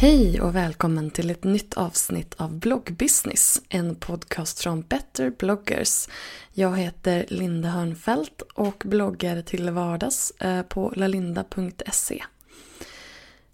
Hej 0.00 0.40
och 0.40 0.54
välkommen 0.54 1.10
till 1.10 1.30
ett 1.30 1.44
nytt 1.44 1.74
avsnitt 1.74 2.34
av 2.36 2.58
Bloggbusiness, 2.58 3.62
en 3.68 3.94
podcast 3.94 4.60
från 4.60 4.82
Better 4.82 5.32
bloggers. 5.38 6.08
Jag 6.52 6.78
heter 6.78 7.26
Linda 7.28 7.68
Hörnfeldt 7.68 8.42
och 8.42 8.82
bloggar 8.86 9.42
till 9.42 9.70
vardags 9.70 10.30
eh, 10.30 10.62
på 10.62 10.92
lalinda.se. 10.96 12.24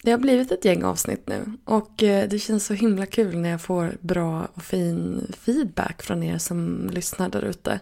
Det 0.03 0.11
har 0.11 0.19
blivit 0.19 0.53
ett 0.53 0.65
gäng 0.65 0.85
avsnitt 0.85 1.27
nu 1.27 1.53
och 1.65 2.03
eh, 2.03 2.29
det 2.29 2.39
känns 2.39 2.67
så 2.67 2.75
himla 2.75 3.07
kul 3.07 3.37
när 3.37 3.51
jag 3.51 3.61
får 3.61 3.97
bra 4.01 4.49
och 4.55 4.63
fin 4.63 5.27
feedback 5.39 6.03
från 6.03 6.23
er 6.23 6.39
som 6.39 6.91
lyssnar 6.93 7.29
där 7.29 7.45
ute. 7.45 7.81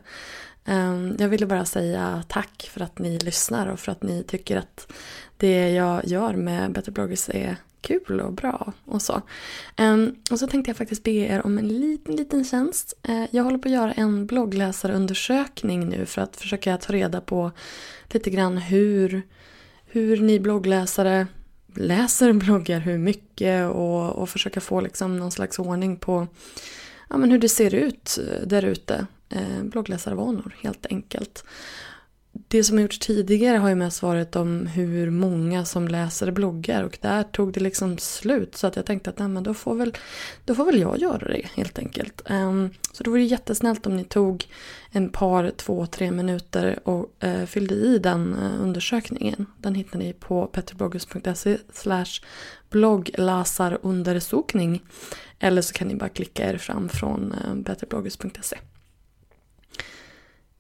Ehm, 0.65 1.17
jag 1.19 1.29
ville 1.29 1.47
bara 1.47 1.65
säga 1.65 2.25
tack 2.29 2.71
för 2.73 2.81
att 2.81 2.99
ni 2.99 3.19
lyssnar 3.19 3.67
och 3.67 3.81
för 3.81 3.93
att 3.93 4.03
ni 4.03 4.23
tycker 4.23 4.57
att 4.57 4.93
det 5.37 5.71
jag 5.71 6.07
gör 6.07 6.35
med 6.35 6.73
Better 6.73 6.93
bloggers 6.93 7.29
är 7.29 7.57
kul 7.85 8.21
och 8.21 8.33
bra 8.33 8.73
och 8.85 9.03
så. 9.03 9.23
Ehm, 9.77 10.15
och 10.31 10.39
så 10.39 10.47
tänkte 10.47 10.71
jag 10.71 10.77
faktiskt 10.77 11.03
be 11.03 11.11
er 11.11 11.47
om 11.47 11.59
en 11.59 11.69
liten, 11.69 12.17
liten 12.17 12.45
tjänst. 12.45 12.95
Eh, 13.03 13.25
jag 13.31 13.45
håller 13.45 13.59
på 13.59 13.69
att 13.69 13.75
göra 13.75 13.93
en 13.93 14.27
bloggläsarundersökning 14.27 15.89
nu 15.89 16.07
för 16.07 16.23
att 16.23 16.37
försöka 16.37 16.77
ta 16.77 16.93
reda 16.93 17.21
på 17.21 17.51
lite 18.09 18.31
grann 18.31 18.59
hur, 18.59 19.23
hur 19.87 20.21
ni 20.21 20.41
bloggläsare 20.41 21.27
läser 21.75 22.33
bloggar, 22.33 22.81
hur 22.81 22.99
mycket 22.99 23.71
och, 23.71 24.11
och 24.11 24.29
försöka 24.29 24.61
få 24.61 24.81
liksom 24.81 25.17
någon 25.17 25.31
slags 25.31 25.59
ordning 25.59 25.97
på 25.97 26.27
ja, 27.11 27.17
men 27.17 27.31
hur 27.31 27.39
det 27.39 27.49
ser 27.49 27.75
ut 27.75 28.19
eh, 28.19 28.47
där 28.47 28.65
ute. 28.65 29.07
Eh, 29.29 29.63
bloggläsarvanor 29.63 30.57
helt 30.63 30.87
enkelt 30.87 31.45
det 32.49 32.65
som 32.65 32.77
har 32.77 32.83
gjorts 32.83 32.99
tidigare 32.99 33.57
har 33.57 33.69
ju 33.69 33.75
mest 33.75 34.03
varit 34.03 34.37
om 34.37 34.67
hur 34.67 35.11
många 35.11 35.65
som 35.65 35.89
läser 35.89 36.31
bloggar 36.31 36.83
och 36.83 36.99
där 37.01 37.23
tog 37.23 37.53
det 37.53 37.61
liksom 37.61 37.99
slut 37.99 38.57
så 38.57 38.67
att 38.67 38.77
jag 38.77 38.87
tänkte 38.87 39.11
att 39.11 39.19
nej, 39.19 39.29
men 39.29 39.43
då, 39.43 39.55
får 39.55 39.75
väl, 39.75 39.97
då 40.45 40.55
får 40.55 40.65
väl 40.65 40.81
jag 40.81 40.99
göra 40.99 41.29
det 41.29 41.47
helt 41.55 41.79
enkelt. 41.79 42.23
Um, 42.31 42.71
så 42.93 43.03
det 43.03 43.11
vore 43.11 43.23
jättesnällt 43.23 43.87
om 43.87 43.97
ni 43.97 44.05
tog 44.05 44.47
en 44.91 45.09
par, 45.09 45.53
två, 45.57 45.87
tre 45.87 46.11
minuter 46.11 46.89
och 46.89 47.11
uh, 47.25 47.45
fyllde 47.45 47.75
i 47.75 47.99
den 47.99 48.35
uh, 48.35 48.63
undersökningen. 48.63 49.47
Den 49.59 49.75
hittar 49.75 49.99
ni 49.99 50.13
på 50.13 50.47
petterbloggers.se 50.47 51.59
slash 51.73 52.21
bloggläsarundersökning 52.71 54.83
eller 55.39 55.63
så 55.63 55.73
kan 55.73 55.89
ni 55.89 55.95
bara 55.95 56.09
klicka 56.09 56.51
er 56.51 56.59
fram 56.59 56.89
från 56.89 57.33
eh, 57.33 57.51
uh, 57.51 57.57
betterbloggers.se. 57.57 58.57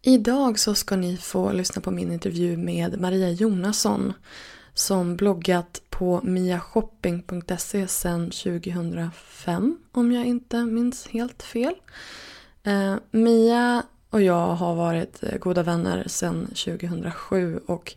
Idag 0.06 0.58
så 0.58 0.74
ska 0.74 0.96
ni 0.96 1.16
få 1.16 1.52
lyssna 1.52 1.82
på 1.82 1.90
min 1.90 2.12
intervju 2.12 2.56
med 2.56 3.00
Maria 3.00 3.30
Jonasson 3.30 4.12
som 4.74 5.16
bloggat 5.16 5.82
på 5.90 6.20
miashopping.se 6.22 7.88
sedan 7.88 8.30
2005 8.30 9.78
om 9.92 10.12
jag 10.12 10.26
inte 10.26 10.64
minns 10.64 11.08
helt 11.08 11.42
fel. 11.42 11.74
Eh, 12.62 12.94
Mia 13.10 13.82
och 14.10 14.22
jag 14.22 14.46
har 14.46 14.74
varit 14.74 15.22
eh, 15.22 15.38
goda 15.38 15.62
vänner 15.62 16.04
sedan 16.08 16.46
2007 16.46 17.60
och 17.66 17.94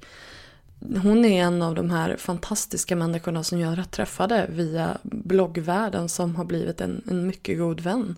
hon 1.03 1.25
är 1.25 1.43
en 1.43 1.61
av 1.61 1.75
de 1.75 1.89
här 1.89 2.15
fantastiska 2.17 2.95
människorna 2.95 3.43
som 3.43 3.59
jag 3.59 3.91
träffade 3.91 4.47
via 4.49 4.97
bloggvärlden 5.03 6.09
som 6.09 6.35
har 6.35 6.45
blivit 6.45 6.81
en, 6.81 7.01
en 7.09 7.27
mycket 7.27 7.57
god 7.57 7.81
vän. 7.81 8.15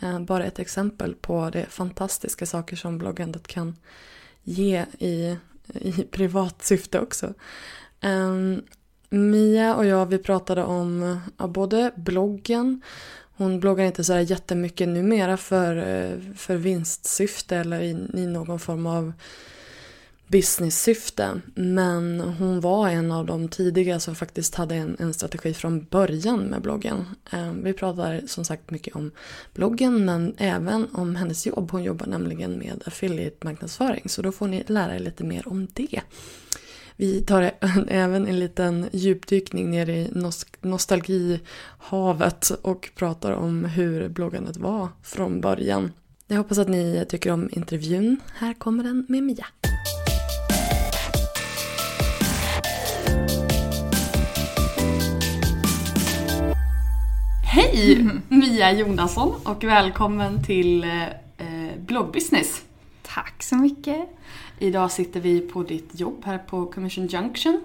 Eh, 0.00 0.20
bara 0.20 0.44
ett 0.44 0.58
exempel 0.58 1.14
på 1.14 1.50
det 1.50 1.66
fantastiska 1.66 2.46
saker 2.46 2.76
som 2.76 2.98
bloggandet 2.98 3.46
kan 3.46 3.76
ge 4.42 4.84
i, 4.98 5.36
i 5.74 5.92
privat 6.10 6.62
syfte 6.62 7.00
också. 7.00 7.34
Ehm, 8.00 8.62
Mia 9.10 9.74
och 9.74 9.86
jag 9.86 10.06
vi 10.06 10.18
pratade 10.18 10.64
om 10.64 11.20
ja, 11.36 11.46
både 11.46 11.92
bloggen, 11.96 12.82
hon 13.36 13.60
bloggar 13.60 13.84
inte 13.84 14.04
så 14.04 14.18
jättemycket 14.18 14.88
numera 14.88 15.36
för, 15.36 15.76
eh, 15.76 16.34
för 16.36 16.56
vinstsyfte 16.56 17.56
eller 17.56 17.80
i, 17.80 17.90
i 18.14 18.26
någon 18.26 18.58
form 18.58 18.86
av 18.86 19.12
business-syfte. 20.28 21.40
Men 21.54 22.20
hon 22.20 22.60
var 22.60 22.88
en 22.88 23.12
av 23.12 23.26
de 23.26 23.48
tidiga 23.48 24.00
som 24.00 24.14
faktiskt 24.14 24.54
hade 24.54 24.74
en, 24.74 24.96
en 24.98 25.14
strategi 25.14 25.54
från 25.54 25.84
början 25.84 26.38
med 26.38 26.62
bloggen. 26.62 27.04
Eh, 27.32 27.52
vi 27.52 27.72
pratar 27.72 28.22
som 28.26 28.44
sagt 28.44 28.70
mycket 28.70 28.96
om 28.96 29.10
bloggen 29.54 30.04
men 30.04 30.34
även 30.38 30.86
om 30.92 31.16
hennes 31.16 31.46
jobb. 31.46 31.70
Hon 31.70 31.82
jobbar 31.82 32.06
nämligen 32.06 32.58
med 32.58 32.82
affiliate-marknadsföring 32.86 34.08
så 34.08 34.22
då 34.22 34.32
får 34.32 34.48
ni 34.48 34.64
lära 34.66 34.94
er 34.94 35.00
lite 35.00 35.24
mer 35.24 35.48
om 35.48 35.66
det. 35.72 36.00
Vi 36.96 37.22
tar 37.22 37.50
även 37.88 38.26
en 38.26 38.38
liten 38.38 38.88
djupdykning 38.92 39.70
ner 39.70 39.88
i 39.88 40.10
nostalgihavet 40.60 42.50
och 42.62 42.90
pratar 42.94 43.32
om 43.32 43.64
hur 43.64 44.08
bloggandet 44.08 44.56
var 44.56 44.88
från 45.02 45.40
början. 45.40 45.92
Jag 46.26 46.36
hoppas 46.36 46.58
att 46.58 46.68
ni 46.68 47.04
tycker 47.08 47.30
om 47.30 47.48
intervjun. 47.52 48.20
Här 48.34 48.54
kommer 48.54 48.84
den 48.84 49.06
med 49.08 49.22
Mia. 49.22 49.46
Hej! 57.56 57.94
Mm. 58.00 58.22
Mia 58.28 58.72
Jonasson 58.72 59.34
och 59.44 59.64
välkommen 59.64 60.44
till 60.44 60.84
eh, 60.84 60.88
bloggbusiness. 61.78 62.62
Tack 63.02 63.42
så 63.42 63.56
mycket. 63.56 64.08
Idag 64.58 64.90
sitter 64.90 65.20
vi 65.20 65.40
på 65.40 65.62
ditt 65.62 66.00
jobb 66.00 66.22
här 66.24 66.38
på 66.38 66.66
Commission 66.66 67.06
Junction. 67.06 67.60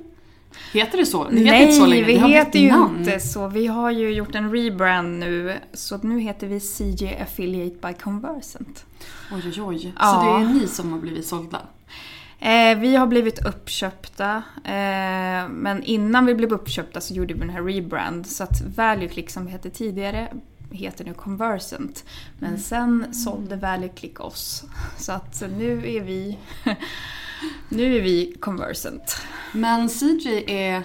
Heter 0.74 0.98
det 0.98 1.06
så? 1.06 1.24
Det 1.24 1.40
heter 1.40 1.52
Nej, 1.52 1.62
inte 1.64 1.74
så 1.74 1.86
länge. 1.86 2.04
vi 2.04 2.18
heter 2.18 2.60
ju 2.60 2.70
namn. 2.70 3.00
inte 3.00 3.20
så. 3.20 3.48
Vi 3.48 3.68
har 3.68 3.92
ju 3.92 4.14
gjort 4.14 4.36
en 4.36 4.52
rebrand 4.52 5.20
nu. 5.20 5.60
Så 5.74 5.98
nu 5.98 6.20
heter 6.20 6.48
vi 6.48 6.60
CJ 6.60 7.18
Affiliate 7.22 7.88
by 7.88 7.94
Conversant. 7.94 8.86
Oj, 9.32 9.42
oj, 9.46 9.62
oj. 9.62 9.94
Ja. 10.00 10.06
Så 10.06 10.22
det 10.22 10.46
är 10.46 10.54
ni 10.54 10.68
som 10.68 10.92
har 10.92 11.00
blivit 11.00 11.26
sålda? 11.26 11.62
Eh, 12.42 12.78
vi 12.78 12.96
har 12.96 13.08
blivit 13.08 13.46
uppköpta. 13.46 14.44
Eh, 14.64 15.50
men 15.50 15.84
innan 15.84 16.26
vi 16.26 16.36
blev 16.36 16.54
uppköpta 16.54 17.02
så 17.02 17.14
gjorde 17.14 17.34
vi 17.34 17.40
den 17.40 17.50
här 17.50 17.64
rebrand. 17.64 18.28
Så 18.28 18.44
att 18.44 18.62
ValueClick 18.62 19.30
som 19.30 19.46
vi 19.46 19.52
hette 19.52 19.70
tidigare 19.70 20.34
heter 20.72 21.06
nu 21.06 21.14
Conversant. 21.14 22.04
Men 22.40 22.60
sen 22.60 23.14
sålde 23.14 23.56
Valley 23.56 23.90
Click 23.90 24.20
oss. 24.20 24.64
Så 24.98 25.12
att 25.12 25.44
nu 25.58 25.96
är 25.96 26.02
vi, 26.02 26.38
nu 27.70 27.98
är 27.98 28.02
vi 28.02 28.36
Conversant. 28.40 29.22
Men 29.52 29.90
CJ 29.90 30.44
är, 30.48 30.84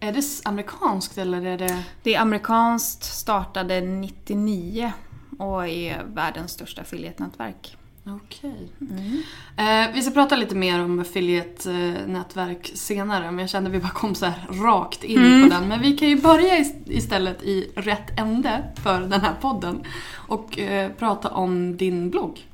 är 0.00 0.12
det 0.12 0.24
amerikanskt 0.44 1.18
eller 1.18 1.46
är 1.46 1.58
det? 1.58 1.82
Det 2.02 2.14
är 2.14 2.20
amerikanskt, 2.20 3.04
startade 3.04 3.80
99 3.80 4.92
och 5.38 5.68
är 5.68 6.02
världens 6.04 6.52
största 6.52 6.82
affiliate-nätverk. 6.82 7.76
Okej. 8.10 8.72
Mm. 8.80 9.22
Eh, 9.56 9.94
vi 9.94 10.02
ska 10.02 10.10
prata 10.10 10.36
lite 10.36 10.54
mer 10.54 10.84
om 10.84 10.98
affiliate-nätverk 10.98 12.70
senare 12.74 13.30
men 13.30 13.38
jag 13.38 13.50
kände 13.50 13.70
att 13.70 13.74
vi 13.76 13.80
bara 13.80 13.90
kom 13.90 14.14
så 14.14 14.32
rakt 14.50 15.04
in 15.04 15.18
mm. 15.18 15.42
på 15.42 15.54
den. 15.54 15.68
Men 15.68 15.80
vi 15.82 15.96
kan 15.96 16.08
ju 16.08 16.20
börja 16.20 16.64
istället 16.86 17.42
i 17.42 17.70
rätt 17.74 18.18
ände 18.18 18.64
för 18.82 19.00
den 19.00 19.20
här 19.20 19.34
podden 19.40 19.82
och 20.14 20.58
eh, 20.58 20.90
prata 20.92 21.28
om 21.28 21.76
din 21.76 22.10
blogg. 22.10 22.46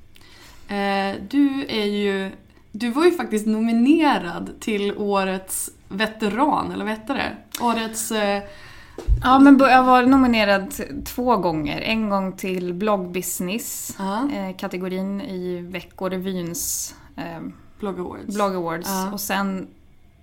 Eh, 0.69 1.15
du 1.31 1.65
är 1.69 1.85
ju, 1.85 2.31
du 2.73 2.91
var 2.91 3.05
ju 3.05 3.11
faktiskt 3.11 3.47
nominerad 3.47 4.61
till 4.61 4.93
årets 4.97 5.71
veteran, 5.89 6.73
eller 6.73 6.85
vad 6.85 6.93
heter 6.93 7.15
det? 7.15 7.37
Årets 7.65 8.11
eh, 8.11 8.43
Ja, 9.23 9.39
men 9.39 9.59
jag 9.59 9.85
var 9.85 10.03
nominerad 10.03 10.75
två 11.05 11.37
gånger. 11.37 11.81
En 11.81 12.11
gång 12.11 12.33
till 12.33 12.75
bloggbusiness, 12.75 13.97
uh 14.01 14.37
eh, 14.37 14.57
kategorin 14.57 15.21
i 15.21 15.61
Veckorevyns 15.61 16.95
eh, 17.17 17.41
Blog 17.81 18.01
Awards. 18.01 18.35
Blog 18.35 18.55
Awards. 18.55 18.89
Uh 18.89 19.15
Och 19.15 19.21
sen 19.21 19.67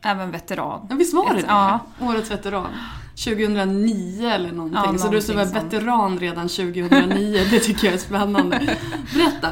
även 0.01 0.31
veteran. 0.31 0.87
Ja, 0.89 0.95
visst 0.95 1.13
var 1.13 1.33
det 1.33 1.41
det? 1.41 1.47
Ja. 1.47 1.79
Årets 2.01 2.31
veteran. 2.31 2.67
2009 3.15 4.27
eller 4.27 4.51
någonting. 4.51 4.93
Ja, 4.93 4.97
så 4.97 5.07
du 5.07 5.21
som 5.21 5.35
var 5.35 5.45
veteran 5.45 6.19
redan 6.19 6.47
2009, 6.49 7.47
det 7.51 7.59
tycker 7.59 7.85
jag 7.85 7.93
är 7.93 7.97
spännande. 7.97 8.59
Berätta. 9.13 9.49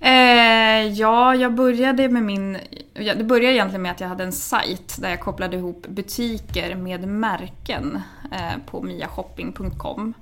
Eh, 0.00 0.86
ja, 0.92 1.34
jag 1.34 1.54
började 1.54 2.08
med 2.08 2.22
min... 2.22 2.58
Det 2.94 3.24
började 3.24 3.54
egentligen 3.54 3.82
med 3.82 3.90
att 3.90 4.00
jag 4.00 4.08
hade 4.08 4.24
en 4.24 4.32
sajt 4.32 4.96
där 5.00 5.10
jag 5.10 5.20
kopplade 5.20 5.56
ihop 5.56 5.86
butiker 5.86 6.74
med 6.74 7.08
märken 7.08 8.02
eh, 8.32 8.58
på 8.66 8.82
miashopping.com. 8.82 10.14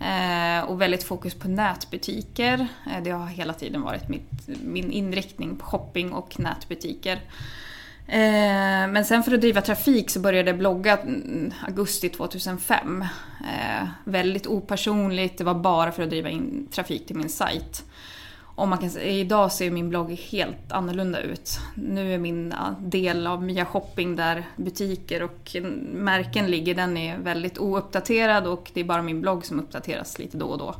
Eh, 0.00 0.64
och 0.64 0.80
väldigt 0.80 1.04
fokus 1.04 1.34
på 1.34 1.48
nätbutiker. 1.48 2.68
Eh, 2.86 3.02
det 3.04 3.10
har 3.10 3.26
hela 3.26 3.52
tiden 3.52 3.82
varit 3.82 4.08
mitt, 4.08 4.48
min 4.64 4.90
inriktning 4.90 5.56
på 5.56 5.66
shopping 5.66 6.12
och 6.12 6.40
nätbutiker. 6.40 7.20
Eh, 8.08 8.88
men 8.88 9.04
sen 9.04 9.22
för 9.22 9.34
att 9.34 9.40
driva 9.40 9.60
trafik 9.60 10.10
så 10.10 10.20
började 10.20 10.50
jag 10.50 10.58
blogga 10.58 10.96
mm, 10.96 11.52
augusti 11.66 12.08
2005. 12.08 13.04
Eh, 13.40 13.88
väldigt 14.04 14.46
opersonligt, 14.46 15.38
det 15.38 15.44
var 15.44 15.54
bara 15.54 15.92
för 15.92 16.02
att 16.02 16.10
driva 16.10 16.30
in 16.30 16.68
trafik 16.70 17.06
till 17.06 17.16
min 17.16 17.28
sajt. 17.28 17.84
Om 18.58 18.70
man 18.70 18.78
kan 18.78 18.90
säga, 18.90 19.10
idag 19.12 19.52
ser 19.52 19.70
min 19.70 19.88
blogg 19.88 20.10
helt 20.10 20.72
annorlunda 20.72 21.20
ut. 21.20 21.58
Nu 21.74 22.14
är 22.14 22.18
min 22.18 22.54
del 22.78 23.26
av 23.26 23.42
Mia 23.42 23.64
Shopping 23.64 24.16
där 24.16 24.46
butiker 24.56 25.22
och 25.22 25.56
märken 25.92 26.46
ligger, 26.46 26.74
den 26.74 26.96
är 26.96 27.18
väldigt 27.18 27.58
ouppdaterad 27.58 28.46
och 28.46 28.70
det 28.74 28.80
är 28.80 28.84
bara 28.84 29.02
min 29.02 29.20
blogg 29.20 29.46
som 29.46 29.60
uppdateras 29.60 30.18
lite 30.18 30.36
då 30.36 30.46
och 30.46 30.58
då. 30.58 30.74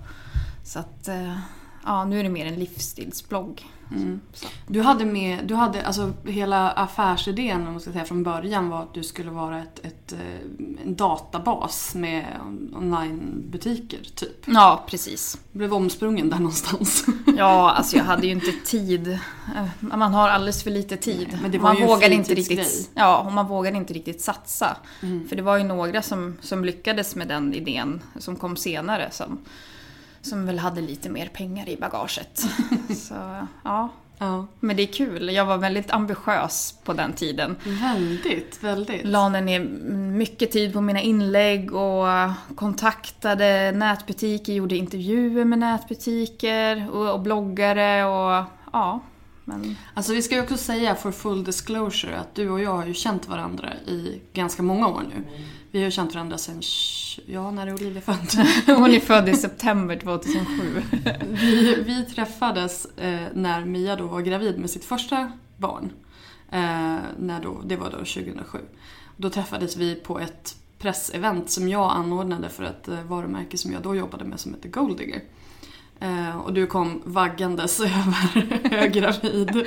Så 0.65 0.79
att, 0.79 1.09
eh, 1.09 1.39
ja, 1.85 2.05
nu 2.05 2.19
är 2.19 2.23
det 2.23 2.29
mer 2.29 2.47
en 2.47 2.59
livsstilsblogg. 2.59 3.65
Mm. 3.91 4.21
Du 4.67 4.83
hade 4.83 5.05
med, 5.05 5.45
du 5.45 5.55
hade, 5.55 5.87
alltså 5.87 6.13
hela 6.25 6.71
affärsidén 6.71 7.67
om 7.67 7.73
man 7.73 7.81
ska 7.81 7.93
säga 7.93 8.05
från 8.05 8.23
början 8.23 8.69
var 8.69 8.83
att 8.83 8.95
du 8.95 9.03
skulle 9.03 9.31
vara 9.31 9.59
ett, 9.59 9.79
ett 9.85 10.13
eh, 10.13 10.19
en 10.85 10.97
databas 10.97 11.95
med 11.95 12.25
onlinebutiker 12.75 13.99
typ. 14.15 14.45
Ja, 14.47 14.85
precis. 14.87 15.39
blev 15.53 15.75
omsprungen 15.75 16.31
där 16.31 16.37
någonstans. 16.37 17.07
Ja, 17.37 17.71
alltså 17.71 17.97
jag 17.97 18.05
hade 18.05 18.27
ju 18.27 18.33
inte 18.33 18.53
tid. 18.53 19.09
Eh, 19.57 19.67
man 19.81 20.15
har 20.15 20.29
alldeles 20.29 20.63
för 20.63 20.71
lite 20.71 20.97
tid. 20.97 21.29
Nej, 21.33 21.39
men 21.43 21.51
det 21.51 21.59
var 21.59 21.73
man 21.73 21.77
ju 21.77 21.87
vågade 21.87 22.15
inte 22.15 22.35
riktigt, 22.35 22.91
Ja, 22.95 23.19
och 23.19 23.33
man 23.33 23.49
vågade 23.49 23.77
inte 23.77 23.95
riktigt 23.95 24.21
satsa. 24.21 24.77
Mm. 25.03 25.29
För 25.29 25.37
det 25.37 25.43
var 25.43 25.57
ju 25.57 25.65
några 25.65 26.03
som, 26.03 26.37
som 26.41 26.65
lyckades 26.65 27.17
med 27.17 27.29
den 27.29 27.55
idén 27.55 28.03
som 28.19 28.37
kom 28.37 28.57
senare 28.57 29.09
som 29.11 29.39
som 30.27 30.47
väl 30.47 30.59
hade 30.59 30.81
lite 30.81 31.09
mer 31.09 31.27
pengar 31.27 31.69
i 31.69 31.77
bagaget. 31.77 32.39
Så, 32.97 33.15
ja. 33.65 33.89
ja. 34.19 34.47
Men 34.61 34.77
det 34.77 34.83
är 34.83 34.93
kul. 34.93 35.35
Jag 35.35 35.45
var 35.45 35.59
väldigt 35.59 35.91
ambitiös 35.91 36.75
på 36.85 36.93
den 36.93 37.13
tiden. 37.13 37.57
Väldigt, 37.65 38.65
väldigt. 38.65 39.05
La 39.05 39.29
ner 39.29 39.61
mycket 40.11 40.51
tid 40.51 40.73
på 40.73 40.81
mina 40.81 41.01
inlägg 41.01 41.75
och 41.75 42.07
kontaktade 42.55 43.73
nätbutiker, 43.73 44.53
gjorde 44.53 44.77
intervjuer 44.77 45.45
med 45.45 45.59
nätbutiker 45.59 46.91
och, 46.93 47.13
och 47.15 47.21
bloggare 47.21 48.05
och 48.05 48.45
ja. 48.73 49.01
Men... 49.49 49.77
Alltså 49.95 50.13
vi 50.13 50.23
ska 50.23 50.35
ju 50.35 50.41
också 50.41 50.57
säga 50.57 50.95
for 50.95 51.13
full 51.13 51.45
disclosure 51.45 52.19
att 52.19 52.35
du 52.35 52.51
och 52.51 52.61
jag 52.61 52.77
har 52.77 52.87
ju 52.87 52.95
känt 52.95 53.29
varandra 53.29 53.73
i 53.87 54.21
ganska 54.33 54.63
många 54.63 54.89
år 54.89 55.03
nu. 55.09 55.25
Vi 55.77 55.83
har 55.83 55.91
känt 55.91 56.15
varandra 56.15 56.39
sen, 56.39 56.63
ja 57.27 57.51
när 57.51 57.67
är 57.67 57.75
Olivia 57.75 58.01
född? 58.01 58.47
Hon 58.77 58.91
är 58.91 59.01
född 59.01 59.29
i 59.29 59.35
september 59.35 59.97
2007. 59.97 60.83
vi, 61.29 61.83
vi 61.87 62.05
träffades 62.05 62.87
eh, 62.97 63.27
när 63.35 63.65
Mia 63.65 63.97
då 63.97 64.07
var 64.07 64.21
gravid 64.21 64.59
med 64.59 64.71
sitt 64.71 64.85
första 64.85 65.33
barn. 65.57 65.93
Eh, 66.51 66.97
när 67.19 67.43
då, 67.43 67.63
det 67.65 67.77
var 67.77 67.91
då 67.91 67.97
2007. 67.97 68.59
Då 69.17 69.31
träffades 69.31 69.77
vi 69.77 69.95
på 69.95 70.21
ett 70.21 70.57
pressevent 70.79 71.51
som 71.51 71.69
jag 71.69 71.93
anordnade 71.93 72.49
för 72.49 72.65
ett 72.65 72.89
eh, 72.89 73.03
varumärke 73.03 73.59
som 73.59 73.73
jag 73.73 73.83
då 73.83 73.95
jobbade 73.95 74.25
med 74.25 74.41
som 74.41 74.55
heter 74.55 74.69
Goldigger. 74.69 75.23
Eh, 76.01 76.37
och 76.37 76.53
du 76.53 76.67
kom 76.67 77.03
vaggandes 77.05 77.81
över 77.81 78.69
höggravid. 78.69 79.51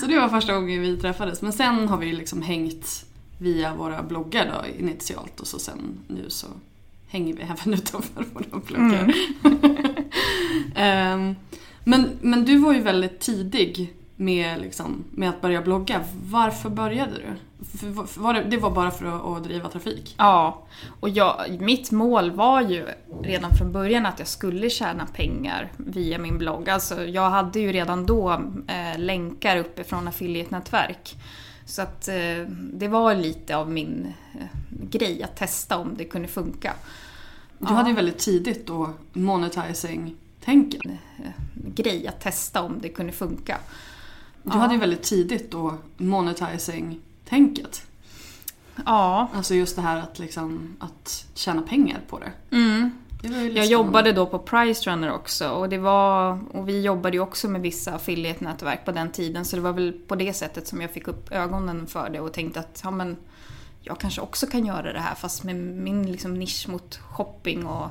så 0.00 0.06
det 0.06 0.20
var 0.20 0.28
första 0.28 0.54
gången 0.54 0.80
vi 0.80 0.96
träffades. 0.96 1.42
Men 1.42 1.52
sen 1.52 1.88
har 1.88 1.98
vi 1.98 2.12
liksom 2.12 2.42
hängt 2.42 3.06
via 3.42 3.74
våra 3.74 4.02
bloggar 4.02 4.46
då 4.46 4.84
initialt 4.84 5.40
och 5.40 5.46
så 5.46 5.58
sen 5.58 5.98
nu 6.06 6.24
så 6.30 6.46
hänger 7.08 7.34
vi 7.34 7.42
även 7.42 7.74
utanför 7.74 8.24
våra 8.32 8.60
bloggar. 8.66 9.14
Mm. 10.74 11.28
um, 11.28 11.36
men, 11.84 12.10
men 12.20 12.44
du 12.44 12.58
var 12.58 12.72
ju 12.72 12.80
väldigt 12.80 13.20
tidig 13.20 13.94
med, 14.16 14.60
liksom, 14.60 15.04
med 15.10 15.28
att 15.28 15.40
börja 15.40 15.62
blogga. 15.62 16.00
Varför 16.24 16.70
började 16.70 17.12
du? 17.12 17.36
Var 18.16 18.34
det, 18.34 18.42
det, 18.42 18.56
var 18.56 18.70
bara 18.70 18.90
för 18.90 19.06
att, 19.06 19.24
att, 19.24 19.44
driva 19.44 19.68
trafik? 19.68 20.14
Ja, 20.18 20.62
och 21.00 21.08
jag, 21.08 21.60
mitt 21.60 21.90
mål 21.90 22.30
var 22.30 22.60
ju 22.60 22.86
redan 23.22 23.50
från 23.50 23.72
början 23.72 24.06
att 24.06 24.18
jag 24.18 24.28
skulle 24.28 24.70
tjäna 24.70 25.06
pengar 25.06 25.72
via 25.76 26.18
min 26.18 26.38
blogg. 26.38 26.68
Alltså, 26.68 27.04
jag 27.04 27.30
hade 27.30 27.60
ju 27.60 27.72
redan 27.72 28.06
då 28.06 28.32
eh, 28.66 28.98
länkar 28.98 29.56
uppifrån 29.56 30.08
affiliate-nätverk. 30.08 31.16
Så 31.66 31.82
att 31.82 32.08
eh, 32.08 32.46
det 32.72 32.88
var 32.88 33.14
lite 33.14 33.56
av 33.56 33.70
min 33.70 34.12
eh, 34.34 34.46
grej 34.70 35.22
att 35.22 35.36
testa 35.36 35.78
om 35.78 35.94
det 35.96 36.04
kunde 36.04 36.28
funka. 36.28 36.74
Du 37.58 37.66
hade 37.66 37.88
ju 37.88 37.94
väldigt 37.94 38.18
tidigt 38.18 38.66
då 38.66 38.90
monetizing-tänket. 39.12 40.80
Eh, 40.84 41.30
grej 41.54 42.06
att 42.08 42.20
testa 42.20 42.62
om 42.62 42.78
det 42.80 42.88
kunde 42.88 43.12
funka. 43.12 43.58
Du 44.42 44.50
ja. 44.52 44.58
hade 44.58 44.74
ju 44.74 44.80
väldigt 44.80 45.02
tidigt 45.02 45.50
då 45.50 45.74
monetizing-tänket. 45.96 47.82
Ja. 48.86 49.28
Alltså 49.34 49.54
just 49.54 49.76
det 49.76 49.82
här 49.82 49.96
att, 49.96 50.18
liksom, 50.18 50.76
att 50.78 51.26
tjäna 51.34 51.62
pengar 51.62 52.00
på 52.08 52.18
det. 52.18 52.32
Mm. 52.56 52.90
Jag 53.54 53.66
jobbade 53.66 54.12
då 54.12 54.26
på 54.26 54.38
Pricerunner 54.38 55.12
också 55.12 55.48
och, 55.48 55.68
det 55.68 55.78
var, 55.78 56.38
och 56.52 56.68
vi 56.68 56.80
jobbade 56.80 57.16
ju 57.16 57.20
också 57.20 57.48
med 57.48 57.60
vissa 57.60 57.92
affiliate-nätverk 57.94 58.84
på 58.84 58.92
den 58.92 59.10
tiden 59.10 59.44
så 59.44 59.56
det 59.56 59.62
var 59.62 59.72
väl 59.72 59.92
på 59.92 60.14
det 60.14 60.32
sättet 60.32 60.68
som 60.68 60.80
jag 60.80 60.90
fick 60.90 61.08
upp 61.08 61.32
ögonen 61.32 61.86
för 61.86 62.10
det 62.10 62.20
och 62.20 62.32
tänkte 62.32 62.60
att 62.60 62.80
ja, 62.84 62.90
men, 62.90 63.16
jag 63.80 63.98
kanske 63.98 64.20
också 64.20 64.46
kan 64.46 64.66
göra 64.66 64.92
det 64.92 65.00
här 65.00 65.14
fast 65.14 65.44
med 65.44 65.56
min 65.56 66.12
liksom, 66.12 66.34
nisch 66.34 66.68
mot 66.68 66.96
shopping 66.96 67.66
och 67.66 67.90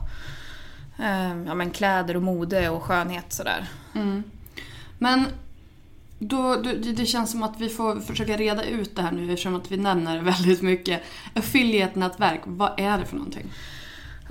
eh, 0.99 1.43
ja, 1.45 1.55
men 1.55 1.71
kläder 1.71 2.15
och 2.15 2.23
mode 2.23 2.69
och 2.69 2.83
skönhet 2.83 3.33
sådär. 3.33 3.67
Mm. 3.95 4.23
Men 4.97 5.25
då, 6.19 6.55
det 6.95 7.05
känns 7.05 7.31
som 7.31 7.43
att 7.43 7.59
vi 7.59 7.69
får 7.69 7.99
försöka 7.99 8.37
reda 8.37 8.63
ut 8.63 8.95
det 8.95 9.01
här 9.01 9.11
nu 9.11 9.31
eftersom 9.31 9.55
att 9.55 9.71
vi 9.71 9.77
nämner 9.77 10.21
väldigt 10.21 10.61
mycket. 10.61 11.01
Affiliate-nätverk, 11.33 12.41
vad 12.45 12.79
är 12.79 12.97
det 12.97 13.05
för 13.05 13.15
någonting? 13.15 13.51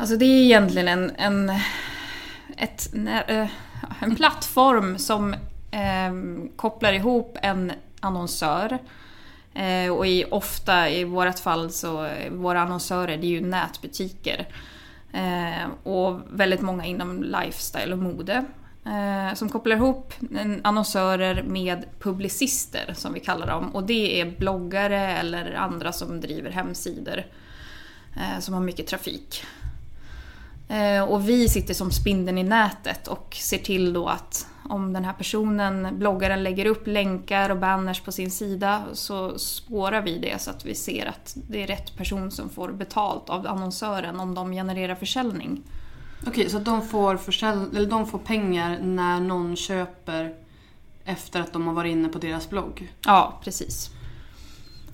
Alltså 0.01 0.17
det 0.17 0.25
är 0.25 0.45
egentligen 0.45 0.89
en, 0.89 1.13
en, 1.17 1.51
ett, 2.57 2.95
eh, 3.29 3.49
en 4.01 4.17
plattform 4.17 4.99
som 4.99 5.35
eh, 5.71 6.13
kopplar 6.57 6.93
ihop 6.93 7.39
en 7.43 7.73
annonsör 8.01 8.79
eh, 9.55 9.93
och 9.93 10.07
i, 10.07 10.25
ofta 10.31 10.91
i 10.91 11.05
vårt 11.05 11.39
fall 11.39 11.71
så 11.71 12.09
våra 12.31 12.61
annonsörer 12.61 13.17
det 13.17 13.27
är 13.27 13.31
ju 13.31 13.41
nätbutiker. 13.41 14.49
Eh, 15.13 15.71
och 15.83 16.21
väldigt 16.31 16.61
många 16.61 16.85
inom 16.85 17.23
lifestyle 17.23 17.93
och 17.93 17.99
mode. 17.99 18.45
Eh, 18.87 19.35
som 19.35 19.49
kopplar 19.49 19.77
ihop 19.77 20.15
annonsörer 20.63 21.43
med 21.43 21.85
publicister 21.99 22.95
som 22.97 23.13
vi 23.13 23.21
kallar 23.21 23.47
dem. 23.47 23.75
Och 23.75 23.85
det 23.85 24.21
är 24.21 24.37
bloggare 24.39 25.01
eller 25.01 25.55
andra 25.55 25.93
som 25.93 26.21
driver 26.21 26.51
hemsidor. 26.51 27.25
Eh, 28.17 28.41
som 28.41 28.55
har 28.55 28.61
mycket 28.61 28.87
trafik. 28.87 29.45
Eh, 30.71 31.03
och 31.03 31.29
vi 31.29 31.49
sitter 31.49 31.75
som 31.75 31.91
spindeln 31.91 32.39
i 32.39 32.43
nätet 32.43 33.09
och 33.09 33.37
ser 33.41 33.59
till 33.59 33.93
då 33.93 34.09
att 34.09 34.47
om 34.69 34.93
den 34.93 35.05
här 35.05 35.13
personen, 35.13 35.99
bloggaren, 35.99 36.43
lägger 36.43 36.67
upp 36.67 36.87
länkar 36.87 37.51
och 37.51 37.57
banners 37.57 38.01
på 38.01 38.13
sin 38.13 38.31
sida 38.31 38.83
så 38.93 39.39
spårar 39.39 40.03
vi 40.03 40.19
det 40.19 40.43
så 40.43 40.51
att 40.51 40.65
vi 40.65 40.75
ser 40.75 41.07
att 41.07 41.37
det 41.49 41.63
är 41.63 41.67
rätt 41.67 41.97
person 41.97 42.31
som 42.31 42.51
får 42.51 42.69
betalt 42.69 43.31
av 43.31 43.47
annonsören 43.47 44.21
om 44.21 44.35
de 44.35 44.53
genererar 44.53 44.95
försäljning. 44.95 45.63
Okej, 46.27 46.51
så 46.51 46.59
de 46.59 46.89
får, 46.89 47.17
försäl- 47.17 47.77
eller 47.77 47.91
de 47.91 48.07
får 48.07 48.19
pengar 48.19 48.79
när 48.83 49.21
någon 49.21 49.57
köper 49.57 50.35
efter 51.05 51.41
att 51.41 51.53
de 51.53 51.67
har 51.67 51.75
varit 51.75 51.93
inne 51.93 52.09
på 52.09 52.19
deras 52.19 52.51
blogg? 52.51 52.93
Ja, 53.07 53.41
precis. 53.45 53.91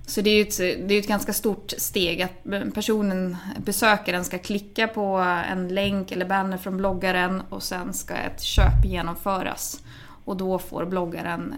Så 0.06 0.20
det 0.20 0.30
är 0.30 0.34
ju 0.34 0.42
ett, 0.42 0.88
det 0.88 0.94
är 0.94 0.98
ett 0.98 1.08
ganska 1.08 1.32
stort 1.32 1.72
steg 1.78 2.22
att 2.22 2.44
personen, 2.74 3.36
besökaren, 3.58 4.24
ska 4.24 4.38
klicka 4.38 4.88
på 4.88 5.16
en 5.50 5.68
länk 5.68 6.12
eller 6.12 6.26
banner 6.26 6.58
från 6.58 6.76
bloggaren 6.76 7.42
och 7.48 7.62
sen 7.62 7.92
ska 7.92 8.14
ett 8.14 8.42
köp 8.42 8.84
genomföras. 8.84 9.80
Och 10.24 10.36
då 10.36 10.58
får 10.58 10.86
bloggaren 10.86 11.54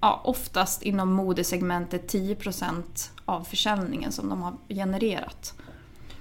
ja, 0.00 0.20
oftast 0.24 0.82
inom 0.82 1.12
modesegmentet 1.12 2.12
10% 2.12 2.82
av 3.24 3.44
försäljningen 3.44 4.12
som 4.12 4.28
de 4.28 4.42
har 4.42 4.54
genererat. 4.68 5.54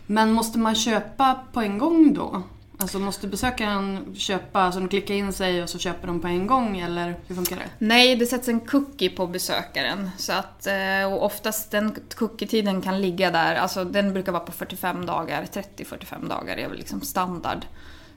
Men 0.08 0.32
måste 0.32 0.60
man 0.60 0.76
köpa 0.76 1.40
på 1.54 1.62
en 1.62 1.78
gång 1.78 2.14
då? 2.14 2.44
Alltså 2.84 3.00
måste 3.00 3.28
besökaren 3.28 4.16
köpa, 4.16 4.62
alltså 4.62 4.80
de 4.80 4.90
klickar 4.90 5.14
in 5.14 5.34
sig 5.34 5.64
och 5.64 5.70
så 5.70 5.80
köper 5.80 6.08
de 6.08 6.22
på 6.22 6.28
en 6.28 6.48
gång 6.48 6.80
eller 6.80 7.16
hur 7.28 7.36
funkar 7.36 7.56
det? 7.56 7.70
Nej, 7.78 8.16
det 8.16 8.26
sätts 8.26 8.48
en 8.48 8.60
cookie 8.60 9.10
på 9.10 9.28
besökaren. 9.28 10.10
Så 10.18 10.34
att, 10.34 10.68
eh, 10.68 11.14
och 11.14 11.26
oftast 11.26 11.72
den 11.72 11.96
cookie-tiden 12.16 12.82
kan 12.82 13.02
ligga 13.02 13.32
där, 13.32 13.56
alltså 13.56 13.84
den 13.84 14.14
brukar 14.14 14.32
vara 14.32 14.44
på 14.44 14.52
45 14.52 15.06
dagar, 15.06 15.46
30-45 15.54 16.30
dagar 16.30 16.58
är 16.58 16.70
väl 16.70 16.78
liksom 16.78 17.02
standard. 17.02 17.66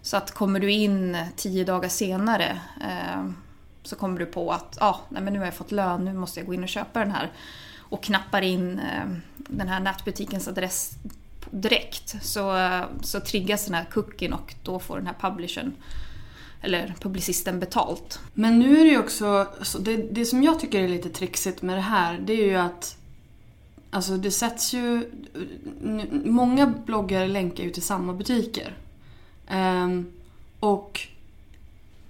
Så 0.02 0.16
att 0.16 0.30
kommer 0.30 0.60
du 0.60 0.70
in 0.70 1.16
10 1.36 1.64
dagar 1.64 1.88
senare 1.88 2.60
eh, 2.80 3.30
så 3.82 3.96
kommer 3.96 4.18
du 4.18 4.26
på 4.26 4.52
att 4.52 4.82
ah, 4.82 5.00
nej, 5.08 5.22
men 5.22 5.32
nu 5.32 5.38
har 5.38 5.46
jag 5.46 5.54
fått 5.54 5.72
lön, 5.72 6.04
nu 6.04 6.12
måste 6.12 6.40
jag 6.40 6.46
gå 6.46 6.54
in 6.54 6.62
och 6.62 6.68
köpa 6.68 6.98
den 6.98 7.10
här. 7.10 7.32
Och 7.78 8.02
knappar 8.02 8.42
in 8.42 8.78
eh, 8.78 9.04
den 9.36 9.68
här 9.68 9.80
nätbutikens 9.80 10.48
adress 10.48 10.90
direkt 11.50 12.24
så, 12.24 12.80
så 13.02 13.20
triggas 13.20 13.64
den 13.64 13.74
här 13.74 13.84
cookien 13.84 14.32
och 14.32 14.54
då 14.62 14.78
får 14.78 14.96
den 14.96 15.06
här 15.06 15.16
publishern 15.20 15.72
eller 16.60 16.94
publicisten 17.00 17.60
betalt. 17.60 18.20
Men 18.34 18.58
nu 18.58 18.80
är 18.80 18.84
det 18.84 18.90
ju 18.90 18.98
också, 18.98 19.46
det, 19.80 19.96
det 19.96 20.24
som 20.24 20.42
jag 20.42 20.60
tycker 20.60 20.80
är 20.80 20.88
lite 20.88 21.08
trixigt 21.08 21.62
med 21.62 21.76
det 21.76 21.82
här 21.82 22.18
det 22.18 22.32
är 22.32 22.46
ju 22.46 22.56
att 22.56 22.96
Alltså 23.90 24.16
det 24.16 24.30
sätts 24.30 24.74
ju... 24.74 25.10
Många 26.24 26.66
bloggar 26.66 27.28
länkar 27.28 27.64
ju 27.64 27.70
till 27.70 27.82
samma 27.82 28.12
butiker. 28.12 28.76
Um, 29.50 30.12
och 30.60 31.00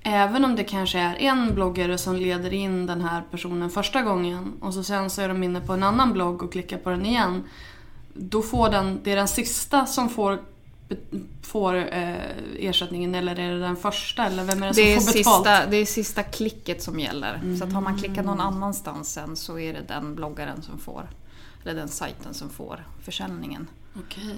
även 0.02 0.44
om 0.44 0.56
det 0.56 0.64
kanske 0.64 0.98
är 0.98 1.14
en 1.14 1.54
bloggare 1.54 1.98
som 1.98 2.16
leder 2.16 2.52
in 2.52 2.86
den 2.86 3.00
här 3.00 3.22
personen 3.30 3.70
första 3.70 4.02
gången 4.02 4.52
och 4.60 4.74
så 4.74 4.82
sen 4.84 5.10
så 5.10 5.22
är 5.22 5.28
de 5.28 5.42
inne 5.42 5.60
på 5.60 5.72
en 5.72 5.82
annan 5.82 6.12
blogg 6.12 6.42
och 6.42 6.52
klickar 6.52 6.78
på 6.78 6.90
den 6.90 7.06
igen 7.06 7.44
då 8.18 8.42
får 8.42 8.68
den, 8.68 9.00
det 9.04 9.12
är 9.12 9.16
den 9.16 9.28
sista 9.28 9.86
som 9.86 10.08
får 10.08 10.38
får 11.42 11.74
eh, 11.74 12.14
ersättningen 12.58 13.14
eller 13.14 13.38
är 13.38 13.52
det 13.52 13.60
den 13.60 13.76
första? 13.76 14.26
Eller 14.26 14.44
vem 14.44 14.62
är 14.62 14.66
det, 14.66 14.82
det 14.82 15.00
som 15.00 15.06
får 15.06 15.18
betalt? 15.18 15.36
Sista, 15.36 15.66
det 15.66 15.76
är 15.76 15.86
sista 15.86 16.22
klicket 16.22 16.82
som 16.82 17.00
gäller. 17.00 17.34
Mm. 17.34 17.56
Så 17.56 17.64
att 17.64 17.72
har 17.72 17.80
man 17.80 17.98
klickat 17.98 18.24
någon 18.24 18.40
annanstans 18.40 19.12
sen 19.12 19.36
så 19.36 19.58
är 19.58 19.72
det 19.72 19.82
den 19.88 20.14
bloggaren 20.14 20.62
som 20.62 20.78
får, 20.78 21.08
eller 21.62 21.74
den 21.74 21.88
sajten 21.88 22.34
som 22.34 22.50
får 22.50 22.86
försäljningen. 23.02 23.66
Okej. 23.98 24.36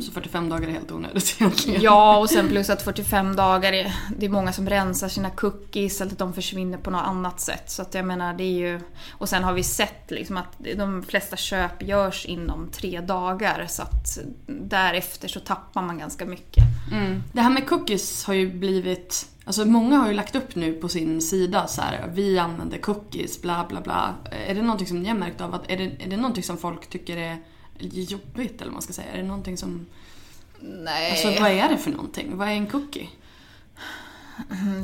Så 0.00 0.12
45 0.12 0.48
dagar 0.48 0.68
är 0.68 0.72
helt 0.72 0.92
onödigt 0.92 1.36
egentligen? 1.40 1.82
Ja, 1.82 2.18
och 2.18 2.30
sen 2.30 2.48
plus 2.48 2.70
att 2.70 2.82
45 2.82 3.36
dagar 3.36 3.72
är... 3.72 3.94
Det 4.18 4.26
är 4.26 4.30
många 4.30 4.52
som 4.52 4.68
rensar 4.68 5.08
sina 5.08 5.30
cookies 5.30 6.00
eller 6.00 6.12
att 6.12 6.18
de 6.18 6.32
försvinner 6.32 6.78
på 6.78 6.90
något 6.90 7.02
annat 7.04 7.40
sätt. 7.40 7.70
Så 7.70 7.82
att 7.82 7.94
jag 7.94 8.04
menar, 8.04 8.34
det 8.34 8.44
är 8.44 8.70
ju... 8.70 8.80
Och 9.10 9.28
sen 9.28 9.44
har 9.44 9.52
vi 9.52 9.62
sett 9.62 10.10
liksom 10.10 10.36
att 10.36 10.56
de 10.76 11.02
flesta 11.02 11.36
köp 11.36 11.82
görs 11.82 12.26
inom 12.26 12.68
tre 12.68 13.00
dagar. 13.00 13.66
Så 13.68 13.82
att 13.82 14.18
därefter 14.46 15.28
så 15.28 15.40
tappar 15.40 15.82
man 15.82 15.98
ganska 15.98 16.24
mycket. 16.24 16.64
Mm. 16.92 17.22
Det 17.32 17.40
här 17.40 17.50
med 17.50 17.68
cookies 17.68 18.24
har 18.24 18.34
ju 18.34 18.52
blivit... 18.52 19.28
Alltså 19.44 19.64
många 19.64 19.98
har 19.98 20.08
ju 20.08 20.14
lagt 20.14 20.36
upp 20.36 20.54
nu 20.54 20.72
på 20.72 20.88
sin 20.88 21.20
sida 21.20 21.66
så 21.66 21.80
här, 21.80 22.10
vi 22.14 22.38
använder 22.38 22.78
cookies, 22.78 23.42
bla 23.42 23.66
bla 23.68 23.80
bla. 23.80 24.14
Är 24.46 24.54
det 24.54 24.62
någonting 24.62 24.86
som 24.86 25.02
ni 25.02 25.08
har 25.08 25.16
märkt 25.16 25.40
av? 25.40 25.54
Att, 25.54 25.70
är, 25.70 25.76
det, 25.76 25.84
är 25.84 26.10
det 26.10 26.16
någonting 26.16 26.44
som 26.44 26.58
folk 26.58 26.90
tycker 26.90 27.16
är 27.16 27.38
jobbigt 27.82 28.54
eller 28.54 28.64
vad 28.64 28.72
man 28.72 28.82
ska 28.82 28.92
säga? 28.92 29.12
Är 29.12 29.16
det 29.16 29.22
någonting 29.22 29.56
som... 29.56 29.86
Nej. 30.60 31.10
Alltså 31.10 31.42
vad 31.42 31.50
är 31.50 31.68
det 31.68 31.78
för 31.78 31.90
någonting? 31.90 32.36
Vad 32.36 32.48
är 32.48 32.52
en 32.52 32.66
cookie? 32.66 33.08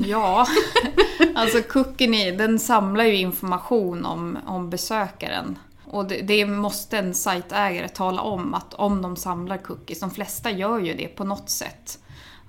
Ja, 0.07 0.47
alltså 1.35 1.63
cookien 1.63 2.37
den 2.37 2.59
samlar 2.59 3.05
ju 3.05 3.17
information 3.17 4.05
om, 4.05 4.39
om 4.47 4.71
besökaren. 4.71 5.59
Och 5.85 6.09
det, 6.09 6.21
det, 6.21 6.47
måste 6.47 6.99
en 6.99 7.15
sajtägare 7.15 7.89
tala 7.89 8.23
om, 8.23 8.55
att 8.55 8.75
om 8.75 9.03
de 9.03 9.17
samlar 9.17 9.57
cookies, 9.57 10.01
de 10.01 10.11
flesta 10.11 10.51
gör 10.51 10.79
ju 10.79 10.95
det 10.95 11.09
på 11.09 11.25
något 11.25 11.51
sätt. 11.51 11.99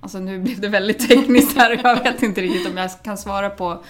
Alltså 0.02 0.20
nu 0.20 0.40
blev 0.40 0.60
det 0.60 0.68
väldigt 0.68 1.08
tekniskt 1.10 1.58
här 1.58 1.74
och 1.74 1.80
jag 1.84 2.04
vet 2.04 2.24
inte 2.24 2.42
riktigt 2.42 2.68
om 2.68 2.78
jag 2.78 3.04
kan 3.04 3.18
svara 3.18 3.50
på 3.50 3.84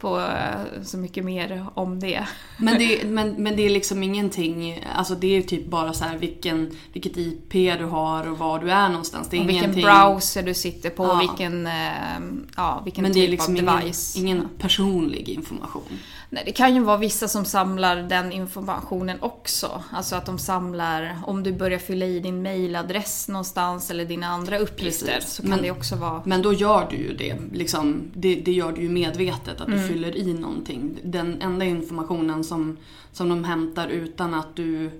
på 0.00 0.20
eh, 0.20 0.82
så 0.82 0.98
mycket 0.98 1.24
mer 1.24 1.66
om 1.74 2.00
det. 2.00 2.26
Men 2.58 2.78
det, 2.78 3.04
men, 3.04 3.30
men 3.30 3.56
det 3.56 3.66
är 3.66 3.70
liksom 3.70 4.02
ingenting, 4.02 4.84
alltså 4.94 5.14
det 5.14 5.36
är 5.36 5.42
typ 5.42 5.66
bara 5.66 5.92
så 5.92 6.04
här 6.04 6.18
vilken, 6.18 6.76
vilket 6.92 7.16
IP 7.16 7.52
du 7.52 7.84
har 7.84 8.30
och 8.30 8.38
var 8.38 8.58
du 8.58 8.70
är 8.70 8.88
någonstans. 8.88 9.28
Det 9.28 9.36
är 9.36 9.40
och 9.40 9.48
vilken 9.48 9.72
browser 9.72 10.42
du 10.42 10.54
sitter 10.54 10.90
på, 10.90 11.04
ja. 11.04 11.18
vilken, 11.18 11.66
eh, 11.66 11.72
ja, 12.56 12.82
vilken 12.84 13.02
men 13.02 13.12
typ 13.12 13.20
det 13.20 13.26
är 13.26 13.30
liksom 13.30 13.68
av 13.68 13.80
device. 13.80 14.16
Ingen, 14.16 14.36
ingen 14.36 14.48
personlig 14.58 15.28
information. 15.28 15.98
Nej, 16.32 16.42
det 16.46 16.52
kan 16.52 16.74
ju 16.74 16.80
vara 16.80 16.96
vissa 16.96 17.28
som 17.28 17.44
samlar 17.44 17.96
den 17.96 18.32
informationen 18.32 19.16
också. 19.20 19.82
Alltså 19.92 20.16
att 20.16 20.26
de 20.26 20.38
samlar, 20.38 21.18
om 21.26 21.42
du 21.42 21.52
börjar 21.52 21.78
fylla 21.78 22.06
i 22.06 22.20
din 22.20 22.42
mailadress 22.42 23.28
någonstans 23.28 23.90
eller 23.90 24.04
dina 24.04 24.26
andra 24.26 24.58
uppgifter 24.58 25.14
Precis. 25.14 25.32
så 25.32 25.42
kan 25.42 25.50
men, 25.50 25.62
det 25.62 25.70
också 25.70 25.96
vara... 25.96 26.22
Men 26.24 26.42
då 26.42 26.52
gör 26.52 26.86
du 26.90 26.96
ju 26.96 27.16
det, 27.16 27.36
liksom, 27.52 28.02
det, 28.14 28.34
det 28.34 28.52
gör 28.52 28.72
du 28.72 28.82
ju 28.82 28.88
medvetet 28.88 29.60
att 29.60 29.68
mm. 29.68 29.80
du 29.80 29.88
fyller 29.88 30.16
i 30.16 30.34
någonting. 30.34 30.98
Den 31.02 31.42
enda 31.42 31.64
informationen 31.64 32.44
som, 32.44 32.76
som 33.12 33.28
de 33.28 33.44
hämtar 33.44 33.88
utan 33.88 34.34
att 34.34 34.56
du 34.56 34.90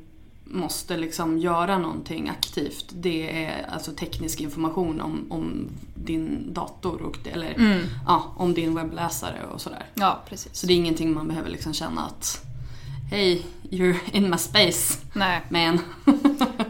måste 0.50 0.97
liksom 0.97 1.38
göra 1.38 1.78
någonting 1.78 2.28
aktivt. 2.28 2.87
Det 2.92 3.45
är 3.45 3.66
alltså 3.73 3.92
teknisk 3.92 4.40
information 4.40 5.00
om, 5.00 5.26
om 5.33 5.69
din 5.95 6.54
dator 6.54 7.02
och, 7.02 7.28
eller 7.33 7.54
mm. 7.54 7.87
ja, 8.07 8.35
om 8.37 8.54
din 8.54 8.75
webbläsare 8.75 9.47
och 9.52 9.61
sådär. 9.61 9.87
Ja, 9.95 10.23
precis. 10.28 10.57
Så 10.57 10.66
det 10.66 10.73
är 10.73 10.76
ingenting 10.76 11.14
man 11.14 11.28
behöver 11.28 11.50
liksom 11.50 11.75
känna 11.75 12.07
att 12.07 12.47
Hej, 13.11 13.47
you're 13.62 13.97
in 14.12 14.30
my 14.30 14.37
space. 14.37 14.99
Nej. 15.12 15.42
Man. 15.49 15.80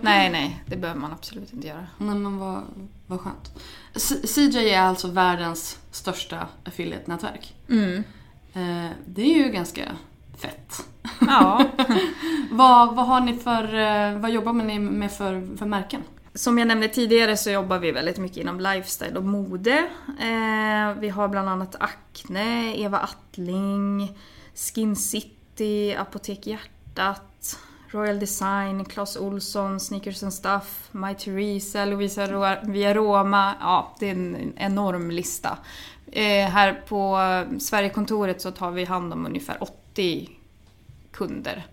nej, 0.01 0.31
nej. 0.31 0.63
Det 0.67 0.77
behöver 0.77 1.01
man 1.01 1.13
absolut 1.13 1.53
inte 1.53 1.69
göra. 1.69 1.87
Nej, 1.99 2.15
men 2.15 2.39
vad, 2.39 2.63
vad 3.07 3.21
skönt. 3.21 3.53
CJ 4.25 4.71
är 4.71 4.83
alltså 4.83 5.09
världens 5.09 5.79
största 5.91 6.49
affiliate-nätverk. 6.65 7.55
Mm. 7.69 8.05
Eh, 8.53 8.91
det 9.07 9.23
är 9.23 9.45
ju 9.45 9.53
ganska 9.53 9.93
fett. 10.41 10.85
Ja. 11.21 11.65
vad, 12.51 12.95
vad 12.95 13.07
har 13.07 13.21
ni 13.21 13.35
för, 13.35 13.75
eh, 13.75 14.19
vad 14.19 14.31
jobbar 14.31 14.53
ni 14.53 14.79
med 14.79 15.13
för, 15.13 15.57
för 15.57 15.67
märken? 15.67 16.03
Som 16.35 16.59
jag 16.59 16.69
nämnde 16.69 16.89
tidigare 16.89 17.37
så 17.37 17.51
jobbar 17.51 17.79
vi 17.79 17.93
väldigt 17.93 18.19
mycket 18.19 18.37
inom 18.37 18.61
lifestyle 18.61 19.17
och 19.17 19.25
mode. 19.25 19.79
Eh, 20.09 21.01
vi 21.01 21.09
har 21.09 21.29
bland 21.29 21.49
annat 21.49 21.77
Acne, 21.81 22.77
Eva 22.77 22.99
Attling, 22.99 24.19
Skin 24.55 24.97
City, 24.97 25.95
Apotek 25.95 26.47
Hjärtat, 26.47 27.59
Royal 27.89 28.19
Design, 28.19 28.85
Clas 28.85 29.17
Olsson, 29.17 29.81
Sneakers 29.81 30.23
and 30.23 30.35
Stuff, 30.35 30.89
My 30.93 31.15
Theresa, 31.15 31.85
Lovisa 31.85 32.57
Via 32.63 32.95
Roma. 32.95 33.55
Ja, 33.61 33.97
det 34.01 34.07
är 34.07 34.13
en 34.13 34.53
enorm 34.57 35.11
lista. 35.11 35.59
Eh, 36.13 36.49
här 36.49 36.83
på 36.89 37.19
Sverigekontoret 37.61 38.41
så 38.41 38.51
tar 38.51 38.71
vi 38.71 38.85
hand 38.85 39.13
om 39.13 39.27
ungefär 39.27 39.63
80 40.01 40.31
kunder. 41.13 41.67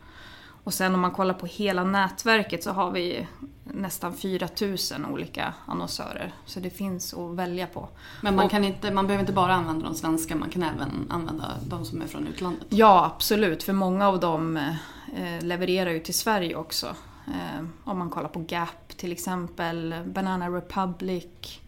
Och 0.63 0.73
sen 0.73 0.93
om 0.93 1.01
man 1.01 1.11
kollar 1.11 1.33
på 1.33 1.45
hela 1.45 1.83
nätverket 1.83 2.63
så 2.63 2.71
har 2.71 2.91
vi 2.91 3.27
nästan 3.63 4.13
4000 4.13 5.05
olika 5.05 5.53
annonsörer. 5.65 6.33
Så 6.45 6.59
det 6.59 6.69
finns 6.69 7.13
att 7.13 7.35
välja 7.35 7.67
på. 7.67 7.89
Men 8.21 8.35
man, 8.35 8.49
kan 8.49 8.63
inte, 8.63 8.91
man 8.91 9.07
behöver 9.07 9.21
inte 9.21 9.33
bara 9.33 9.53
använda 9.53 9.85
de 9.85 9.95
svenska, 9.95 10.35
man 10.35 10.49
kan 10.49 10.63
även 10.63 11.07
använda 11.09 11.57
de 11.67 11.85
som 11.85 12.01
är 12.01 12.07
från 12.07 12.27
utlandet? 12.27 12.67
Ja, 12.69 13.11
absolut. 13.15 13.63
För 13.63 13.73
många 13.73 14.07
av 14.07 14.19
dem 14.19 14.57
eh, 14.57 15.45
levererar 15.45 15.91
ju 15.91 15.99
till 15.99 16.13
Sverige 16.13 16.55
också. 16.55 16.95
Eh, 17.27 17.65
om 17.83 17.97
man 17.97 18.09
kollar 18.09 18.29
på 18.29 18.45
Gap 18.47 18.97
till 18.97 19.11
exempel, 19.11 19.95
Banana 20.05 20.49
Republic 20.49 21.59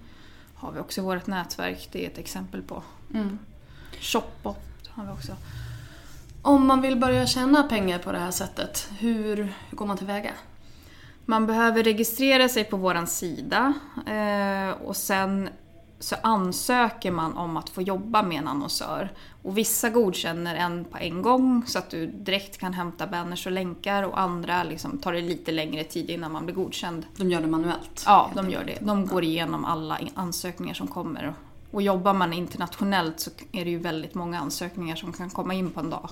har 0.55 0.71
vi 0.71 0.79
också 0.79 1.01
i 1.01 1.03
vårt 1.03 1.27
nätverk. 1.27 1.89
Det 1.91 2.05
är 2.05 2.09
ett 2.09 2.17
exempel 2.17 2.61
på. 2.61 2.83
Mm. 3.13 3.39
Shopbot 3.99 4.87
har 4.89 5.05
vi 5.05 5.11
också. 5.11 5.35
Om 6.41 6.67
man 6.67 6.81
vill 6.81 6.97
börja 6.97 7.27
tjäna 7.27 7.63
pengar 7.63 7.99
på 7.99 8.11
det 8.11 8.19
här 8.19 8.31
sättet, 8.31 8.89
hur, 8.99 9.35
hur 9.35 9.77
går 9.77 9.85
man 9.85 9.97
tillväga? 9.97 10.31
Man 11.25 11.47
behöver 11.47 11.83
registrera 11.83 12.49
sig 12.49 12.63
på 12.63 12.77
vår 12.77 13.05
sida 13.05 13.73
eh, 14.07 14.87
och 14.87 14.97
sen 14.97 15.49
så 15.99 16.15
ansöker 16.23 17.11
man 17.11 17.37
om 17.37 17.57
att 17.57 17.69
få 17.69 17.81
jobba 17.81 18.23
med 18.23 18.37
en 18.37 18.47
annonsör. 18.47 19.09
Och 19.43 19.57
vissa 19.57 19.89
godkänner 19.89 20.55
en 20.55 20.85
på 20.85 20.97
en 20.97 21.21
gång 21.21 21.63
så 21.67 21.79
att 21.79 21.89
du 21.89 22.07
direkt 22.07 22.57
kan 22.57 22.73
hämta 22.73 23.07
banners 23.07 23.45
och 23.45 23.51
länkar 23.51 24.03
och 24.03 24.19
andra 24.19 24.63
liksom 24.63 24.97
tar 24.97 25.13
det 25.13 25.21
lite 25.21 25.51
längre 25.51 25.83
tid 25.83 26.09
innan 26.09 26.31
man 26.31 26.45
blir 26.45 26.55
godkänd. 26.55 27.05
De 27.17 27.31
gör 27.31 27.41
det 27.41 27.47
manuellt? 27.47 28.03
Ja, 28.05 28.31
de 28.35 28.49
gör 28.49 28.63
det. 28.63 28.77
De 28.81 29.05
går 29.05 29.23
igenom 29.23 29.65
alla 29.65 29.99
ansökningar 30.15 30.73
som 30.73 30.87
kommer. 30.87 31.33
Och 31.71 31.81
jobbar 31.81 32.13
man 32.13 32.33
internationellt 32.33 33.19
så 33.19 33.29
är 33.51 33.65
det 33.65 33.71
ju 33.71 33.77
väldigt 33.77 34.15
många 34.15 34.39
ansökningar 34.39 34.95
som 34.95 35.13
kan 35.13 35.29
komma 35.29 35.53
in 35.53 35.71
på 35.71 35.79
en 35.79 35.89
dag. 35.89 36.09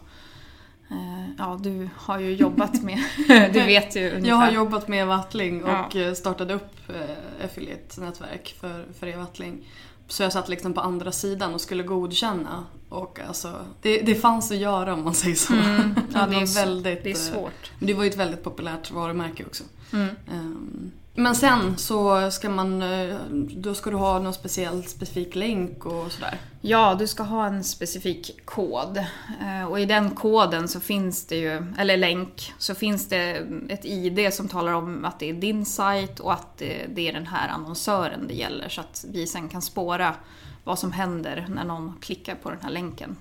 Eh, 0.91 1.29
ja, 1.37 1.59
du 1.61 1.89
har 1.95 2.19
ju 2.19 2.33
jobbat 2.35 2.81
med, 2.83 2.99
du 3.53 3.59
vet 3.59 3.95
ju 3.95 4.09
ungefär. 4.09 4.27
Jag 4.27 4.35
har 4.35 4.51
jobbat 4.51 4.87
med 4.87 5.07
Wattling 5.07 5.63
och 5.63 5.95
ja. 5.95 6.15
startade 6.15 6.53
upp 6.53 6.89
eh, 6.89 7.45
affiliate-nätverk 7.45 8.55
för, 8.59 8.85
för 8.99 9.07
Evattling. 9.07 9.67
Så 10.07 10.23
jag 10.23 10.33
satt 10.33 10.49
liksom 10.49 10.73
på 10.73 10.81
andra 10.81 11.11
sidan 11.11 11.53
och 11.53 11.61
skulle 11.61 11.83
godkänna. 11.83 12.65
Och 12.89 13.19
alltså, 13.27 13.65
det, 13.81 14.01
det 14.01 14.15
fanns 14.15 14.51
att 14.51 14.57
göra 14.57 14.93
om 14.93 15.03
man 15.03 15.13
säger 15.13 15.35
så. 15.35 15.53
Mm. 15.53 15.95
Ja, 16.13 16.27
det, 16.27 16.35
är 16.35 16.55
väldigt, 16.55 17.03
det 17.03 17.09
är 17.09 17.15
eh, 17.15 17.33
svårt. 17.33 17.71
Det 17.79 17.93
var 17.93 18.03
ju 18.03 18.09
ett 18.09 18.17
väldigt 18.17 18.43
populärt 18.43 18.91
varumärke 18.91 19.45
också. 19.45 19.63
Mm. 19.93 20.09
Um, 20.31 20.91
men 21.19 21.35
sen 21.35 21.77
så 21.77 22.31
ska 22.31 22.49
man, 22.49 22.81
eh, 22.81 23.15
då 23.31 23.73
ska 23.73 23.89
du 23.89 23.95
ha 23.95 24.19
någon 24.19 24.33
speciell 24.33 24.83
specifik 24.83 25.35
länk 25.35 25.85
och 25.85 26.11
sådär? 26.11 26.37
Ja, 26.61 26.95
du 26.99 27.07
ska 27.07 27.23
ha 27.23 27.47
en 27.47 27.63
specifik 27.63 28.45
kod. 28.45 28.97
Eh, 29.41 29.67
och 29.69 29.79
i 29.79 29.85
den 29.85 30.09
koden 30.09 30.67
så 30.67 30.79
finns 30.79 31.25
det 31.25 31.35
ju, 31.35 31.73
eller 31.77 31.97
länk, 31.97 32.53
så 32.57 32.75
finns 32.75 33.09
det 33.09 33.47
ett 33.69 33.85
ID 33.85 34.33
som 34.33 34.47
talar 34.47 34.73
om 34.73 35.05
att 35.05 35.19
det 35.19 35.29
är 35.29 35.33
din 35.33 35.65
sajt 35.65 36.19
och 36.19 36.33
att 36.33 36.57
det 36.57 37.09
är 37.09 37.13
den 37.13 37.27
här 37.27 37.47
annonsören 37.47 38.27
det 38.27 38.33
gäller. 38.33 38.69
Så 38.69 38.81
att 38.81 39.05
vi 39.07 39.27
sen 39.27 39.49
kan 39.49 39.61
spåra 39.61 40.15
vad 40.63 40.79
som 40.79 40.91
händer 40.91 41.45
när 41.49 41.63
någon 41.63 41.93
klickar 42.01 42.35
på 42.35 42.49
den 42.49 42.59
här 42.61 42.69
länken. 42.69 43.15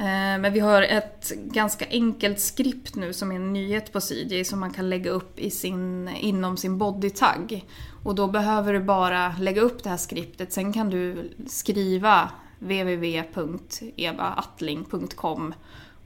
Eh, 0.00 0.38
men 0.38 0.52
vi 0.52 0.60
har 0.60 0.82
ett 0.82 1.30
ganska 1.30 1.86
enkelt 1.90 2.40
skript 2.40 2.94
nu 2.94 3.12
som 3.12 3.32
är 3.32 3.36
en 3.36 3.52
nyhet 3.52 3.92
på 3.92 4.00
CJ 4.00 4.44
som 4.44 4.60
man 4.60 4.72
kan 4.72 4.90
lägga 4.90 5.10
upp 5.10 5.38
i 5.38 5.50
sin, 5.50 6.08
inom 6.08 6.56
sin 6.56 6.78
bodytagg. 6.78 7.64
Och 8.04 8.14
då 8.14 8.26
behöver 8.26 8.72
du 8.72 8.80
bara 8.80 9.34
lägga 9.38 9.60
upp 9.60 9.82
det 9.82 9.90
här 9.90 9.96
skriptet, 9.96 10.52
sen 10.52 10.72
kan 10.72 10.90
du 10.90 11.30
skriva 11.46 12.30
www.evaattling.com 12.58 15.54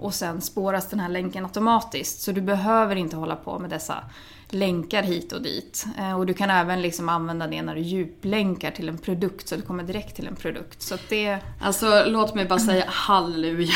och 0.04 0.14
sen 0.14 0.40
spåras 0.40 0.90
den 0.90 1.00
här 1.00 1.08
länken 1.08 1.44
automatiskt. 1.44 2.20
Så 2.20 2.32
du 2.32 2.40
behöver 2.40 2.96
inte 2.96 3.16
hålla 3.16 3.36
på 3.36 3.58
med 3.58 3.70
dessa 3.70 4.04
länkar 4.48 5.02
hit 5.02 5.32
och 5.32 5.42
dit. 5.42 5.86
Eh, 5.98 6.18
och 6.18 6.26
du 6.26 6.34
kan 6.34 6.50
även 6.50 6.82
liksom 6.82 7.08
använda 7.08 7.46
det 7.46 7.62
när 7.62 7.74
du 7.74 7.80
djuplänkar 7.80 8.70
till 8.70 8.88
en 8.88 8.98
produkt 8.98 9.48
så 9.48 9.56
du 9.56 9.62
kommer 9.62 9.82
direkt 9.82 10.16
till 10.16 10.26
en 10.26 10.36
produkt. 10.36 10.82
Så 10.82 10.96
det... 11.08 11.38
Alltså 11.60 12.04
låt 12.06 12.34
mig 12.34 12.44
bara 12.44 12.58
säga 12.58 12.84
halleluja. 12.88 13.74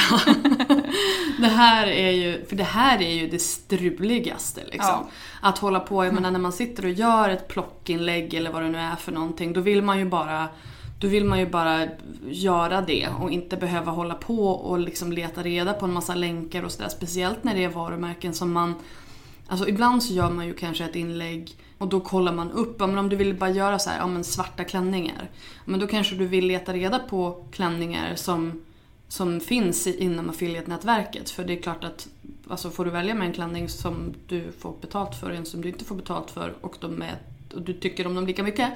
det 1.39 1.49
här 1.49 1.87
är 1.87 2.11
ju, 2.11 2.45
för 2.45 2.57
det 2.57 2.65
här 2.65 3.03
är 3.03 3.15
ju 3.15 3.29
det 3.29 3.39
struligaste 3.39 4.61
liksom. 4.65 4.81
Ja. 4.81 5.09
Att 5.41 5.59
hålla 5.59 5.81
på, 5.81 6.05
jag 6.05 6.15
menar 6.15 6.31
när 6.31 6.39
man 6.39 6.53
sitter 6.53 6.85
och 6.85 6.91
gör 6.91 7.29
ett 7.29 7.49
plockinlägg 7.49 8.35
eller 8.35 8.53
vad 8.53 8.63
det 8.63 8.69
nu 8.69 8.79
är 8.79 8.97
för 8.97 9.13
någonting, 9.13 9.53
då 9.53 9.61
vill 9.61 9.83
man 9.83 9.99
ju 9.99 10.05
bara 10.05 10.49
då 10.99 11.09
vill 11.09 11.25
man 11.25 11.39
ju 11.39 11.47
bara 11.47 11.89
göra 12.27 12.81
det 12.81 13.09
och 13.21 13.31
inte 13.31 13.57
behöva 13.57 13.93
hålla 13.93 14.15
på 14.15 14.49
och 14.49 14.79
liksom 14.79 15.13
leta 15.13 15.43
reda 15.43 15.73
på 15.73 15.87
en 15.87 15.93
massa 15.93 16.15
länkar 16.15 16.63
och 16.63 16.73
sådär. 16.73 16.89
Speciellt 16.89 17.45
när 17.45 17.55
det 17.55 17.65
är 17.65 17.69
varumärken 17.69 18.35
som 18.35 18.53
man 18.53 18.75
Alltså 19.49 19.69
ibland 19.69 20.03
så 20.03 20.13
gör 20.13 20.31
man 20.31 20.47
ju 20.47 20.55
kanske 20.55 20.85
ett 20.85 20.97
inlägg 20.97 21.57
och 21.79 21.89
då 21.89 22.01
kollar 22.01 22.33
man 22.33 22.51
upp, 22.51 22.81
men 22.81 22.99
om 22.99 23.09
du 23.09 23.17
vill 23.17 23.35
bara 23.35 23.51
göra 23.51 23.79
så 23.79 23.91
här, 23.91 23.99
ja 23.99 24.07
men 24.07 24.25
svarta 24.25 24.65
klänningar. 24.65 25.31
Men 25.65 25.81
då 25.81 25.87
kanske 25.87 26.15
du 26.15 26.27
vill 26.27 26.47
leta 26.47 26.73
reda 26.73 26.99
på 26.99 27.45
klänningar 27.53 28.15
som, 28.15 28.63
som 29.09 29.41
finns 29.41 29.87
inom 29.87 30.31
affiliate-nätverket. 30.31 31.31
För 31.31 31.45
det 31.45 31.59
är 31.59 31.63
klart 31.63 31.85
att 31.85 32.09
alltså 32.49 32.71
får 32.71 32.85
du 32.85 32.91
välja 32.91 33.15
med 33.15 33.27
en 33.27 33.33
klänning 33.33 33.69
som 33.69 34.15
du 34.27 34.53
får 34.59 34.75
betalt 34.81 35.15
för, 35.21 35.31
och 35.31 35.37
en 35.37 35.47
som 35.47 35.63
du 35.63 35.69
inte 35.69 35.85
får 35.85 35.97
betalt 35.97 36.31
för 36.31 36.55
och, 36.61 36.77
de 36.81 37.03
är, 37.03 37.19
och 37.55 37.63
du 37.63 37.73
tycker 37.73 38.07
om 38.07 38.15
dem 38.15 38.27
lika 38.27 38.43
mycket. 38.43 38.73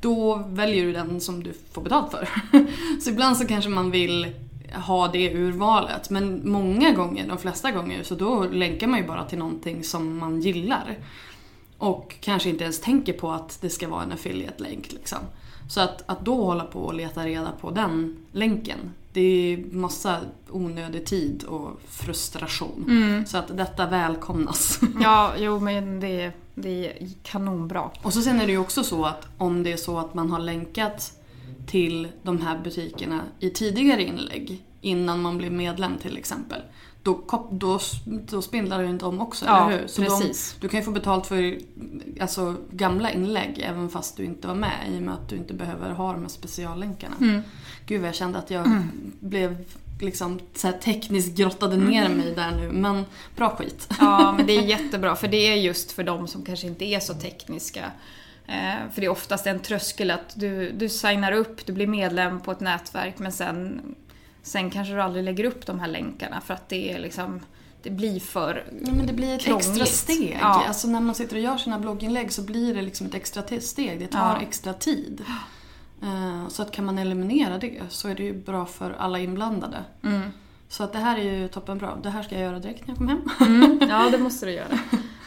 Då 0.00 0.44
väljer 0.48 0.84
du 0.84 0.92
den 0.92 1.20
som 1.20 1.42
du 1.42 1.52
får 1.72 1.82
betalt 1.82 2.10
för. 2.10 2.28
så 3.00 3.10
ibland 3.10 3.36
så 3.36 3.46
kanske 3.46 3.70
man 3.70 3.90
vill 3.90 4.26
ha 4.74 5.08
det 5.08 5.34
urvalet. 5.34 6.10
Men 6.10 6.50
många 6.50 6.92
gånger, 6.92 7.28
de 7.28 7.38
flesta 7.38 7.70
gånger, 7.70 8.02
så 8.02 8.14
då 8.14 8.44
länkar 8.44 8.86
man 8.86 9.00
ju 9.00 9.06
bara 9.06 9.24
till 9.24 9.38
någonting 9.38 9.84
som 9.84 10.18
man 10.18 10.40
gillar. 10.40 10.98
Och 11.78 12.16
kanske 12.20 12.48
inte 12.48 12.64
ens 12.64 12.80
tänker 12.80 13.12
på 13.12 13.30
att 13.32 13.58
det 13.60 13.70
ska 13.70 13.88
vara 13.88 14.02
en 14.02 14.12
affiliate-länk. 14.12 14.92
Liksom. 14.92 15.18
Så 15.68 15.80
att, 15.80 16.02
att 16.06 16.24
då 16.24 16.44
hålla 16.44 16.64
på 16.64 16.80
och 16.80 16.94
leta 16.94 17.26
reda 17.26 17.52
på 17.60 17.70
den 17.70 18.16
länken, 18.32 18.78
det 19.12 19.20
är 19.20 19.74
massa 19.74 20.18
onödig 20.50 21.06
tid 21.06 21.44
och 21.44 21.80
frustration. 21.88 22.84
Mm. 22.88 23.26
Så 23.26 23.38
att 23.38 23.56
detta 23.56 23.86
välkomnas. 23.86 24.80
Ja, 25.02 25.32
jo 25.38 25.60
men 25.60 26.00
det, 26.00 26.32
det 26.62 26.86
är 26.86 27.08
kanonbra. 27.22 27.90
Och 28.02 28.12
så 28.12 28.22
sen 28.22 28.40
är 28.40 28.46
det 28.46 28.52
ju 28.52 28.58
också 28.58 28.84
så 28.84 29.04
att 29.04 29.26
om 29.38 29.62
det 29.62 29.72
är 29.72 29.76
så 29.76 29.98
att 29.98 30.14
man 30.14 30.30
har 30.30 30.38
länkat 30.38 31.12
till 31.66 32.08
de 32.22 32.40
här 32.40 32.58
butikerna 32.64 33.22
i 33.40 33.50
tidigare 33.50 34.04
inlägg 34.04 34.64
innan 34.80 35.22
man 35.22 35.38
blir 35.38 35.50
medlem 35.50 35.98
till 35.98 36.16
exempel. 36.16 36.60
Då, 37.02 37.24
då, 37.50 37.78
då 38.04 38.42
spindlar 38.42 38.80
ju 38.80 38.90
inte 38.90 39.04
om 39.04 39.20
också, 39.20 39.46
ja, 39.46 39.66
eller 39.66 39.80
hur? 39.80 39.86
Så 39.86 40.02
precis. 40.02 40.52
De, 40.54 40.60
du 40.60 40.68
kan 40.68 40.80
ju 40.80 40.84
få 40.84 40.90
betalt 40.90 41.26
för 41.26 41.58
alltså, 42.20 42.56
gamla 42.70 43.10
inlägg 43.10 43.64
även 43.64 43.88
fast 43.88 44.16
du 44.16 44.24
inte 44.24 44.48
var 44.48 44.54
med 44.54 44.88
i 44.90 44.98
och 44.98 45.02
med 45.02 45.14
att 45.14 45.28
du 45.28 45.36
inte 45.36 45.54
behöver 45.54 45.90
ha 45.90 46.12
de 46.12 46.22
här 46.22 46.28
speciallänkarna. 46.28 47.16
Mm. 47.20 47.42
Gud 47.86 48.00
vad 48.00 48.08
jag 48.08 48.14
kände 48.14 48.38
att 48.38 48.50
jag 48.50 48.66
mm. 48.66 48.82
blev 49.20 49.64
liksom 50.02 50.40
så 50.54 50.66
här 50.66 50.78
tekniskt 50.78 51.36
grottade 51.36 51.76
ner 51.76 52.06
mm. 52.06 52.18
mig 52.18 52.34
där 52.34 52.50
nu. 52.50 52.72
Men 52.72 53.04
bra 53.36 53.56
skit. 53.56 53.88
Ja, 54.00 54.32
men 54.36 54.46
det 54.46 54.56
är 54.56 54.62
jättebra 54.78 55.16
för 55.16 55.28
det 55.28 55.36
är 55.52 55.54
just 55.54 55.92
för 55.92 56.04
de 56.04 56.28
som 56.28 56.44
kanske 56.44 56.66
inte 56.66 56.84
är 56.84 57.00
så 57.00 57.14
tekniska. 57.14 57.90
Eh, 58.46 58.92
för 58.94 59.00
det 59.00 59.06
är 59.06 59.10
oftast 59.10 59.46
en 59.46 59.60
tröskel 59.60 60.10
att 60.10 60.32
du, 60.34 60.72
du 60.72 60.88
signar 60.88 61.32
upp, 61.32 61.66
du 61.66 61.72
blir 61.72 61.86
medlem 61.86 62.40
på 62.40 62.52
ett 62.52 62.60
nätverk 62.60 63.18
men 63.18 63.32
sen, 63.32 63.80
sen 64.42 64.70
kanske 64.70 64.94
du 64.94 65.02
aldrig 65.02 65.24
lägger 65.24 65.44
upp 65.44 65.66
de 65.66 65.80
här 65.80 65.88
länkarna 65.88 66.40
för 66.40 66.54
att 66.54 66.68
det 66.68 66.92
är 66.92 66.98
liksom 66.98 67.40
det 67.82 67.90
blir 67.90 68.20
för 68.20 68.64
ja, 68.86 68.92
men 68.92 69.06
Det 69.06 69.12
blir 69.12 69.34
ett 69.34 69.42
krångligt. 69.42 69.68
extra 69.68 69.86
steg. 69.86 70.38
Ja. 70.40 70.64
Alltså 70.68 70.88
när 70.88 71.00
man 71.00 71.14
sitter 71.14 71.36
och 71.36 71.42
gör 71.42 71.56
sina 71.56 71.78
blogginlägg 71.78 72.32
så 72.32 72.42
blir 72.42 72.74
det 72.74 72.82
liksom 72.82 73.06
ett 73.06 73.14
extra 73.14 73.60
steg. 73.60 74.00
Det 74.00 74.06
tar 74.06 74.36
ja. 74.36 74.40
extra 74.40 74.74
tid. 74.74 75.24
Uh, 76.02 76.48
så 76.48 76.62
att 76.62 76.72
kan 76.72 76.84
man 76.84 76.98
eliminera 76.98 77.58
det 77.58 77.80
så 77.88 78.08
är 78.08 78.14
det 78.14 78.22
ju 78.22 78.32
bra 78.32 78.66
för 78.66 78.90
alla 78.98 79.18
inblandade. 79.18 79.84
Mm. 80.02 80.30
Så 80.68 80.84
att 80.84 80.92
det 80.92 80.98
här 80.98 81.18
är 81.18 81.22
ju 81.22 81.48
toppenbra. 81.48 81.96
Det 82.02 82.10
här 82.10 82.22
ska 82.22 82.34
jag 82.34 82.44
göra 82.44 82.58
direkt 82.58 82.86
när 82.86 82.88
jag 82.88 82.98
kommer 82.98 83.10
hem. 83.10 83.62
Mm. 83.62 83.88
Ja, 83.90 84.08
det 84.12 84.18
måste 84.18 84.46
du 84.46 84.52
göra. 84.52 84.78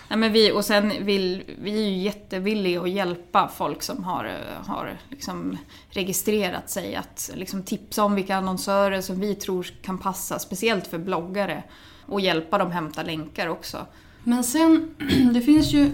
Ja, 0.08 0.16
men 0.16 0.32
vi, 0.32 0.52
och 0.52 0.66
sen 0.66 1.06
vill 1.06 1.44
vi 1.62 1.72
är 1.72 1.90
ju 1.90 1.98
jättevilliga 1.98 2.82
att 2.82 2.90
hjälpa 2.90 3.48
folk 3.48 3.84
som 3.84 4.04
har, 4.04 4.32
har 4.66 4.98
liksom 5.10 5.58
registrerat 5.90 6.70
sig. 6.70 6.96
Att 6.96 7.32
liksom 7.34 7.64
tipsa 7.64 8.04
om 8.04 8.16
vilka 8.16 8.36
annonsörer 8.36 9.02
som 9.02 9.20
vi 9.20 9.36
tror 9.36 9.64
kan 9.82 9.98
passa, 9.98 10.40
speciellt 10.40 10.88
för 10.88 10.98
bloggare. 10.98 11.64
Och 12.06 12.22
hjälpa 12.22 12.58
dem 12.58 12.72
hämta 12.72 13.04
länkar 13.04 13.48
också. 13.48 13.86
Men 14.24 14.44
sen, 14.44 14.96
det 15.34 15.42
finns 15.42 15.74
ju, 15.74 15.86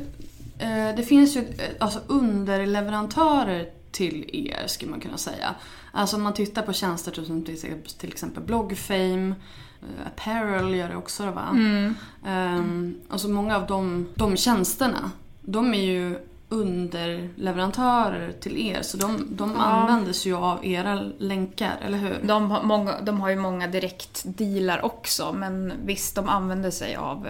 eh, 0.59 0.95
det 0.97 1.03
finns 1.07 1.35
ju 1.35 1.39
eh, 1.39 1.69
alltså 1.79 1.99
underleverantörer 2.07 3.69
till 3.91 4.29
er 4.33 4.67
skulle 4.67 4.91
man 4.91 4.99
kunna 4.99 5.17
säga. 5.17 5.55
Alltså 5.91 6.15
om 6.15 6.23
man 6.23 6.33
tittar 6.33 6.61
på 6.61 6.73
tjänster 6.73 7.23
som 7.23 7.45
till 7.99 8.09
exempel 8.09 8.43
Bloggfame, 8.43 9.35
Eh, 9.81 10.07
apparel 10.07 10.75
gör 10.75 10.89
det 10.89 10.95
också 10.95 11.31
va? 11.31 11.47
Mm. 11.51 11.95
Um, 12.27 12.95
alltså 13.09 13.27
många 13.27 13.55
av 13.55 13.67
de, 13.67 14.07
de 14.15 14.37
tjänsterna, 14.37 15.11
de 15.41 15.73
är 15.73 15.81
ju 15.81 16.19
underleverantörer 16.49 18.31
till 18.31 18.57
er 18.57 18.81
så 18.81 18.97
de, 18.97 19.27
de 19.29 19.51
ja. 19.57 19.61
användes 19.61 20.25
ju 20.25 20.35
av 20.35 20.65
era 20.65 20.95
länkar, 21.17 21.77
eller 21.81 21.97
hur? 21.97 22.19
De 22.23 22.51
har, 22.51 22.63
många, 22.63 23.01
de 23.01 23.21
har 23.21 23.29
ju 23.29 23.35
många 23.35 23.67
direktdealar 23.67 24.85
också 24.85 25.33
men 25.33 25.73
visst, 25.85 26.15
de 26.15 26.29
använder 26.29 26.71
sig 26.71 26.95
av, 26.95 27.27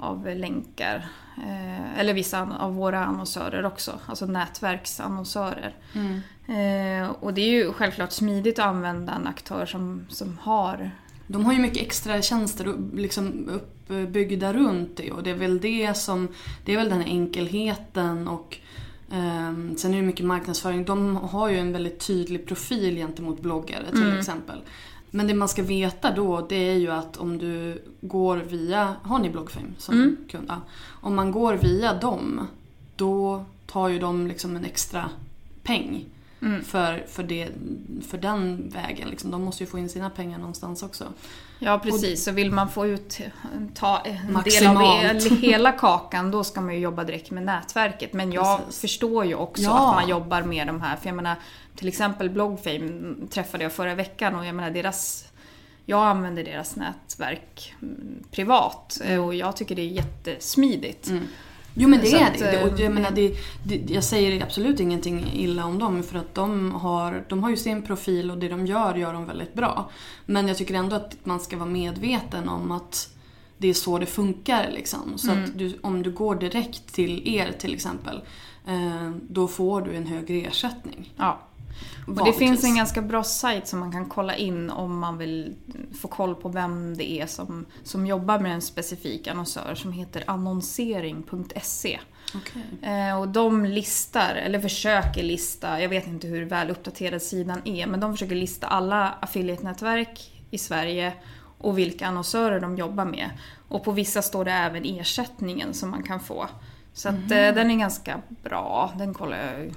av 0.00 0.36
länkar. 0.36 1.08
Eh, 1.36 1.98
eller 1.98 2.14
vissa 2.14 2.56
av 2.58 2.74
våra 2.74 3.04
annonsörer 3.04 3.64
också, 3.64 3.98
alltså 4.06 4.26
nätverksannonsörer. 4.26 5.74
Mm. 5.94 6.20
Eh, 6.46 7.10
och 7.10 7.34
det 7.34 7.40
är 7.40 7.50
ju 7.50 7.72
självklart 7.72 8.12
smidigt 8.12 8.58
att 8.58 8.66
använda 8.66 9.12
en 9.12 9.26
aktör 9.26 9.66
som, 9.66 10.06
som 10.08 10.38
har 10.42 10.90
de 11.32 11.44
har 11.44 11.52
ju 11.52 11.58
mycket 11.58 11.82
extra 11.82 12.22
tjänster 12.22 12.74
liksom 12.94 13.48
uppbyggda 13.48 14.52
runt 14.52 14.96
det 14.96 15.12
och 15.12 15.22
det 15.22 15.30
är 15.30 15.34
väl 15.34 15.60
det 15.60 15.96
som, 15.96 16.28
det 16.64 16.72
är 16.72 16.76
väl 16.76 16.88
den 16.88 17.02
enkelheten 17.02 18.28
och 18.28 18.58
um, 19.10 19.76
sen 19.76 19.94
är 19.94 19.96
det 19.96 20.02
mycket 20.02 20.26
marknadsföring. 20.26 20.84
De 20.84 21.16
har 21.16 21.48
ju 21.48 21.58
en 21.58 21.72
väldigt 21.72 22.06
tydlig 22.06 22.46
profil 22.46 22.96
gentemot 22.96 23.40
bloggare 23.40 23.90
till 23.90 24.02
mm. 24.02 24.18
exempel. 24.18 24.60
Men 25.10 25.26
det 25.26 25.34
man 25.34 25.48
ska 25.48 25.62
veta 25.62 26.10
då 26.10 26.46
det 26.48 26.56
är 26.56 26.74
ju 26.74 26.90
att 26.90 27.16
om 27.16 27.38
du 27.38 27.82
går 28.00 28.36
via, 28.36 28.94
har 29.02 29.18
ni 29.18 29.30
Bloggfame 29.30 29.66
som 29.78 29.94
Mm. 29.94 30.16
kund? 30.30 30.46
Ja. 30.48 30.56
Om 31.00 31.14
man 31.14 31.32
går 31.32 31.54
via 31.54 31.94
dem 31.94 32.46
då 32.96 33.44
tar 33.66 33.88
ju 33.88 33.98
de 33.98 34.26
liksom 34.26 34.56
en 34.56 34.64
extra 34.64 35.10
peng 35.62 36.04
Mm. 36.42 36.64
för, 36.64 37.04
för, 37.08 37.22
det, 37.22 37.48
för 38.08 38.18
den 38.18 38.68
vägen. 38.74 39.08
Liksom. 39.08 39.30
De 39.30 39.42
måste 39.42 39.62
ju 39.64 39.70
få 39.70 39.78
in 39.78 39.88
sina 39.88 40.10
pengar 40.10 40.38
någonstans 40.38 40.82
också. 40.82 41.04
Ja 41.62 41.78
precis, 41.78 42.24
så 42.24 42.30
vill 42.30 42.50
man 42.52 42.68
få 42.70 42.86
ut 42.86 43.18
ta 43.74 43.98
en 43.98 44.42
del 44.44 44.66
av 44.66 45.20
hela 45.40 45.72
kakan 45.72 46.30
då 46.30 46.44
ska 46.44 46.60
man 46.60 46.74
ju 46.74 46.80
jobba 46.80 47.04
direkt 47.04 47.30
med 47.30 47.42
nätverket. 47.42 48.12
Men 48.12 48.32
jag 48.32 48.58
Precis. 48.58 48.80
förstår 48.80 49.24
ju 49.24 49.34
också 49.34 49.62
Ja. 49.62 49.88
att 49.88 49.94
man 49.94 50.08
jobbar 50.08 50.42
med 50.42 50.66
de 50.66 50.80
här. 50.80 50.96
För 50.96 51.06
jag 51.08 51.16
menar 51.16 51.36
till 51.76 51.88
exempel 51.88 52.30
Bloggfame 52.30 53.14
träffade 53.30 53.64
jag 53.64 53.72
förra 53.72 53.94
veckan 53.94 54.34
och 54.34 54.46
jag 54.46 54.54
menar 54.54 54.70
deras 54.70 55.26
jag 55.86 56.06
använder 56.06 56.44
deras 56.44 56.76
nätverk 56.76 57.74
mm, 57.82 58.24
privat 58.30 59.00
eh, 59.04 59.24
och 59.24 59.34
jag 59.34 59.56
tycker 59.56 59.74
det 59.74 59.82
är 59.82 59.86
jättesmidigt. 59.86 61.10
Jo 61.80 61.88
men 61.88 62.00
det 62.00 62.06
Så 62.06 62.16
är 62.16 62.26
att, 62.26 62.38
det. 62.38 62.62
Och 62.64 62.80
jag, 62.80 62.92
menar, 62.92 63.10
det, 63.10 63.34
det. 63.64 63.90
Jag 63.94 64.04
säger 64.04 64.42
absolut 64.42 64.80
ingenting 64.80 65.30
illa 65.34 65.64
om 65.64 65.78
dem 65.78 66.02
för 66.02 66.18
att 66.18 66.34
de 66.34 66.72
har, 66.74 67.24
de 67.28 67.42
har 67.42 67.50
ju 67.50 67.56
sin 67.56 67.82
profil 67.82 68.30
och 68.30 68.38
det 68.38 68.48
de 68.48 68.66
gör 68.66 68.94
gör 68.94 69.12
de 69.12 69.26
väldigt 69.26 69.54
bra. 69.54 69.90
Men 70.26 70.48
jag 70.48 70.56
tycker 70.56 70.74
ändå 70.74 70.96
att 70.96 71.16
man 71.24 71.40
ska 71.40 71.56
vara 71.56 71.68
medveten 71.68 72.48
om 72.48 72.70
att 72.72 73.08
det 73.58 73.68
är 73.68 73.74
så 73.74 73.98
det 73.98 74.06
funkar. 74.06 74.70
Liksom. 74.72 75.18
Så 75.18 75.30
Mm. 75.30 75.44
att 75.44 75.58
du, 75.58 75.78
om 75.82 76.02
du 76.02 76.10
går 76.10 76.34
direkt 76.34 76.94
till 76.94 77.28
er 77.36 77.52
till 77.58 77.74
exempel 77.74 78.20
eh, 78.66 79.10
då 79.28 79.48
får 79.48 79.80
du 79.82 79.96
en 79.96 80.06
högre 80.06 80.36
ersättning. 80.36 81.12
Ja. 81.16 81.40
Och 82.06 82.24
det 82.24 82.32
finns 82.32 82.64
en 82.64 82.76
ganska 82.76 83.02
bra 83.02 83.24
sajt 83.24 83.68
som 83.68 83.80
man 83.80 83.92
kan 83.92 84.06
kolla 84.06 84.36
in 84.36 84.70
om 84.70 84.98
man 84.98 85.18
vill 85.18 85.56
få 86.00 86.08
koll 86.08 86.34
på 86.34 86.48
vem 86.48 86.96
det 86.96 87.10
är 87.10 87.26
som, 87.26 87.66
som 87.82 88.06
jobbar 88.06 88.38
med 88.38 88.54
en 88.54 88.62
specifik 88.62 89.28
annonsör 89.28 89.74
som 89.74 89.92
heter 89.92 90.24
annonsering.se. 90.26 92.00
Okej. 92.34 92.90
Eh, 92.92 93.20
och 93.20 93.28
de 93.28 93.64
listar, 93.64 94.34
eller 94.34 94.60
försöker 94.60 95.22
lista, 95.22 95.82
jag 95.82 95.88
vet 95.88 96.06
inte 96.06 96.26
hur 96.26 96.44
väl 96.44 96.70
uppdaterad 96.70 97.22
sidan 97.22 97.60
är, 97.64 97.86
men 97.86 98.00
de 98.00 98.12
försöker 98.12 98.34
lista 98.34 98.66
alla 98.66 99.14
affiliate-nätverk 99.20 100.32
i 100.50 100.58
Sverige 100.58 101.12
och 101.58 101.78
vilka 101.78 102.06
annonsörer 102.06 102.60
de 102.60 102.76
jobbar 102.76 103.04
med. 103.04 103.30
Och 103.68 103.84
på 103.84 103.92
vissa 103.92 104.22
står 104.22 104.44
det 104.44 104.52
även 104.52 104.84
ersättningen 104.84 105.74
som 105.74 105.90
man 105.90 106.02
kan 106.02 106.20
få. 106.20 106.48
Så 106.92 107.08
att, 107.08 107.14
eh, 107.14 107.28
den 107.28 107.70
är 107.70 107.76
ganska 107.76 108.20
bra. 108.42 108.92
Den 108.98 109.14
kollar 109.14 109.36
jag 109.36 109.60
ju 109.60 109.72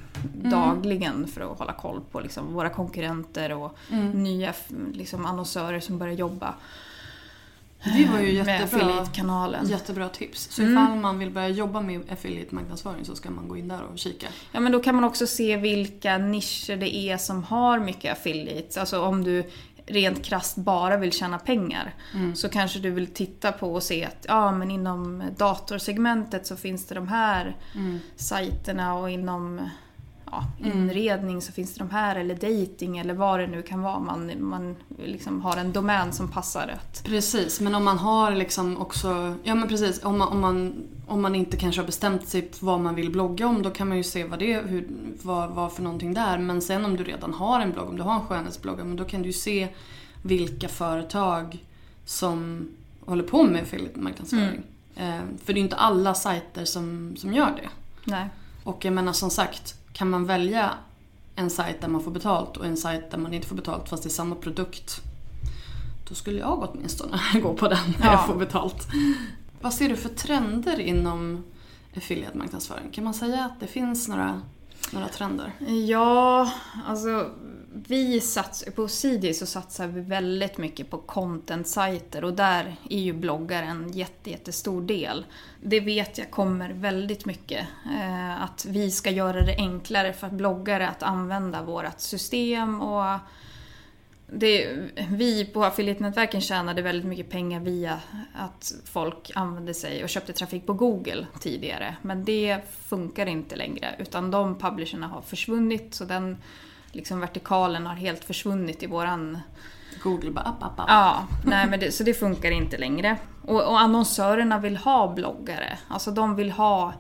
dagligen 0.49 1.27
för 1.27 1.51
att 1.51 1.59
hålla 1.59 1.73
koll 1.73 2.01
på 2.11 2.19
liksom, 2.19 2.53
våra 2.53 2.69
konkurrenter 2.69 3.51
och 3.53 3.77
nya 4.13 4.49
f- 4.49 4.69
liksom, 4.93 5.25
annonsörer 5.25 5.79
som 5.79 5.97
börjar 5.97 6.13
jobba 6.13 6.53
Det 7.83 8.09
var 8.11 8.19
ju 8.19 8.43
med 8.43 8.59
jättebra, 8.59 8.63
affiliate-kanalen. 8.85 9.67
jättebra 9.69 10.09
tips. 10.09 10.47
Så 10.51 10.61
Mm. 10.61 10.73
ifall 10.73 10.95
man 10.99 11.19
vill 11.19 11.29
börja 11.29 11.47
jobba 11.49 11.81
med 11.81 12.01
affiliate-marknadsföring 12.11 13.05
så 13.05 13.15
ska 13.15 13.29
man 13.31 13.47
gå 13.47 13.57
in 13.57 13.67
där 13.67 13.81
och 13.91 13.97
kika. 13.99 14.27
Ja 14.51 14.59
men 14.59 14.71
då 14.71 14.79
kan 14.79 14.95
man 14.95 15.03
också 15.03 15.27
se 15.27 15.57
vilka 15.57 16.17
nischer 16.17 16.75
det 16.77 16.95
är 16.95 17.17
som 17.17 17.43
har 17.43 17.79
mycket 17.79 18.11
affiliates. 18.11 18.77
Alltså 18.77 19.01
om 19.01 19.23
du 19.23 19.43
rent 19.85 20.25
krasst 20.25 20.55
bara 20.55 20.97
vill 20.97 21.11
tjäna 21.11 21.39
pengar. 21.39 21.93
Så 22.35 22.49
kanske 22.49 22.79
du 22.79 22.89
vill 22.89 23.07
titta 23.07 23.51
på 23.51 23.73
och 23.73 23.83
se 23.83 24.05
att 24.05 24.25
ja, 24.27 24.51
men 24.51 24.71
inom 24.71 25.23
datorsegmentet 25.37 26.47
så 26.47 26.55
finns 26.55 26.87
det 26.87 26.95
de 26.95 27.07
här 27.07 27.55
sajterna 28.15 28.93
och 28.93 29.09
inom 29.09 29.69
ja, 30.33 30.67
inredning 30.67 31.41
så 31.41 31.51
finns 31.51 31.73
det 31.73 31.79
de 31.79 31.89
här 31.89 32.15
eller 32.15 32.35
dating 32.35 32.97
eller 32.97 33.13
vad 33.13 33.39
det 33.39 33.47
nu 33.47 33.61
kan 33.61 33.81
vara. 33.81 33.99
Man, 33.99 34.31
man 34.39 34.75
liksom 34.97 35.41
har 35.41 35.57
en 35.57 35.73
domän 35.73 36.13
som 36.13 36.27
passar 36.27 36.67
rätt. 36.67 37.03
Precis, 37.03 37.61
men 37.61 37.75
om 37.75 37.83
man 37.83 37.97
har 37.97 38.35
liksom 38.35 38.77
också... 38.77 39.35
Ja 39.43 39.55
men 39.55 39.67
precis, 39.67 40.03
om 40.03 40.17
man, 40.17 40.27
om 40.27 40.39
man, 40.39 40.87
om 41.07 41.21
man 41.21 41.35
inte 41.35 41.57
kanske 41.57 41.81
har 41.81 41.85
bestämt 41.85 42.27
sig 42.27 42.51
vad 42.59 42.79
man 42.79 42.95
vill 42.95 43.11
blogga 43.11 43.47
om 43.47 43.61
då 43.61 43.69
kan 43.69 43.87
man 43.87 43.97
ju 43.97 44.03
se 44.03 44.23
vad 44.23 44.39
det 44.39 44.61
hur, 44.61 44.87
vad, 45.21 45.49
vad 45.49 45.73
för 45.73 45.83
någonting 45.83 46.13
där. 46.13 46.37
Men 46.37 46.61
sen 46.61 46.85
om 46.85 46.97
du 46.97 47.03
redan 47.03 47.33
har 47.33 47.59
en 47.59 47.71
blogg, 47.71 47.89
om 47.89 47.97
du 47.97 48.03
har 48.03 48.15
en 48.15 48.27
skönhetsblogg, 48.27 48.77
men 48.77 48.95
då 48.95 49.05
kan 49.05 49.21
du 49.21 49.27
ju 49.27 49.33
se 49.33 49.67
vilka 50.21 50.67
företag 50.67 51.65
som 52.05 52.67
håller 53.05 53.23
på 53.23 53.43
med 53.43 53.61
affiliate-marknadsföring. 53.61 54.61
Eh, 54.95 55.21
för 55.43 55.53
det 55.53 55.57
är 55.57 55.61
ju 55.61 55.63
inte 55.63 55.75
alla 55.75 56.13
sajter 56.13 56.65
som, 56.65 57.15
som 57.17 57.33
gör 57.33 57.51
det. 57.51 57.69
Nej. 58.05 58.29
Och 58.63 58.85
jag 58.85 58.93
menar 58.93 59.13
som 59.13 59.29
sagt, 59.29 59.75
kan 59.93 60.09
man 60.09 60.25
välja 60.25 60.69
en 61.35 61.49
sajt 61.49 61.81
där 61.81 61.87
man 61.87 62.03
får 62.03 62.11
betalt 62.11 62.57
och 62.57 62.65
en 62.65 62.77
sajt 62.77 63.11
där 63.11 63.17
man 63.17 63.33
inte 63.33 63.47
får 63.47 63.55
betalt 63.55 63.89
fast 63.89 64.03
det 64.03 64.07
är 64.07 64.11
samma 64.11 64.35
produkt. 64.35 65.01
Då 66.09 66.15
skulle 66.15 66.39
jag 66.39 66.69
åtminstone 66.69 67.19
gå 67.43 67.53
på 67.53 67.67
den 67.67 67.77
när 67.99 68.05
Ja. 68.05 68.11
jag 68.11 68.27
får 68.27 68.35
betalt. 68.35 68.87
Vad 69.61 69.73
ser 69.73 69.89
du 69.89 69.95
för 69.95 70.09
trender 70.09 70.79
inom 70.79 71.43
affiliate-marknadsföring? 71.95 72.91
Kan 72.91 73.03
man 73.03 73.13
säga 73.13 73.45
att 73.45 73.59
det 73.59 73.67
finns 73.67 74.07
några, 74.07 74.41
några 74.91 75.07
trender? 75.07 75.51
Ja, 75.87 76.51
alltså 76.87 77.29
vi 77.75 78.21
satsar, 78.21 78.71
på 78.71 78.87
CD 78.87 79.33
så 79.33 79.45
satsar 79.45 79.87
vi 79.87 80.01
väldigt 80.01 80.57
mycket 80.57 80.89
på 80.89 80.97
content-sajter 80.97 82.23
och 82.23 82.33
där 82.33 82.75
är 82.89 82.99
ju 82.99 83.13
bloggar 83.13 83.63
en 83.63 83.91
jätte, 83.91 84.29
jättestor 84.29 84.81
del. 84.81 85.25
Det 85.61 85.79
vet 85.79 86.17
jag 86.17 86.31
kommer 86.31 86.69
väldigt 86.69 87.25
mycket. 87.25 87.67
Eh, 87.99 88.43
att 88.43 88.65
vi 88.65 88.91
ska 88.91 89.09
göra 89.09 89.41
det 89.41 89.55
enklare 89.55 90.13
för 90.13 90.29
bloggare 90.29 90.89
att 90.89 91.03
använda 91.03 91.63
vårt 91.63 91.99
system 91.99 92.81
och 92.81 93.19
det, 94.27 94.77
vi 95.09 95.45
på 95.45 95.63
affiliate-nätverken 95.63 96.41
tjänade 96.41 96.81
väldigt 96.81 97.05
mycket 97.05 97.29
pengar 97.29 97.59
via 97.59 97.99
att 98.33 98.73
folk 98.85 99.31
använde 99.35 99.73
sig 99.73 100.03
och 100.03 100.09
köpte 100.09 100.33
trafik 100.33 100.65
på 100.65 100.73
Google 100.73 101.27
tidigare. 101.39 101.95
Men 102.01 102.25
det 102.25 102.59
funkar 102.79 103.25
inte 103.25 103.55
längre 103.55 103.95
utan 103.99 104.31
de 104.31 104.59
publisherna 104.59 105.07
har 105.07 105.21
försvunnit 105.21 105.93
så 105.93 106.05
den 106.05 106.37
liksom 106.93 107.19
vertikalen 107.19 107.85
har 107.85 107.95
helt 107.95 108.23
försvunnit 108.23 108.83
i 108.83 108.87
våran... 108.87 109.39
Google 110.03 110.31
bara 110.31 110.45
app, 110.45 110.63
app, 110.63 110.79
app. 110.79 110.85
Ja, 110.89 111.27
nej 111.45 111.67
men 111.67 111.79
det, 111.79 111.91
så 111.91 112.03
det 112.03 112.13
funkar 112.13 112.51
inte 112.51 112.77
längre. 112.77 113.17
Och, 113.41 113.63
och 113.63 113.79
annonsörerna 113.79 114.59
vill 114.59 114.77
ha 114.77 115.13
bloggare. 115.13 115.77
Alltså 115.87 116.11
de 116.11 116.35
vill 116.35 116.51
ha... 116.51 116.93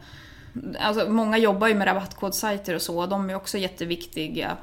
Alltså 0.79 1.09
många 1.09 1.37
jobbar 1.37 1.67
ju 1.67 1.75
med 1.75 1.87
rabattkodsajter 1.87 2.75
och 2.75 2.81
så 2.81 2.99
och 2.99 3.09
de 3.09 3.29
är 3.29 3.35
också 3.35 3.57
jätteviktiga 3.57 4.57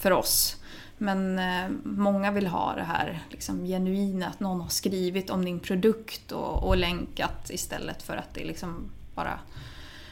för 0.00 0.10
oss. 0.10 0.56
Men 0.98 1.38
eh, 1.38 1.68
många 1.84 2.30
vill 2.30 2.46
ha 2.46 2.74
det 2.74 2.82
här 2.82 3.22
liksom, 3.28 3.64
genuina, 3.64 4.26
att 4.26 4.40
någon 4.40 4.60
har 4.60 4.68
skrivit 4.68 5.30
om 5.30 5.44
din 5.44 5.60
produkt 5.60 6.32
och, 6.32 6.68
och 6.68 6.76
länkat 6.76 7.50
istället 7.50 8.02
för 8.02 8.16
att 8.16 8.34
det 8.34 8.44
liksom 8.44 8.90
bara 9.14 9.38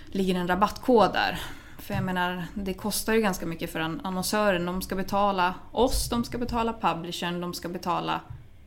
ligger 0.07 0.35
en 0.35 0.49
rabattkod 0.49 1.13
där. 1.13 1.41
För 1.83 1.95
jag 1.95 2.05
menar, 2.05 2.45
det 2.55 2.75
kostar 2.75 3.15
ju 3.15 3.21
ganska 3.21 3.47
mycket 3.47 3.73
för 3.73 3.81
an- 3.81 4.01
annonsören. 4.05 4.67
De 4.67 4.83
ska 4.83 4.95
betala 4.95 5.55
oss, 5.73 6.09
de 6.11 6.25
ska 6.25 6.39
betala 6.39 6.73
publishern, 6.81 7.41
de 7.41 7.55
ska 7.55 7.69
betala... 7.69 8.21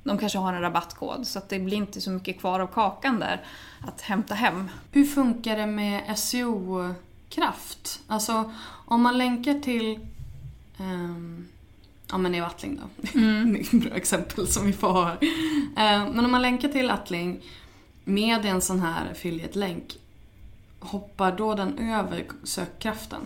De 0.03 0.17
kanske 0.17 0.37
har 0.37 0.53
en 0.53 0.61
rabattkod 0.61 1.27
så 1.27 1.39
att 1.39 1.49
det 1.49 1.59
blir 1.59 1.77
inte 1.77 2.01
så 2.01 2.09
mycket 2.11 2.39
kvar 2.39 2.59
av 2.59 2.67
kakan 2.67 3.19
där 3.19 3.43
att 3.87 4.01
hämta 4.01 4.33
hem. 4.35 4.69
Hur 4.91 5.05
funkar 5.05 5.57
det 5.57 5.65
med 5.65 6.19
SEO-kraft? 6.19 7.99
Alltså 8.07 8.51
om 8.85 9.01
man 9.01 9.17
länkar 9.17 9.59
till 9.59 9.99
ehm, 10.79 11.47
Ja 12.11 12.17
men 12.17 12.35
Eva 12.35 12.47
Attling 12.47 12.75
då. 12.81 13.09
Det 13.19 13.59
är 13.59 13.61
ett 13.61 13.71
bra 13.71 13.95
exempel 13.97 14.47
som 14.47 14.65
vi 14.65 14.73
får 14.73 14.89
ha 14.89 15.05
här. 15.05 15.17
Eh, 15.77 16.11
Men 16.13 16.25
om 16.25 16.31
man 16.31 16.41
länkar 16.41 16.69
till 16.69 16.89
Attling 16.89 17.41
med 18.03 18.45
en 18.45 18.61
sån 18.61 18.79
här 18.79 19.11
affiliate-länk 19.11 19.97
Hoppar 20.79 21.31
då 21.37 21.55
den 21.55 21.77
över 21.79 22.23
sökkraften? 22.43 23.19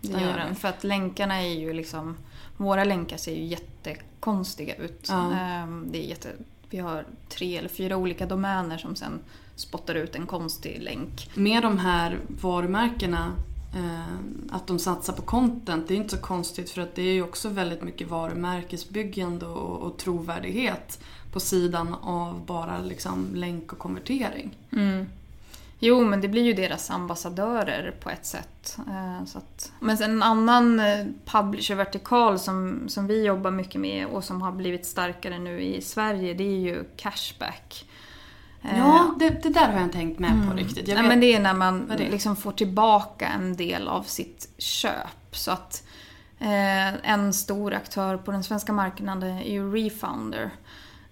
Det 0.00 0.12
Den 0.12 0.22
gör 0.22 0.36
den. 0.38 0.54
För 0.54 0.68
att 0.68 0.84
länkarna 0.84 1.42
är 1.42 1.54
ju 1.60 1.72
liksom... 1.72 2.16
Våra 2.56 2.84
länkar 2.84 3.16
ser 3.16 3.34
ju 3.34 3.44
jättekonstiga 3.44 4.74
ut. 4.74 5.06
Ja. 5.08 5.32
Ehm, 5.32 5.86
Det 5.90 6.04
är 6.04 6.08
jätte, 6.08 6.28
vi 6.70 6.78
har 6.78 7.04
tre 7.28 7.56
eller 7.56 7.68
fyra 7.68 7.96
olika 7.96 8.26
domäner 8.26 8.78
som 8.78 8.96
sen 8.96 9.20
spottar 9.56 9.94
ut 9.94 10.14
en 10.14 10.26
konstig 10.26 10.82
länk. 10.82 11.30
Med 11.34 11.62
de 11.62 11.78
här 11.78 12.18
varumärkena 12.40 13.32
eh, 13.74 14.14
att 14.50 14.66
de 14.66 14.78
satsar 14.78 15.12
på 15.12 15.22
content, 15.22 15.88
det 15.88 15.94
är 15.94 15.96
inte 15.96 16.16
så 16.16 16.22
konstigt 16.22 16.70
för 16.70 16.82
att 16.82 16.94
det 16.94 17.02
är 17.02 17.12
ju 17.12 17.22
också 17.22 17.48
väldigt 17.48 17.82
mycket 17.82 18.08
varumärkesbyggande 18.08 19.46
och, 19.46 19.82
och 19.82 19.98
trovärdighet 19.98 20.98
på 21.32 21.40
sidan 21.40 21.94
av 21.94 22.46
bara 22.46 22.78
liksom 22.82 23.28
länk 23.34 23.72
och 23.72 23.78
konvertering. 23.78 24.56
Jo, 25.84 26.04
men 26.04 26.20
det 26.20 26.28
blir 26.28 26.42
ju 26.42 26.52
deras 26.52 26.90
ambassadörer 26.90 27.94
på 28.00 28.10
ett 28.10 28.26
sätt. 28.26 28.78
Eh, 28.88 29.24
Så 29.26 29.38
att, 29.38 29.72
men 29.80 29.98
sen 29.98 30.10
en 30.10 30.22
annan 30.22 30.80
eh, 30.80 31.06
publisher-vertikal 31.24 32.38
som, 32.38 32.88
som 32.88 33.06
vi 33.06 33.24
jobbar 33.24 33.50
mycket 33.50 33.80
med 33.80 34.06
och 34.06 34.24
som 34.24 34.42
har 34.42 34.52
blivit 34.52 34.86
starkare 34.86 35.38
nu 35.38 35.60
i 35.60 35.82
Sverige, 35.82 36.34
det 36.34 36.44
är 36.44 36.58
ju 36.58 36.84
Cashback. 36.96 37.84
Eh, 38.62 38.78
Ja, 38.78 39.14
det, 39.18 39.42
det 39.42 39.48
där 39.48 39.66
har 39.66 39.72
jag 39.74 39.82
inte 39.82 39.96
tänkt 39.98 40.18
med 40.18 40.48
på 40.50 40.56
riktigt. 40.56 40.88
Jag 40.88 40.94
Nej, 40.94 41.02
vet- 41.02 41.08
men 41.08 41.20
det 41.20 41.34
är 41.34 41.40
när 41.40 41.54
man 41.54 41.90
är 41.90 41.98
liksom 41.98 42.36
får 42.36 42.52
tillbaka 42.52 43.26
en 43.28 43.56
del 43.56 43.88
av 43.88 44.02
sitt 44.02 44.48
köp. 44.58 45.30
Så 45.36 45.50
att 45.50 45.82
Eh, 46.38 47.10
en 47.10 47.32
stor 47.32 47.74
aktör 47.74 48.16
på 48.16 48.32
den 48.32 48.44
svenska 48.44 48.72
marknaden 48.72 49.22
är 49.22 49.52
ju 49.52 49.72
Refounder. 49.74 50.50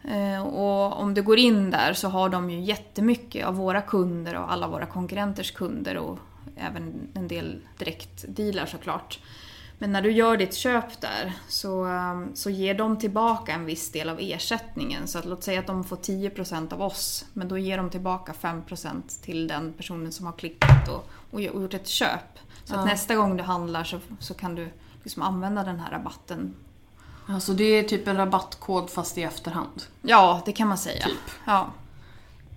Eh, 0.05 0.47
och 0.47 1.01
om 1.01 1.15
du 1.15 1.23
går 1.23 1.39
in 1.39 1.71
där 1.71 1.93
så 1.93 2.09
har 2.09 2.29
de 2.29 2.51
ju 2.51 2.61
jättemycket 2.61 3.47
av 3.47 3.55
våra 3.55 3.83
kunder 3.83 4.35
och 4.35 4.53
alla 4.53 4.69
våra 4.69 4.87
konkurrenters 4.87 5.51
kunder 5.51 5.97
och 5.97 6.19
även 6.57 7.09
en 7.15 7.29
del 7.29 7.61
direktdealar 7.79 8.67
såklart. 8.67 9.19
Men 9.79 9.93
när 9.93 10.03
du 10.03 10.13
gör 10.13 10.37
ditt 10.37 10.55
köp 10.55 11.01
där 11.01 11.33
så, 11.49 11.85
um, 11.85 12.31
så 12.35 12.51
ger 12.51 12.75
de 12.75 12.99
tillbaka 12.99 13.53
en 13.53 13.65
viss 13.65 13.93
del 13.93 14.09
av 14.09 14.19
ersättningen. 14.21 15.09
Så 15.09 15.19
att, 15.19 15.25
låt 15.25 15.43
säga 15.43 15.61
att 15.61 15.67
de 15.67 15.85
får 15.85 15.97
10% 15.97 16.73
av 16.73 16.83
oss, 16.83 17.25
men 17.33 17.49
då 17.49 17.59
ger 17.59 17.77
de 17.77 17.91
tillbaka 17.91 18.33
5% 18.33 19.23
till 19.23 19.49
den 19.49 19.73
personen 19.73 20.13
som 20.13 20.27
har 20.27 20.33
klickat 20.33 20.89
och, 20.89 21.11
och 21.31 21.41
gjort 21.41 21.75
ett 21.75 21.87
köp. 21.87 22.39
Så 22.65 22.77
att 22.77 22.87
nästa 22.87 23.15
gång 23.15 23.37
du 23.37 23.43
handlar 23.43 23.85
så, 23.85 23.99
så 24.19 24.35
kan 24.35 24.55
du 24.55 24.69
liksom 25.03 25.23
använda 25.23 25.63
den 25.63 25.81
här 25.81 25.91
rabatten. 25.91 26.55
Alltså 27.35 27.53
det 27.53 27.65
är 27.65 27.83
typ 27.83 28.09
en 28.09 28.17
rabattkod 28.17 28.91
fast 28.91 29.19
i 29.19 29.23
efterhand? 29.23 29.83
Ja, 30.03 30.43
det 30.45 30.53
kan 30.53 30.69
man 30.69 30.79
säga. 30.79 31.05
Typ. 31.05 31.31
Ja. 31.47 31.71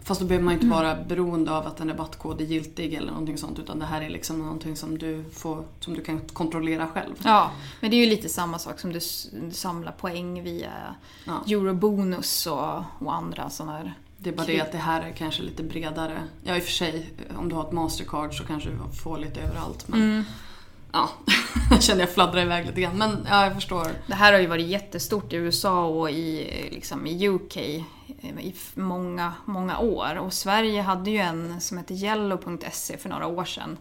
Fast 0.03 0.21
då 0.21 0.27
behöver 0.27 0.45
man 0.45 0.53
inte 0.53 0.65
vara 0.65 0.95
beroende 0.95 1.51
av 1.51 1.67
att 1.67 1.79
en 1.79 1.89
rabattkod 1.89 2.41
är 2.41 2.45
giltig 2.45 2.93
eller 2.93 3.11
någonting 3.11 3.37
sånt 3.37 3.59
utan 3.59 3.79
det 3.79 3.85
här 3.85 4.01
är 4.01 4.09
liksom 4.09 4.39
någonting 4.39 4.75
som 4.75 4.97
du, 4.97 5.25
får, 5.33 5.63
som 5.79 5.93
du 5.93 6.01
kan 6.01 6.19
kontrollera 6.19 6.87
själv. 6.87 7.13
Ja, 7.23 7.51
men 7.79 7.91
det 7.91 7.95
är 7.95 8.05
ju 8.05 8.05
lite 8.05 8.29
samma 8.29 8.59
sak 8.59 8.79
som 8.79 8.93
du, 8.93 8.99
samlar 9.51 9.91
poäng 9.91 10.43
via 10.43 10.71
Ja. 11.25 11.43
Eurobonus 11.47 12.47
och, 12.47 12.83
och 12.99 13.15
andra 13.15 13.49
sådana 13.49 13.77
här. 13.77 13.93
Det 14.17 14.29
är 14.29 14.33
bara 14.33 14.47
det 14.47 14.61
att 14.61 14.71
det 14.71 14.77
här 14.77 15.01
är 15.01 15.11
kanske 15.11 15.43
lite 15.43 15.63
bredare. 15.63 16.23
Ja 16.43 16.57
i 16.57 16.59
och 16.59 16.63
för 16.63 16.71
sig, 16.71 17.09
om 17.37 17.49
du 17.49 17.55
har 17.55 17.63
ett 17.63 17.71
mastercard 17.71 18.37
så 18.37 18.43
kanske 18.43 18.69
du 18.69 18.77
får 19.03 19.17
lite 19.17 19.41
överallt. 19.41 19.87
Men 19.87 20.25
ja, 20.93 21.09
känner 21.79 21.99
jag 21.99 22.13
fladdrar 22.13 22.41
iväg 22.41 22.65
lite 22.65 22.81
grann. 22.81 22.97
Men 22.97 23.27
ja, 23.29 23.43
jag 23.45 23.53
förstår. 23.53 23.87
Det 24.07 24.15
här 24.15 24.33
har 24.33 24.39
ju 24.39 24.47
varit 24.47 24.67
jättestort 24.67 25.33
i 25.33 25.35
USA 25.35 25.85
och 25.85 26.11
i, 26.11 26.49
liksom, 26.71 27.07
i 27.07 27.27
UK 27.29 27.57
i 27.57 28.53
många, 28.75 29.33
många 29.45 29.79
år. 29.79 30.15
Och 30.15 30.33
Sverige 30.33 30.81
hade 30.81 31.11
ju 31.11 31.17
en 31.17 31.61
som 31.61 31.77
hette 31.77 31.93
Yellow.se 31.93 32.97
för 32.97 33.09
några 33.09 33.27
år 33.27 33.45
sedan. 33.45 33.77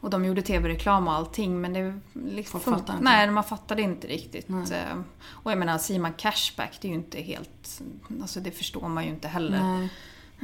Och 0.00 0.10
de 0.10 0.24
gjorde 0.24 0.42
tv-reklam 0.42 1.08
och 1.08 1.14
allting 1.14 1.60
men 1.60 1.72
det 1.72 2.00
liksom, 2.12 2.60
Folk 2.60 2.78
fattar 2.78 2.92
inte. 2.94 3.04
Nej, 3.04 3.30
man 3.30 3.44
fattade 3.44 3.82
inte 3.82 4.06
riktigt. 4.06 4.50
Eh, 4.50 4.98
Och 5.28 5.50
jag 5.50 5.58
menar, 5.58 5.78
säger 5.78 6.00
man 6.00 6.12
cashback, 6.12 6.78
det 6.80 6.88
är 6.88 6.90
ju 6.90 6.94
inte 6.96 7.20
helt... 7.20 7.82
Alltså 8.20 8.40
det 8.40 8.50
förstår 8.50 8.88
man 8.88 9.04
ju 9.04 9.10
inte 9.10 9.28
heller 9.28 9.62
Nej. 9.62 9.88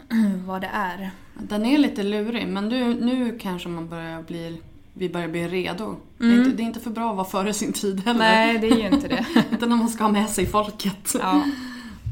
vad 0.46 0.60
det 0.60 0.70
är. 0.72 1.10
Den 1.34 1.66
är 1.66 1.78
lite 1.78 2.02
lurig 2.02 2.48
men 2.48 2.68
nu, 2.68 2.94
nu 2.94 3.38
kanske 3.38 3.68
man 3.68 3.88
börjar 3.88 4.22
bli, 4.22 4.62
vi 4.98 5.08
börjar 5.08 5.28
bli 5.28 5.48
redo. 5.48 5.96
Det, 6.18 6.24
är 6.24 6.38
inte, 6.38 6.50
det 6.50 6.62
är 6.62 6.64
inte 6.64 6.80
för 6.80 6.90
bra 6.90 7.10
att 7.10 7.16
vara 7.16 7.26
före 7.26 7.52
sin 7.52 7.72
tid 7.72 8.04
heller. 8.04 8.18
Nej, 8.18 8.58
det 8.58 8.66
är 8.66 8.76
ju 8.76 8.86
inte 8.94 9.08
det. 9.08 9.26
Utan 9.50 9.68
när 9.68 9.76
man 9.76 9.88
ska 9.88 10.04
ha 10.04 10.12
med 10.12 10.30
sig 10.30 10.46
folket. 10.46 11.14
Ja. 11.20 11.42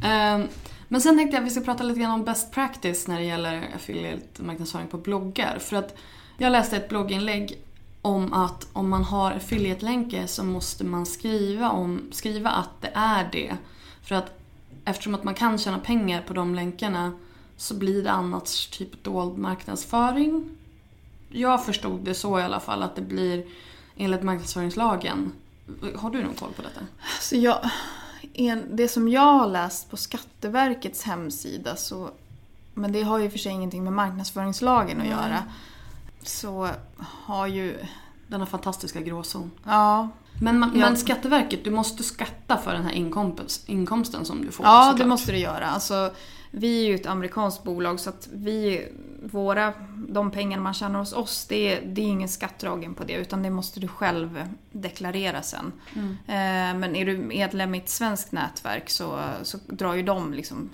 Ehm, 0.05 0.43
Men 0.89 1.01
sen 1.01 1.17
tänkte 1.17 1.37
jag 1.37 1.43
att 1.43 1.47
vi 1.47 1.51
ska 1.51 1.61
prata 1.61 1.85
lite 1.85 2.01
grann 2.01 2.11
om 2.11 2.25
best 2.25 2.53
practice 2.53 3.09
när 3.09 3.19
det 3.19 3.25
gäller 3.25 3.69
affiliate-marknadsföring 3.77 4.87
på 4.87 4.99
bloggar. 4.99 5.59
För 5.59 5.77
att 5.77 5.97
jag 6.39 6.53
läste 6.53 6.77
ett 6.77 6.89
blogginlägg 6.89 7.59
om 8.03 8.33
att 8.33 8.69
om 8.73 8.89
man 8.89 9.05
har 9.05 9.33
affiliate-länkar 9.33 10.27
så 10.27 10.45
måste 10.45 10.85
man 10.85 11.07
skriva, 11.07 11.71
om, 11.71 12.01
skriva 12.11 12.51
att 12.51 12.83
det 12.83 12.91
är 12.95 13.29
det. 13.33 13.57
För 14.03 14.15
att 14.15 14.39
eftersom 14.85 15.15
att 15.15 15.25
man 15.25 15.35
kan 15.35 15.59
tjäna 15.59 15.79
pengar 15.79 16.23
på 16.23 16.35
de 16.35 16.55
länkarna 16.55 17.13
så 17.57 17.75
blir 17.75 18.05
det 18.05 18.11
annars 18.11 18.67
typ 18.67 19.05
dold 19.05 19.39
marknadsföring. 19.39 20.51
Jag 21.29 21.65
förstod 21.65 22.01
det 22.01 22.15
så 22.15 22.39
i 22.39 22.43
alla 22.43 22.61
fall 22.61 22.83
att 22.83 22.97
det 22.97 23.03
blir 23.03 23.45
enligt 23.97 24.23
marknadsföringslagen. 24.23 25.33
Har 25.97 26.11
du 26.11 26.23
någon 26.23 26.35
koll 26.35 26.53
på 26.53 26.63
detta? 26.63 26.81
Så 27.21 27.37
jag, 27.37 27.71
en, 28.33 28.77
det 28.77 28.89
som 28.89 29.09
jag 29.09 29.33
har 29.39 29.47
läst 29.47 29.91
på 29.91 29.97
Skatteverkets 29.97 31.03
hemsida, 31.03 31.77
så, 31.77 32.11
men 32.75 32.93
det 32.93 33.03
har 33.03 33.19
ju 33.19 33.31
för 33.31 33.39
sig 33.39 33.53
ingenting 33.53 33.85
med 33.85 33.93
marknadsföringslagen 33.93 35.01
att 35.01 35.07
göra, 35.07 35.43
så 36.23 36.69
har 36.99 37.47
ju... 37.47 37.79
Denna 38.29 38.47
fantastiska 38.47 39.01
gråzon. 39.01 39.51
Ja, 39.65 40.09
Men, 40.41 40.59
man, 40.59 40.71
men 40.71 40.97
Skatteverket, 40.97 41.65
du 41.65 41.71
måste 41.71 42.03
skatta 42.03 42.57
för 42.57 42.73
den 42.73 42.83
här 42.83 42.93
inkomst, 42.93 43.69
inkomsten 43.69 44.25
som 44.25 44.45
du 44.45 44.51
får 44.53 44.67
ja 44.67 44.83
såklart. 44.83 44.99
det 44.99 45.07
måste 45.07 45.33
du 45.33 45.39
göra. 45.39 45.67
Alltså, 45.67 46.11
vi 46.59 46.85
är 46.85 46.89
ju 46.89 46.95
ett 46.95 47.07
amerikanskt 47.07 47.65
bolag 47.65 48.01
så 48.01 48.11
att 48.11 48.29
vi, 48.33 48.89
våra, 49.23 49.73
de 50.09 50.31
pengar 50.31 50.61
man 50.61 50.75
tjänar 50.75 50.99
hos 50.99 51.13
oss, 51.13 51.47
det 51.47 51.73
är, 51.75 51.87
det 51.87 52.01
är 52.01 52.07
ingen 52.07 52.29
skattdragen 52.29 52.95
på 52.95 53.05
det 53.05 53.13
utan 53.13 53.43
det 53.43 53.51
måste 53.51 53.81
du 53.81 53.89
själv 53.89 54.49
deklarera 54.73 55.43
sen. 55.43 55.73
Eh, 56.27 56.79
men 56.79 56.97
är 56.97 57.07
du 57.07 57.17
medlem 57.17 57.75
i 57.75 57.79
ett 57.79 57.89
svenskt 57.89 58.33
nätverk 58.33 58.91
så, 58.91 59.21
så 59.43 59.59
drar 59.67 59.95
ju 59.95 60.03
de 60.03 60.35
liksom 60.35 60.71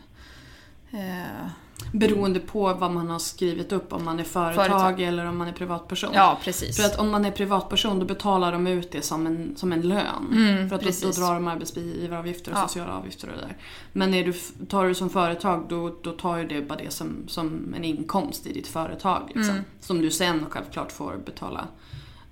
eh, 0.91 1.47
Beroende 1.93 2.41
på 2.41 2.75
vad 2.75 2.91
man 2.91 3.11
har 3.11 3.19
skrivit 3.19 3.73
upp, 3.73 3.93
om 3.93 4.05
man 4.05 4.21
är 4.21 4.25
företag, 4.25 4.67
Företag. 4.67 5.01
eller 5.01 5.27
om 5.27 5.37
man 5.39 5.49
är 5.49 5.53
privatperson. 5.53 6.11
Ja, 6.15 6.39
precis. 6.45 6.77
För 6.77 6.85
att 6.87 6.99
om 6.99 7.11
man 7.11 7.25
är 7.25 7.31
privatperson 7.31 7.99
då 7.99 8.05
betalar 8.07 8.53
de 8.53 8.67
ut 8.67 8.93
det 8.93 9.03
som 9.03 9.27
en, 9.27 9.57
som 9.57 9.73
en 9.73 9.81
lön. 9.83 10.67
för 10.69 10.77
att 10.77 10.83
då, 10.83 10.91
då 11.03 11.11
drar 11.11 11.35
de 11.35 11.49
arbetsgivaravgifter 11.49 12.53
och 12.53 12.59
Ja. 12.59 12.69
sociala 12.69 12.93
avgifter 12.93 13.29
och 13.29 13.35
det 13.35 13.41
där. 13.41 13.57
Men 13.93 14.15
är 14.15 14.25
du, 14.25 14.33
tar 14.67 14.89
du 14.89 14.95
som 14.95 15.11
företag 15.11 15.67
då, 15.69 15.97
då 16.03 16.13
tar 16.13 16.37
ju 16.37 16.47
det 16.49 16.63
bara 16.63 16.79
det 16.79 16.91
som, 16.93 17.09
som 17.27 17.75
en 17.77 17.85
inkomst 17.85 18.47
i 18.47 18.53
ditt 18.53 18.67
företag. 18.67 19.31
Liksom. 19.35 19.61
Som 19.81 20.01
du 20.03 20.11
sen 20.11 20.47
självklart 20.51 20.93
får 20.93 21.17
betala 21.25 21.69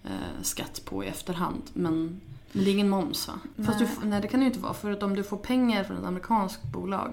eh, 0.04 0.10
skatt 0.42 0.82
på 0.84 1.04
i 1.04 1.06
efterhand. 1.06 1.62
Men, 1.72 2.20
men 2.52 2.64
det 2.64 2.70
är 2.70 2.74
ingen 2.74 2.88
moms 2.88 3.28
va? 3.28 3.34
Fast 3.66 3.78
du, 3.78 3.88
nej 4.02 4.20
det 4.20 4.28
kan 4.28 4.40
det 4.40 4.44
ju 4.44 4.50
inte 4.50 4.60
vara. 4.62 4.74
För 4.74 4.90
att 4.90 5.02
om 5.02 5.16
du 5.16 5.22
får 5.22 5.36
pengar 5.36 5.84
från 5.84 5.96
ett 5.96 6.04
amerikanskt 6.04 6.62
bolag 6.62 7.12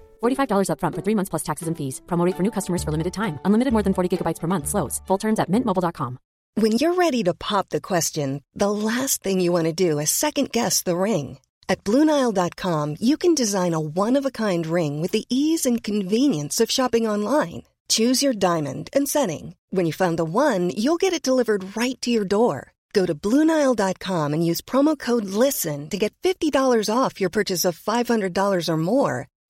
$45 0.21 0.67
upfront 0.69 0.95
for 0.95 1.01
three 1.01 1.15
months 1.15 1.29
plus 1.29 1.43
taxes 1.43 1.67
and 1.69 1.77
fees. 1.77 2.01
Promo 2.07 2.25
rate 2.25 2.35
for 2.35 2.43
new 2.43 2.55
customers 2.57 2.83
for 2.83 2.91
limited 2.91 3.13
time. 3.13 3.39
Unlimited 3.45 3.71
more 3.73 3.83
than 3.83 3.93
40 3.93 4.09
gigabytes 4.17 4.39
per 4.41 4.47
month. 4.47 4.67
Slows. 4.67 5.01
Full 5.07 5.21
terms 5.23 5.39
at 5.39 5.49
mintmobile.com. 5.49 6.17
When 6.55 6.73
you're 6.73 6.95
ready 6.95 7.23
to 7.23 7.33
pop 7.33 7.69
the 7.69 7.79
question, 7.79 8.43
the 8.53 8.71
last 8.71 9.23
thing 9.23 9.39
you 9.39 9.53
want 9.53 9.67
to 9.67 9.73
do 9.73 9.99
is 9.99 10.11
second 10.11 10.51
guess 10.51 10.83
the 10.83 10.97
ring. 10.97 11.39
At 11.69 11.85
Bluenile.com, 11.85 12.97
you 12.99 13.15
can 13.15 13.33
design 13.33 13.73
a 13.73 13.79
one 13.79 14.17
of 14.17 14.25
a 14.25 14.31
kind 14.31 14.67
ring 14.67 14.99
with 14.99 15.11
the 15.11 15.23
ease 15.29 15.65
and 15.65 15.81
convenience 15.81 16.59
of 16.59 16.69
shopping 16.69 17.07
online. 17.07 17.63
Choose 17.87 18.21
your 18.21 18.33
diamond 18.33 18.89
and 18.91 19.07
setting. 19.07 19.55
When 19.69 19.85
you 19.85 19.93
find 19.93 20.19
the 20.19 20.25
one, 20.25 20.71
you'll 20.75 20.99
get 20.99 21.13
it 21.13 21.23
delivered 21.23 21.77
right 21.77 21.99
to 22.01 22.11
your 22.11 22.25
door. 22.25 22.73
Go 22.93 23.05
to 23.05 23.15
Bluenile.com 23.15 24.33
and 24.33 24.45
use 24.45 24.61
promo 24.61 24.99
code 24.99 25.25
LISTEN 25.25 25.89
to 25.89 25.97
get 25.97 26.13
$50 26.21 26.51
off 26.93 27.21
your 27.21 27.29
purchase 27.29 27.63
of 27.63 27.79
$500 27.79 28.67
or 28.67 28.77
more. 28.77 29.27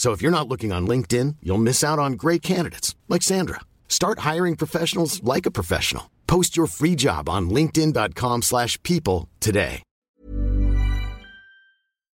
So 0.00 0.12
if 0.12 0.22
you're 0.22 0.38
not 0.38 0.48
looking 0.48 0.72
on 0.72 0.88
LinkedIn, 0.88 1.36
you'll 1.42 1.62
miss 1.62 1.84
out 1.84 1.98
on 1.98 2.14
great 2.14 2.40
candidates 2.40 2.96
like 3.06 3.22
Sandra. 3.22 3.60
Start 3.86 4.20
hiring 4.34 4.56
professionals 4.56 5.22
like 5.22 5.44
a 5.44 5.50
professional. 5.50 6.04
Post 6.26 6.56
your 6.56 6.66
free 6.66 6.94
job 6.96 7.28
on 7.28 7.50
linkedin.com/people 7.50 8.40
slash 8.42 8.82
people 8.82 9.28
today. 9.40 9.82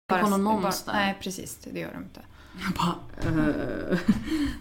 på 0.09 0.29
någon 0.29 0.45
bara- 0.45 0.71
där. 0.87 0.92
Nej, 0.92 1.18
precis. 1.23 1.59
Det 1.73 1.81
gör 1.81 1.92
de 1.92 2.03
inte. 2.03 2.21
Jag 2.61 2.73
bara, 2.73 2.95
eh. 3.21 3.99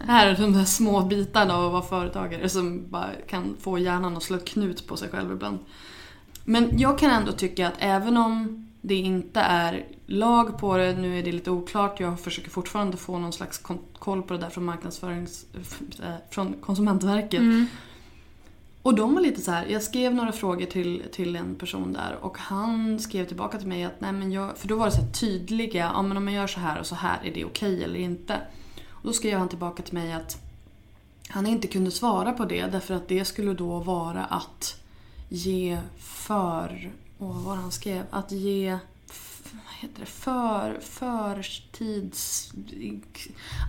här 0.06 0.26
är 0.26 0.36
de 0.36 0.52
där 0.52 0.64
små 0.64 1.00
bitarna 1.00 1.56
av 1.56 1.64
att 1.66 1.72
vara 1.72 1.82
företagare 1.82 2.48
som 2.48 2.90
bara 2.90 3.10
kan 3.28 3.56
få 3.60 3.78
hjärnan 3.78 4.16
att 4.16 4.22
slå 4.22 4.38
knut 4.38 4.86
på 4.86 4.96
sig 4.96 5.08
själv 5.08 5.32
ibland. 5.32 5.58
Men 6.44 6.78
jag 6.78 6.98
kan 6.98 7.10
ändå 7.10 7.32
tycka 7.32 7.68
att 7.68 7.74
även 7.78 8.16
om 8.16 8.66
det 8.82 8.94
inte 8.94 9.40
är 9.40 9.86
lag 10.06 10.58
på 10.58 10.76
det. 10.76 10.92
Nu 10.92 11.18
är 11.18 11.22
det 11.22 11.32
lite 11.32 11.50
oklart. 11.50 12.00
Jag 12.00 12.20
försöker 12.20 12.50
fortfarande 12.50 12.96
få 12.96 13.18
någon 13.18 13.32
slags 13.32 13.62
koll 13.98 14.22
på 14.22 14.34
det 14.34 14.40
där 14.40 14.50
från 14.50 14.64
marknadsförings... 14.64 15.46
eh, 16.02 16.14
från 16.30 16.54
Konsumentverket. 16.60 17.40
Mm. 17.40 17.66
Och 18.82 18.94
de 18.94 19.14
var 19.14 19.20
lite 19.20 19.40
så 19.40 19.50
här, 19.50 19.66
jag 19.66 19.82
skrev 19.82 20.14
några 20.14 20.32
frågor 20.32 20.66
till, 20.66 21.02
till 21.12 21.36
en 21.36 21.54
person 21.54 21.92
där 21.92 22.16
och 22.20 22.38
han 22.38 23.00
skrev 23.00 23.24
tillbaka 23.26 23.58
till 23.58 23.68
mig 23.68 23.84
att 23.84 24.00
nej 24.00 24.12
men 24.12 24.32
jag, 24.32 24.58
för 24.58 24.68
då 24.68 24.76
var 24.76 24.86
det 24.86 24.92
så 24.92 25.06
tydliga, 25.20 25.90
ja 25.94 26.02
men 26.02 26.16
om 26.16 26.28
jag 26.28 26.34
gör 26.34 26.46
så 26.46 26.60
här 26.60 26.80
och 26.80 26.86
så 26.86 26.94
här, 26.94 27.20
är 27.24 27.34
det 27.34 27.44
okej 27.44 27.84
eller 27.84 28.00
inte? 28.00 28.40
Och 28.90 29.06
då 29.06 29.12
skrev 29.12 29.38
han 29.38 29.48
tillbaka 29.48 29.82
till 29.82 29.94
mig 29.94 30.12
att 30.12 30.42
han 31.28 31.46
inte 31.46 31.66
kunde 31.66 31.90
svara 31.90 32.32
på 32.32 32.44
det 32.44 32.66
därför 32.66 32.94
att 32.94 33.08
det 33.08 33.24
skulle 33.24 33.54
då 33.54 33.78
vara 33.78 34.24
att 34.24 34.82
ge 35.28 35.78
för, 35.98 36.90
åh 37.22 37.44
vad 37.44 37.56
han 37.56 37.72
skrev? 37.72 38.04
Att 38.10 38.32
ge 38.32 38.78
vad 39.52 39.74
heter 39.80 40.00
det, 40.00 40.06
för, 40.06 40.78
förtids... 40.80 42.52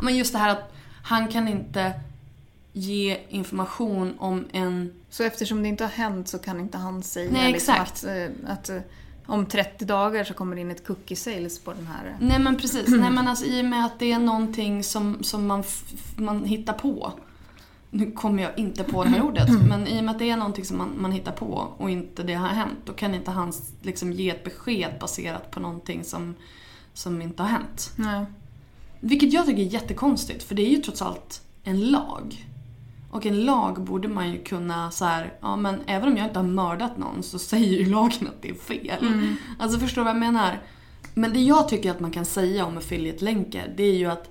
Men 0.02 0.18
just 0.18 0.34
det 0.34 0.40
här 0.40 0.50
att 0.50 0.74
han 1.04 1.28
kan 1.28 1.48
inte 1.48 1.94
ge 2.74 3.20
information 3.30 4.16
om 4.20 4.46
en... 4.52 4.94
Så 5.10 5.24
eftersom 5.24 5.64
det 5.64 5.70
inte 5.70 5.84
har 5.84 5.92
hänt 5.92 6.28
så 6.28 6.40
kan 6.40 6.60
inte 6.60 6.78
han 6.78 7.04
säga 7.04 7.32
Nej, 7.32 7.52
liksom 7.52 7.74
exakt. 7.74 8.04
att, 8.04 8.04
eh, 8.04 8.52
att 8.54 8.70
eh, 8.70 8.80
om 9.26 9.46
30 9.46 9.86
dagar 9.86 10.24
så 10.24 10.34
kommer 10.34 10.56
det 10.56 10.62
in 10.62 10.72
ett 10.72 10.88
cookie 10.88 11.18
sales 11.18 11.60
på 11.60 11.74
den 11.74 11.88
här. 11.88 12.18
Nej 12.20 12.40
men 12.40 12.58
precis, 12.58 12.88
nej 12.88 13.12
men 13.12 13.28
alltså 13.28 13.46
i 13.46 13.62
och 13.62 13.66
med 13.66 13.86
att 13.86 14.00
det 14.00 14.12
är 14.12 14.20
någonting 14.20 14.84
som, 14.84 15.24
som 15.24 15.48
man, 15.48 15.64
man 16.16 16.46
hittar 16.46 16.74
på. 16.74 17.14
Nu 17.96 18.12
kommer 18.12 18.44
jag 18.44 18.60
inte 18.60 18.84
på 18.84 19.04
det 19.04 19.10
här 19.10 19.22
ordet, 19.22 19.50
men 19.70 19.88
i 19.88 20.00
och 20.00 20.04
med 20.04 20.12
att 20.12 20.20
det 20.20 20.30
är 20.30 20.38
någonting 20.38 20.66
som 20.66 20.78
man, 20.78 21.02
man 21.02 21.12
hittar 21.12 21.32
på 21.32 21.74
och 21.78 21.90
inte 21.90 22.24
det 22.24 22.34
har 22.34 22.48
hänt, 22.48 22.80
då 22.86 22.94
kan 22.94 23.16
inte 23.16 23.32
han 23.32 23.54
liksom 23.82 24.12
ge 24.12 24.30
ett 24.30 24.44
besked 24.44 24.92
baserat 25.00 25.52
på 25.52 25.60
någonting 25.60 26.04
som, 26.04 26.36
som 26.94 27.22
inte 27.22 27.44
har 27.44 27.50
hänt. 27.50 27.92
Nej. 27.96 28.26
Vilket 29.00 29.34
jag 29.34 29.46
tycker 29.46 29.62
är 29.62 29.66
jättekonstigt, 29.66 30.44
för 30.44 30.56
det 30.56 30.62
är 30.62 30.70
ju 30.70 30.78
trots 30.78 31.02
allt 31.02 31.42
en 31.64 31.92
lag. 31.92 32.46
Och 33.12 33.26
en 33.26 33.46
lag 33.46 33.82
borde 33.82 34.08
man 34.08 34.32
ju 34.32 34.44
kunna 34.44 34.92
så 34.92 35.06
här, 35.06 35.34
ja 35.42 35.56
men 35.56 35.82
även 35.86 36.10
om 36.12 36.18
jag 36.18 36.28
inte 36.28 36.40
har 36.40 36.48
mördat 36.48 36.98
någon 36.98 37.24
så 37.24 37.40
säger 37.40 37.80
ju 37.80 37.86
lagen 37.86 38.28
att 38.28 38.42
det 38.42 38.50
är 38.50 38.54
fel. 38.54 39.26
Alltså 39.60 39.80
förstår 39.80 40.02
du 40.02 40.06
vad 40.06 40.16
jag 40.16 40.20
menar? 40.20 40.62
Men 41.14 41.34
det 41.34 41.40
jag 41.40 41.70
tycker 41.70 41.92
att 41.92 42.00
man 42.00 42.12
kan 42.12 42.26
säga 42.26 42.66
om 42.66 42.78
affiliate-länkar, 42.78 43.74
det 43.78 43.84
är 43.84 43.96
ju 43.96 44.06
att 44.06 44.30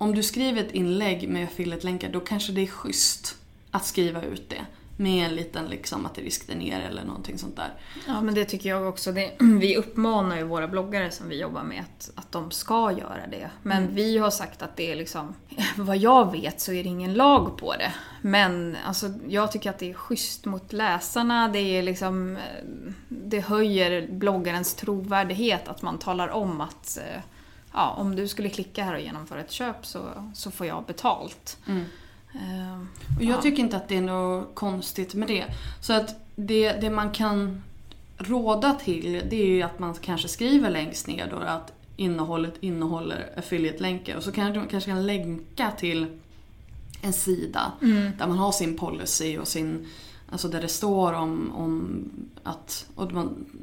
om 0.00 0.14
du 0.14 0.22
skriver 0.22 0.60
ett 0.60 0.72
inlägg 0.72 1.28
med 1.28 1.44
affiliate-länkar 1.44 2.08
då 2.08 2.20
kanske 2.20 2.52
det 2.52 2.60
är 2.60 2.66
schysst 2.66 3.36
att 3.70 3.86
skriva 3.86 4.22
ut 4.22 4.50
det. 4.50 4.66
Med 4.96 5.26
en 5.26 5.34
liten 5.34 5.66
liksom 5.66 6.06
att 6.06 6.14
det 6.14 6.54
ner 6.54 6.80
eller 6.80 7.04
någonting 7.04 7.38
sånt 7.38 7.56
där. 7.56 7.72
Ja 8.06 8.20
men 8.20 8.34
det 8.34 8.44
tycker 8.44 8.68
jag 8.68 8.88
också. 8.88 9.12
Det, 9.12 9.32
vi 9.60 9.76
uppmanar 9.76 10.36
ju 10.36 10.42
våra 10.42 10.68
bloggare 10.68 11.10
som 11.10 11.28
vi 11.28 11.40
jobbar 11.40 11.62
med 11.62 11.80
att, 11.80 12.10
att 12.14 12.32
de 12.32 12.50
ska 12.50 12.92
göra 12.92 13.26
det. 13.30 13.50
Men 13.62 13.94
vi 13.94 14.18
har 14.18 14.30
sagt 14.30 14.62
att 14.62 14.76
det 14.76 14.92
är 14.92 14.96
liksom, 14.96 15.34
vad 15.76 15.96
jag 15.96 16.32
vet 16.32 16.60
så 16.60 16.72
är 16.72 16.82
det 16.82 16.88
ingen 16.88 17.14
lag 17.14 17.58
på 17.58 17.74
det. 17.76 17.92
Men 18.22 18.76
alltså, 18.86 19.12
jag 19.28 19.52
tycker 19.52 19.70
att 19.70 19.78
det 19.78 19.90
är 19.90 19.94
schysst 19.94 20.44
mot 20.44 20.72
läsarna. 20.72 21.48
Det 21.48 21.78
är 21.78 21.82
liksom, 21.82 22.36
eh, 22.36 22.42
det 23.08 23.40
höjer 23.40 24.08
bloggarens 24.10 24.74
trovärdighet 24.74 25.68
att 25.68 25.82
man 25.82 25.98
talar 25.98 26.28
om 26.28 26.60
att 26.60 26.98
eh, 26.98 27.22
ja, 27.72 27.90
om 27.90 28.16
du 28.16 28.28
skulle 28.28 28.48
klicka 28.48 28.84
här 28.84 28.94
och 28.94 29.00
genomföra 29.00 29.40
ett 29.40 29.50
köp 29.50 29.86
så, 29.86 30.00
så 30.34 30.50
får 30.50 30.66
jag 30.66 30.84
betalt. 30.84 31.58
Eh, 31.66 32.80
Och 33.18 33.22
jag 33.24 33.36
Ja. 33.38 33.40
tycker 33.42 33.62
inte 33.62 33.76
att 33.76 33.88
det 33.88 33.96
är 33.96 34.02
något 34.02 34.54
konstigt 34.54 35.14
med 35.14 35.28
det. 35.28 35.44
Så 35.80 35.92
att 35.92 36.14
det, 36.36 36.72
det 36.72 36.90
man 36.90 37.10
kan 37.10 37.62
råda 38.18 38.74
till 38.74 39.22
det 39.30 39.42
är 39.42 39.46
ju 39.46 39.62
att 39.62 39.78
man 39.78 39.94
kanske 39.94 40.28
skriver 40.28 40.70
längst 40.70 41.06
ner 41.06 41.28
då 41.30 41.36
att 41.36 41.72
innehållet 41.96 42.54
innehåller 42.60 43.30
affiliate-länkar 43.36 44.16
och 44.16 44.22
så 44.22 44.32
kanske 44.32 44.58
man 44.58 44.68
kanske 44.68 44.90
kan 44.90 45.06
länka 45.06 45.70
till 45.70 46.06
en 47.02 47.12
sida 47.12 47.72
där 48.18 48.26
man 48.26 48.38
har 48.38 48.52
sin 48.52 48.76
policy 48.76 49.38
och 49.38 49.48
sin 49.48 49.86
Alltså 50.32 50.48
där 50.48 50.60
det 50.60 50.68
står 50.68 51.12
om, 51.12 51.52
om, 51.54 52.04
att, 52.42 52.86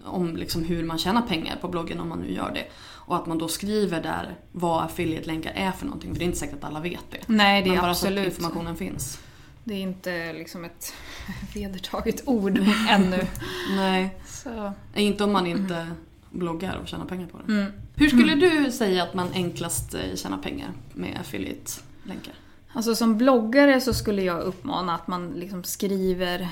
om 0.06 0.38
liksom 0.38 0.63
hur 0.63 0.84
man 0.86 0.98
tjänar 0.98 1.22
pengar 1.22 1.58
på 1.62 1.67
bloggen 1.67 2.00
om 2.00 2.10
man 2.10 2.20
nu 2.20 2.34
gör 2.34 2.52
det. 2.54 2.65
Och 3.08 3.15
att 3.15 3.26
man 3.26 3.38
då 3.38 3.48
skriver 3.48 4.02
där 4.04 4.36
vad 4.52 4.84
affiliate-länkar 4.84 5.52
är 5.56 5.72
för 5.72 5.86
någonting. 5.86 6.12
För 6.13 6.20
det 6.20 6.24
är 6.24 6.26
inte 6.26 6.38
säkert 6.38 6.56
att 6.56 6.63
alla 6.63 6.80
vet 6.80 7.12
det. 7.12 7.17
Nej, 7.28 7.63
det 7.63 7.70
är 7.70 7.72
Men 7.72 7.82
bara 7.82 7.93
så 7.93 8.08
att 8.08 8.12
absolut 8.12 8.26
informationen 8.26 8.76
finns. 8.76 9.20
Det 9.63 9.74
är 9.74 9.82
inte 9.82 10.34
liksom 10.34 10.65
ett 10.65 10.93
vedertaget 11.54 12.28
ord 12.28 12.58
ännu. 12.89 13.28
Nej. 13.76 14.17
Så. 14.28 14.74
Inte 14.96 15.24
om 15.24 15.32
man 15.32 15.48
inte 15.48 15.88
bloggar 16.30 16.76
och 16.76 16.88
tjänar 16.88 17.06
pengar 17.06 17.28
på 17.28 17.38
det. 17.38 17.72
Hur 17.96 18.10
skulle 18.10 18.36
du 18.36 18.72
säga 18.72 19.04
att 19.04 19.13
man 19.13 19.28
enklast 19.34 19.93
eh, 19.93 20.15
tjänar 20.15 20.38
pengar 20.38 20.72
med 20.93 21.17
affiliate-länkar? 21.22 22.34
Alltså 22.74 22.96
som 22.96 23.17
bloggare 23.17 23.82
så 23.82 23.93
skulle 23.93 24.22
jag 24.22 24.41
uppmana 24.41 24.96
att 24.96 25.08
man 25.08 25.30
liksom 25.30 25.63
skriver 25.63 26.50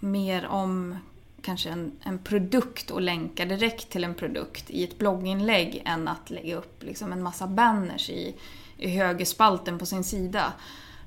mer 0.00 0.46
om 0.46 0.96
kanske 1.42 1.70
en, 1.70 1.92
en 2.02 2.18
produkt 2.18 2.90
och 2.90 3.00
länkar 3.00 3.46
direkt 3.46 3.90
till 3.90 4.04
en 4.04 4.14
produkt 4.14 4.70
i 4.70 4.84
ett 4.84 4.98
blogginlägg 4.98 5.82
än 5.86 6.08
att 6.08 6.30
lägga 6.30 6.56
upp 6.56 6.82
liksom 6.82 7.12
en 7.12 7.22
massa 7.22 7.46
banners 7.46 8.10
i, 8.10 8.36
i 8.76 8.90
högerspalten 8.90 9.78
på 9.78 9.86
sin 9.86 10.04
sida. 10.04 10.52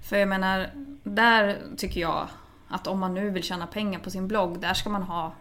För 0.10 0.18
jag 0.18 0.30
menar, 0.30 0.70
där 1.04 1.58
tycker 1.78 2.02
jag 2.02 2.28
att 2.68 2.88
om 2.88 3.00
man 3.00 3.14
nu 3.14 3.30
vill 3.30 3.44
tjäna 3.44 3.68
pengar 3.68 4.00
på 4.00 4.10
sin 4.10 4.28
blogg, 4.28 4.60
där 4.60 4.74
ska 4.74 4.90
man 4.90 5.04
ha 5.04 5.34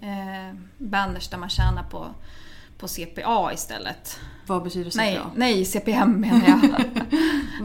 eh, 0.00 0.56
banners 0.78 1.28
där 1.28 1.38
man 1.38 1.48
tjänar 1.48 1.82
på, 1.82 2.06
på 2.78 2.88
CPA 2.88 3.52
istället. 3.52 4.20
Vad 4.46 4.62
betyder 4.62 4.90
CPA? 4.90 5.00
Nej, 5.02 5.20
nej, 5.34 5.64
CPM 5.64 6.20
menar 6.20 6.48
jag. 6.48 6.84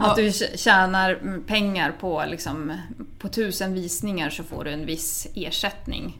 att 0.00 0.16
du 0.16 0.32
tjänar 0.54 1.40
pengar 1.46 1.92
på, 2.00 2.24
liksom, 2.26 2.78
på 3.18 3.28
tusen 3.28 3.74
visningar 3.74 4.30
så 4.30 4.44
får 4.44 4.64
du 4.64 4.70
en 4.70 4.86
viss 4.86 5.26
ersättning. 5.34 6.18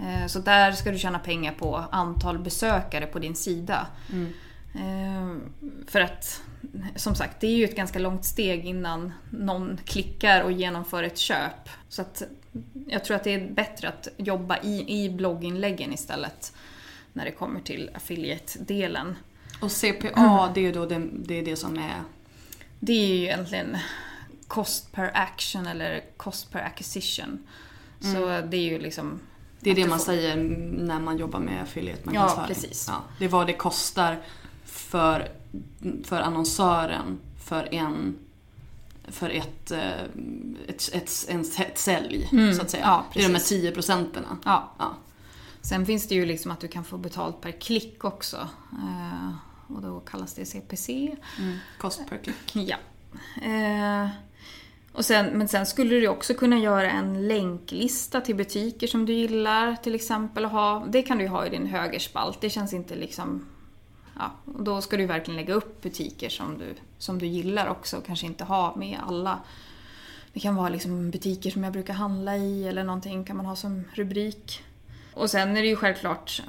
Eh, 0.00 0.26
Så 0.26 0.38
där 0.38 0.72
ska 0.72 0.90
du 0.90 0.98
tjäna 0.98 1.18
pengar 1.18 1.52
på 1.52 1.76
antal 1.76 2.38
besökare 2.38 3.06
på 3.06 3.18
din 3.18 3.34
sida. 3.34 3.86
Eh, 4.74 5.36
För 5.86 6.00
att, 6.00 6.42
som 6.96 7.14
sagt, 7.14 7.40
det 7.40 7.46
är 7.46 7.56
ju 7.56 7.64
ett 7.64 7.76
ganska 7.76 7.98
långt 7.98 8.24
steg 8.24 8.66
innan 8.66 9.12
någon 9.30 9.78
klickar 9.84 10.42
och 10.42 10.52
genomför 10.52 11.02
ett 11.02 11.18
köp. 11.18 11.68
Så 11.88 12.02
att 12.02 12.22
jag 12.86 13.04
tror 13.04 13.16
att 13.16 13.24
det 13.24 13.34
är 13.34 13.50
bättre 13.50 13.88
att 13.88 14.08
jobba 14.16 14.58
i, 14.62 15.04
i 15.04 15.10
blogginläggen 15.10 15.92
istället 15.92 16.52
när 17.12 17.24
det 17.24 17.30
kommer 17.30 17.60
till 17.60 17.90
affiliate-delen. 17.94 19.14
Och 19.60 19.72
CPA, 19.72 20.50
det 20.54 20.66
är 20.66 20.72
då 20.74 20.86
det, 20.86 21.02
det, 21.12 21.34
är 21.38 21.44
det 21.44 21.56
som 21.56 21.78
är... 21.78 22.02
Det 22.80 22.92
är 22.92 23.06
ju 23.16 23.22
egentligen 23.24 23.76
cost 24.48 24.92
per 24.92 25.10
action 25.14 25.66
eller 25.66 26.04
cost 26.16 26.50
per 26.52 26.60
acquisition. 26.60 27.46
Så 28.00 28.26
det 28.40 28.56
är 28.56 28.70
ju 28.70 28.78
liksom... 28.78 29.20
Det 29.64 29.70
är 29.70 29.74
det 29.74 29.86
man 29.86 30.00
säger 30.00 30.36
när 30.86 31.00
man 31.00 31.18
jobbar 31.18 31.40
med 31.40 31.62
affiliate-marknadsföring. 31.62 32.42
Ja, 32.42 32.46
precis. 32.46 32.86
Ja, 32.88 33.02
det 33.18 33.24
är 33.24 33.28
vad 33.28 33.46
det 33.46 33.52
kostar 33.52 34.22
för, 34.64 35.28
för 36.04 36.20
annonsören 36.20 37.18
för 37.44 37.74
en 37.74 38.16
för 39.08 39.30
ett, 39.30 39.70
eh, 39.70 40.02
ett, 40.66 40.90
ett, 40.92 41.26
en, 41.28 41.40
ett 41.40 41.78
sälj, 41.78 42.28
så 42.56 42.62
att 42.62 42.70
säga. 42.70 42.84
Mm. 42.84 42.96
Ja, 42.96 43.04
det 43.14 43.20
är 43.20 43.22
de 43.22 43.28
här 43.28 43.34
precis. 43.34 43.48
10 43.48 43.70
procenterna. 43.70 44.38
Ja. 44.44 44.72
Ja. 44.78 44.96
Sen 45.60 45.86
finns 45.86 46.08
det 46.08 46.14
ju 46.14 46.26
liksom 46.26 46.50
att 46.50 46.60
du 46.60 46.68
kan 46.68 46.84
få 46.84 46.98
betalt 46.98 47.40
per 47.40 47.50
klick 47.50 48.04
också. 48.04 48.48
Eh, 48.72 49.30
och 49.74 49.82
då 49.82 50.00
kallas 50.00 50.34
det 50.34 50.44
CPC. 50.44 51.16
Cost 51.78 52.02
per 52.08 52.18
click. 52.18 52.68
Ja. 52.68 52.76
Och 54.94 55.04
sen, 55.04 55.26
men 55.26 55.48
sen 55.48 55.66
skulle 55.66 56.00
du 56.00 56.08
också 56.08 56.34
kunna 56.34 56.58
göra 56.58 56.90
en 56.90 57.28
länklista 57.28 58.20
till 58.20 58.34
butiker 58.34 58.86
som 58.86 59.06
du 59.06 59.12
gillar 59.12 59.76
till 59.76 59.94
exempel. 59.94 60.44
Ha, 60.44 60.86
det 60.88 61.02
kan 61.02 61.18
du 61.18 61.24
ju 61.24 61.30
ha 61.30 61.46
i 61.46 61.50
din 61.50 61.66
högerspalt. 61.66 62.40
Det 62.40 62.50
känns 62.50 62.72
inte 62.72 62.94
liksom... 62.94 63.46
Ja, 64.18 64.30
då 64.44 64.80
ska 64.80 64.96
du 64.96 65.06
verkligen 65.06 65.36
lägga 65.36 65.54
upp 65.54 65.82
butiker 65.82 66.28
som 66.28 66.58
du, 66.58 66.74
som 66.98 67.18
du 67.18 67.26
gillar 67.26 67.68
också. 67.68 67.96
och 67.96 68.06
Kanske 68.06 68.26
inte 68.26 68.44
ha 68.44 68.76
med 68.76 68.98
alla. 69.06 69.38
Det 70.32 70.40
kan 70.40 70.56
vara 70.56 70.68
liksom 70.68 71.10
butiker 71.10 71.50
som 71.50 71.64
jag 71.64 71.72
brukar 71.72 71.94
handla 71.94 72.36
i 72.36 72.68
eller 72.68 72.84
någonting 72.84 73.24
kan 73.24 73.36
man 73.36 73.46
ha 73.46 73.56
som 73.56 73.84
rubrik. 73.94 74.62
Och 75.14 75.30
sen 75.30 75.56
är 75.56 75.62
det 75.62 75.68
ju 75.68 75.76
självklart, 75.76 76.42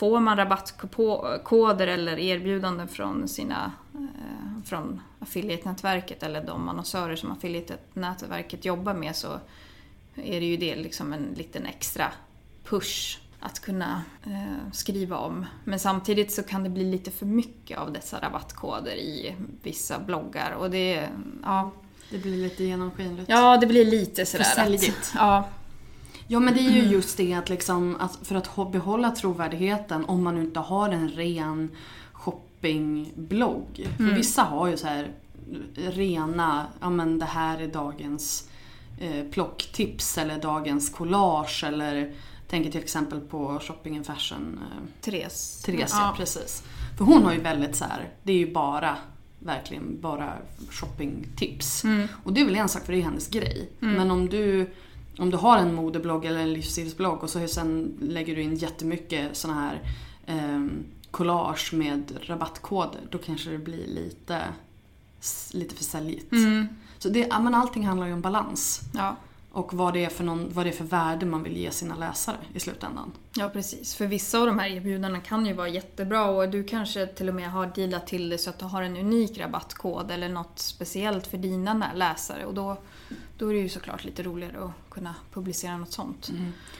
får 0.00 0.20
man 0.20 0.36
rabattkoder 0.36 1.86
eller 1.86 2.18
erbjudanden 2.18 2.88
från 2.88 3.28
sina 3.28 3.72
eh, 3.94 4.62
från 4.64 5.00
affiliate-nätverket 5.18 6.22
eller 6.22 6.44
de 6.44 6.68
annonsörer 6.68 7.16
som 7.16 7.32
affiliate-nätverket 7.32 8.64
jobbar 8.64 8.94
med 8.94 9.16
så 9.16 9.28
är 10.14 10.40
det 10.40 10.46
ju 10.46 10.56
det 10.56 10.76
liksom 10.76 11.12
en 11.12 11.34
liten 11.36 11.66
extra 11.66 12.12
push 12.64 13.18
att 13.40 13.60
kunna 13.60 14.02
eh, 14.24 14.72
skriva 14.72 15.16
om. 15.16 15.46
Men 15.64 15.78
samtidigt 15.78 16.32
så 16.32 16.42
kan 16.42 16.64
det 16.64 16.70
bli 16.70 16.84
lite 16.84 17.10
för 17.10 17.26
mycket 17.26 17.78
av 17.78 17.92
dessa 17.92 18.20
rabattkoder 18.20 18.94
i 18.94 19.34
vissa 19.62 19.98
bloggar 19.98 20.52
och 20.52 20.70
det, 20.70 21.08
ja, 21.42 21.70
Det 22.10 22.18
blir 22.18 22.36
lite 22.36 22.64
genomskinligt. 22.64 23.28
ja 23.28 23.56
det 23.56 23.66
blir 23.66 23.84
lite 23.84 24.26
sådär 24.26 24.44
För 24.44 24.62
att-. 24.62 25.12
Ja, 25.14 25.48
Ja 26.32 26.40
men 26.40 26.54
det 26.54 26.60
är 26.60 26.70
ju 26.70 26.82
just 26.82 27.16
det 27.16 27.34
att, 27.34 27.48
liksom, 27.48 27.96
att 28.00 28.18
för 28.22 28.34
att 28.34 28.72
behålla 28.72 29.10
trovärdigheten 29.10 30.04
om 30.04 30.24
man 30.24 30.38
inte 30.38 30.60
har 30.60 30.88
en 30.88 31.08
ren 31.08 31.70
shoppingblogg. 32.12 33.88
För 33.96 34.14
vissa 34.14 34.42
har 34.42 34.68
ju 34.68 34.76
så 34.76 34.86
här 34.86 35.12
rena, 35.74 36.66
ja 36.80 36.90
men 36.90 37.18
det 37.18 37.24
här 37.24 37.60
är 37.60 37.68
dagens 37.68 38.48
eh, 39.00 39.24
plocktips 39.30 40.18
eller 40.18 40.38
dagens 40.38 40.90
collage 40.90 41.64
eller 41.64 42.12
tänker 42.48 42.70
till 42.70 42.80
exempel 42.80 43.20
på 43.20 43.60
Shopping 43.62 43.96
and 43.96 44.06
Fashion 44.06 44.60
eh, 44.62 45.00
Therese. 45.00 45.62
Therese, 45.66 45.92
ja. 45.92 46.14
precis. 46.16 46.62
För 46.98 47.04
hon 47.04 47.22
har 47.22 47.32
ju 47.32 47.40
väldigt 47.40 47.76
så 47.76 47.84
här, 47.84 48.08
det 48.22 48.32
är 48.32 48.38
ju 48.38 48.52
bara 48.52 48.96
verkligen 49.38 50.00
bara 50.00 50.32
shoppingtips. 50.70 51.84
Och 52.24 52.32
det 52.32 52.40
är 52.40 52.44
väl 52.44 52.56
en 52.56 52.68
sak 52.68 52.84
för 52.84 52.92
det 52.92 52.98
är 52.98 53.02
hennes 53.02 53.28
grej. 53.28 53.70
Men 53.78 54.10
om 54.10 54.28
du, 54.28 54.70
om 55.20 55.30
du 55.30 55.36
har 55.36 55.58
en 55.58 55.74
modeblogg 55.74 56.24
eller 56.24 56.40
en 56.40 56.52
livsstilsblogg 56.52 57.22
och 57.22 57.30
så 57.30 57.48
sen 57.48 57.98
lägger 58.00 58.36
du 58.36 58.42
in 58.42 58.56
jättemycket 58.56 59.36
såna 59.36 59.54
här 59.54 59.82
eh, 60.26 60.66
collage 61.10 61.72
med 61.74 62.12
rabattkoder. 62.22 63.00
Då 63.10 63.18
kanske 63.18 63.50
det 63.50 63.58
blir 63.58 63.86
lite, 63.86 64.42
lite 65.52 65.74
för 65.74 65.84
säljigt. 65.84 66.34
Så 66.98 67.08
det, 67.08 67.38
men 67.40 67.54
allting 67.54 67.86
handlar 67.86 68.06
ju 68.06 68.12
om 68.12 68.20
balans. 68.20 68.80
Ja. 68.94 69.16
Och 69.52 69.74
vad 69.74 69.94
det, 69.94 70.04
är 70.04 70.08
för 70.08 70.24
någon, 70.24 70.52
vad 70.52 70.66
det 70.66 70.70
är 70.70 70.74
för 70.74 70.84
värde 70.84 71.26
man 71.26 71.42
vill 71.42 71.56
ge 71.56 71.70
sina 71.70 71.96
läsare 71.96 72.36
i 72.54 72.60
slutändan. 72.60 73.12
Ja 73.34 73.48
precis, 73.48 73.94
för 73.94 74.06
vissa 74.06 74.38
av 74.38 74.46
de 74.46 74.58
här 74.58 74.68
erbjudandena 74.68 75.20
kan 75.20 75.46
ju 75.46 75.52
vara 75.52 75.68
jättebra 75.68 76.24
och 76.24 76.48
du 76.48 76.64
kanske 76.64 77.06
till 77.06 77.28
och 77.28 77.34
med 77.34 77.52
har 77.52 77.66
dealat 77.74 78.06
till 78.06 78.28
det 78.28 78.38
så 78.38 78.50
att 78.50 78.58
du 78.58 78.64
har 78.64 78.82
en 78.82 78.96
unik 78.96 79.38
rabattkod 79.38 80.10
eller 80.10 80.28
något 80.28 80.58
speciellt 80.58 81.26
för 81.26 81.38
dina 81.38 81.92
läsare 81.94 82.46
och 82.46 82.54
då, 82.54 82.76
då 83.40 83.48
är 83.48 83.54
det 83.54 83.60
ju 83.60 83.68
såklart 83.68 84.04
lite 84.04 84.22
roligare 84.22 84.64
att 84.64 84.90
kunna 84.90 85.14
publicera 85.32 85.76
något 85.76 85.92
sånt. 85.92 86.32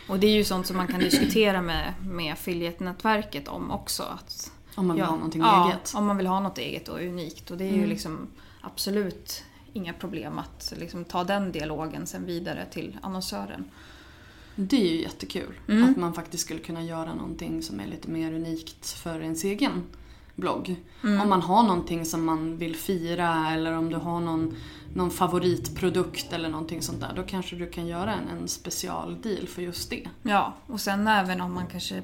Och 0.09 0.19
det 0.19 0.27
är 0.27 0.35
ju 0.35 0.45
sånt 0.45 0.67
som 0.67 0.77
man 0.77 0.87
kan 0.87 1.01
diskutera 1.01 1.63
med, 1.63 1.95
med 2.03 2.33
affiliate-nätverket 2.33 3.49
om 3.49 3.71
också. 3.71 4.03
Att, 4.03 4.53
Om 4.75 4.87
man 4.87 4.97
vill 4.97 5.05
ha 5.05 5.15
någonting 5.15 5.43
ja, 5.43 5.69
eget. 5.69 5.93
om 5.97 6.07
man 6.07 6.17
vill 6.17 6.27
ha 6.27 6.41
något 6.41 6.59
eget 6.59 6.89
och 6.89 6.99
unikt 7.01 7.51
och 7.51 7.57
det 7.57 7.65
är 7.65 7.73
ju 7.73 7.87
liksom 7.87 8.27
absolut 8.61 9.45
inga 9.73 9.93
problem 9.93 10.39
att 10.39 10.73
liksom 10.77 11.05
ta 11.05 11.25
den 11.25 11.53
dialogen 11.53 12.07
sen 12.07 12.27
vidare 12.27 12.67
till 12.71 12.99
annonsören. 13.03 13.65
Det 14.55 14.77
är 14.77 14.93
ju 14.93 15.03
jättekul. 15.03 15.55
Att 15.91 15.97
man 15.97 16.15
faktiskt 16.15 16.45
skulle 16.45 16.61
kunna 16.61 16.83
göra 16.83 17.15
någonting 17.15 17.63
som 17.63 17.81
är 17.81 17.87
lite 17.87 18.11
mer 18.11 18.33
unikt 18.33 18.91
för 18.91 19.21
ens 19.21 19.45
egen 19.45 19.83
blogg. 20.41 20.77
Om 21.23 21.29
man 21.29 21.43
har 21.43 21.63
någonting 21.63 22.05
som 22.05 22.25
man 22.25 22.57
vill 22.57 22.77
fira 22.77 23.51
eller 23.51 23.73
om 23.73 23.91
du 23.91 23.97
har 23.97 24.21
någon, 24.21 24.57
någon 24.95 25.11
favoritprodukt 25.11 26.33
eller 26.33 26.49
någonting 26.49 26.83
sånt 26.83 27.01
där. 27.01 27.13
Då 27.17 27.23
kanske 27.23 27.57
du 27.57 27.67
kan 27.67 27.87
göra 27.87 28.13
en, 28.15 28.29
en 28.29 28.49
specialdeal 28.49 29.47
för 29.47 29.63
just 29.63 29.91
det. 29.91 30.09
Ja, 30.23 30.55
och 30.67 30.81
sen 30.81 31.07
även 31.09 31.41
om 31.41 31.55
man 31.55 31.67
kanske 31.67 32.03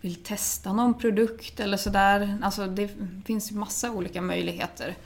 vill 0.00 0.14
testa 0.14 0.72
någon 0.72 0.94
produkt 0.94 1.60
eller 1.60 1.76
sådär. 1.76 2.38
Alltså 2.42 2.66
det 2.66 2.90
finns 3.24 3.52
massa 3.52 3.90
olika 3.90 4.22
möjligheter. 4.22 4.96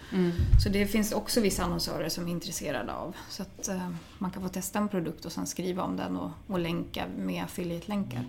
Så 0.64 0.68
det 0.68 0.86
finns 0.86 1.12
också 1.12 1.40
vissa 1.40 1.64
annonsörer 1.64 2.09
som 2.09 2.26
är 2.26 2.30
intresserade 2.30 2.92
av. 2.92 3.16
Så 3.28 3.42
att 3.42 3.68
eh, 3.68 3.88
man 4.18 4.30
kan 4.30 4.42
få 4.42 4.49
testa 4.49 4.78
en 4.78 4.88
produkt 4.88 5.24
och 5.24 5.32
sen 5.32 5.46
skriva 5.46 5.82
om 5.82 5.96
den 5.96 6.16
och, 6.16 6.30
och 6.46 6.59
länka 6.59 7.05
med 7.18 7.44
affiliate-länkar. 7.44 8.24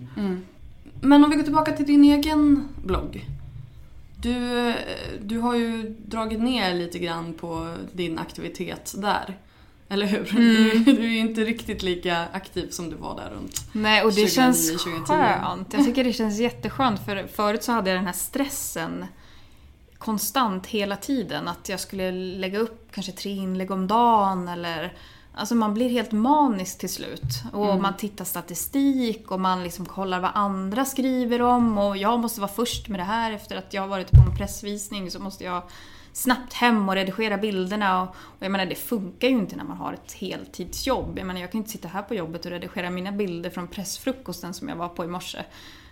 Men 1.00 1.24
om 1.24 1.30
vi 1.30 1.36
går 1.36 1.42
tillbaka 1.42 1.72
till 1.72 1.86
din 1.86 2.04
egen 2.04 2.68
blogg. 2.84 3.26
Du, 4.22 4.74
du 5.20 5.38
har 5.38 5.54
ju 5.54 5.96
dragit 6.06 6.40
ner 6.40 6.74
lite 6.74 6.98
grann 6.98 7.32
på 7.32 7.74
din 7.92 8.18
aktivitet 8.18 8.94
där. 8.96 9.38
Eller 9.88 10.06
hur? 10.06 10.28
Du, 10.36 10.92
du 10.92 11.16
är 11.16 11.20
inte 11.20 11.40
riktigt 11.40 11.82
lika 11.82 12.26
aktiv 12.32 12.70
som 12.70 12.90
du 12.90 12.96
var 12.96 13.16
där 13.16 13.30
runt. 13.30 13.60
Nej, 13.72 14.02
och 14.02 14.12
det 14.12 14.14
2009, 14.14 14.34
känns 14.34 14.68
2010. 14.82 15.12
skönt. 15.12 15.72
Jag 15.72 15.84
tycker 15.84 16.04
det 16.04 16.12
känns 16.12 16.38
jätteskönt 16.38 17.04
för 17.04 17.26
förut 17.26 17.62
så 17.62 17.72
hade 17.72 17.90
jag 17.90 17.98
den 17.98 18.06
här 18.06 18.12
stressen 18.12 19.06
konstant 19.98 20.66
hela 20.66 20.96
tiden. 20.96 21.48
Att 21.48 21.68
jag 21.68 21.80
skulle 21.80 22.10
lägga 22.12 22.58
upp 22.58 22.92
kanske 22.92 23.12
tre 23.12 23.30
inlägg 23.30 23.70
om 23.70 23.86
dagen 23.86 24.48
eller 24.48 24.92
Alltså 25.40 25.54
man 25.54 25.74
blir 25.74 25.88
helt 25.88 26.12
manisk 26.12 26.78
till 26.78 26.88
slut. 26.88 27.42
Och 27.52 27.80
man 27.80 27.96
tittar 27.96 28.24
statistik 28.24 29.30
och 29.30 29.40
man 29.40 29.62
liksom 29.62 29.86
kollar 29.86 30.20
vad 30.20 30.30
andra 30.34 30.84
skriver 30.84 31.42
om 31.42 31.78
och 31.78 31.96
jag 31.96 32.20
måste 32.20 32.40
vara 32.40 32.50
först 32.50 32.88
med 32.88 33.00
det 33.00 33.04
här 33.04 33.32
efter 33.32 33.56
att 33.56 33.74
jag 33.74 33.82
har 33.82 33.88
varit 33.88 34.10
på 34.10 34.20
en 34.30 34.36
pressvisning 34.36 35.10
så 35.10 35.18
måste 35.18 35.44
jag 35.44 35.62
snabbt 36.12 36.52
hem 36.52 36.88
och 36.88 36.94
redigera 36.94 37.36
bilderna. 37.36 38.02
Och, 38.02 38.08
och 38.08 38.38
jag 38.38 38.52
menar 38.52 38.66
det 38.66 38.74
funkar 38.74 39.28
ju 39.28 39.34
inte 39.34 39.56
när 39.56 39.64
man 39.64 39.76
har 39.76 39.92
ett 39.92 40.12
heltidsjobb. 40.12 41.18
Jag 41.18 41.26
menar 41.26 41.40
jag 41.40 41.52
kan 41.52 41.58
inte 41.58 41.70
sitta 41.70 41.88
här 41.88 42.02
på 42.02 42.14
jobbet 42.14 42.44
och 42.44 42.50
redigera 42.50 42.90
mina 42.90 43.12
bilder 43.12 43.50
från 43.50 43.68
pressfrukosten 43.68 44.54
som 44.54 44.68
jag 44.68 44.76
var 44.76 44.88
på 44.88 45.04
i 45.04 45.08
morse. 45.08 45.44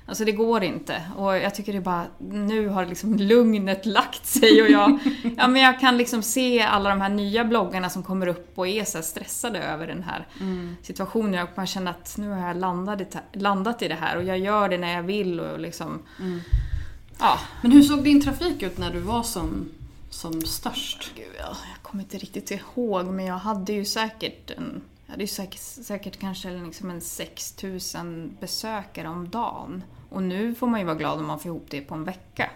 Alltså 0.08 0.24
det 0.24 0.32
går 0.32 0.62
inte. 0.62 1.02
Och 1.16 1.36
jag 1.36 1.54
tycker 1.54 1.72
det 1.72 1.80
bara, 1.80 2.06
nu 2.18 2.68
har 2.68 2.86
liksom 2.86 3.16
lugnet 3.16 3.86
lagt 3.86 4.26
sig 4.26 4.62
och 4.62 4.68
jag, 4.68 4.98
ja, 5.36 5.48
men 5.48 5.62
jag 5.62 5.80
kan 5.80 5.96
liksom 5.96 6.22
se 6.22 6.60
alla 6.60 6.90
de 6.90 7.00
här 7.00 7.08
nya 7.08 7.44
bloggarna 7.44 7.90
som 7.90 8.02
kommer 8.02 8.26
upp 8.26 8.58
och 8.58 8.68
är 8.68 8.84
så 8.84 9.02
stressade 9.02 9.58
över 9.58 9.86
den 9.86 10.02
här 10.02 10.26
situationen. 10.82 11.34
Jag 11.34 11.48
bara 11.56 11.66
känner 11.66 11.90
att 11.90 12.14
nu 12.18 12.30
har 12.30 12.48
jag 12.48 12.56
landat 12.56 13.00
i, 13.00 13.06
landat 13.32 13.82
i 13.82 13.88
det 13.88 13.94
här 13.94 14.16
och 14.16 14.24
jag 14.24 14.38
gör 14.38 14.68
det 14.68 14.78
när 14.78 14.94
jag 14.94 15.02
vill 15.02 15.40
och 15.40 15.60
liksom... 15.60 16.02
Ja, 17.18 17.38
Men 17.62 17.72
hur 17.72 17.82
såg 17.82 18.04
din 18.04 18.20
trafik 18.20 18.62
ut 18.62 18.78
när 18.78 18.92
du 18.92 19.00
var 19.00 19.22
som, 19.22 19.68
som 20.10 20.42
störst? 20.42 21.12
Gud, 21.16 21.26
ja, 21.38 21.56
jag 21.74 21.82
kommer 21.82 22.04
inte 22.04 22.18
riktigt 22.18 22.50
ihåg 22.50 23.06
men 23.06 23.24
jag 23.24 23.38
hade 23.38 23.72
ju 23.72 23.84
säkert 23.84 24.50
en, 24.50 24.82
jag 25.06 25.12
hade 25.12 25.22
ju 25.22 25.28
säkert, 25.28 25.60
säkert 25.60 26.18
kanske 26.18 26.50
liksom 26.50 26.90
en 26.90 27.00
6000 27.00 28.36
besökare 28.40 29.08
om 29.08 29.28
dagen. 29.28 29.82
Och 30.08 30.22
nu 30.22 30.54
får 30.54 30.66
man 30.66 30.80
ju 30.80 30.86
vara 30.86 30.96
glad 30.96 31.18
om 31.18 31.26
man 31.26 31.38
får 31.38 31.46
ihop 31.48 31.66
det 31.70 31.80
på 31.80 31.94
en 31.94 32.04
vecka. 32.04 32.50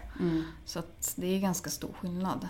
Så 0.65 0.79
att 0.79 1.13
det 1.15 1.27
är 1.35 1.39
ganska 1.39 1.69
stor 1.69 1.91
skillnad. 2.01 2.47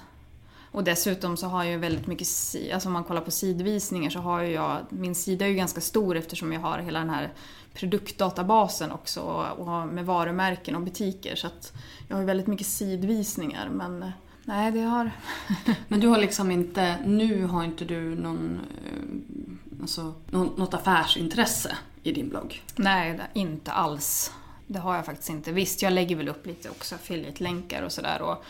Och 0.71 0.83
dessutom 0.83 1.37
så 1.37 1.47
har 1.47 1.63
jag 1.63 1.71
ju 1.71 1.77
väldigt 1.79 2.07
mycket, 2.07 2.27
alltså 2.73 2.89
om 2.89 2.93
man 2.93 3.03
kollar 3.03 3.21
på 3.21 3.31
sidvisningar 3.31 4.09
så 4.09 4.19
har 4.19 4.41
ju 4.41 4.51
jag, 4.51 4.77
min 4.89 5.15
sida 5.15 5.45
är 5.45 5.49
ju 5.49 5.55
ganska 5.55 5.81
stor 5.81 6.17
eftersom 6.17 6.53
jag 6.53 6.59
har 6.61 6.79
hela 6.79 6.99
den 6.99 7.09
här 7.09 7.33
produktdatabasen 7.73 8.91
också 8.91 9.21
och 9.57 9.87
med 9.87 10.05
varumärken 10.05 10.75
och 10.75 10.81
butiker. 10.81 11.35
Så 11.35 11.47
att 11.47 11.73
jag 12.07 12.15
har 12.15 12.21
ju 12.21 12.27
väldigt 12.27 12.47
mycket 12.47 12.67
sidvisningar 12.67 13.69
men 13.69 14.11
nej 14.43 14.71
det 14.71 14.81
har... 14.81 15.11
Men 15.87 15.99
du 15.99 16.07
har 16.07 16.17
liksom 16.17 16.51
inte, 16.51 16.97
nu 17.05 17.45
har 17.45 17.63
inte 17.63 17.85
du 17.85 18.15
någon, 18.15 18.59
eh, 18.85 19.81
alltså, 19.81 20.13
nå- 20.29 20.53
något 20.55 20.73
affärsintresse 20.73 21.77
i 22.03 22.11
din 22.11 22.29
blogg? 22.29 22.61
Nej, 22.75 23.19
inte 23.33 23.71
alls. 23.71 24.31
Det 24.73 24.79
har 24.79 24.95
jag 24.95 25.05
faktiskt 25.05 25.29
inte. 25.29 25.51
Visst, 25.51 25.81
jag 25.81 25.93
lägger 25.93 26.15
väl 26.15 26.29
upp 26.29 26.45
lite 26.45 26.69
också 26.69 26.95
affiliate-länkar 26.95 27.83
och 27.83 27.91
sådär. 27.91 28.21
Och 28.21 28.43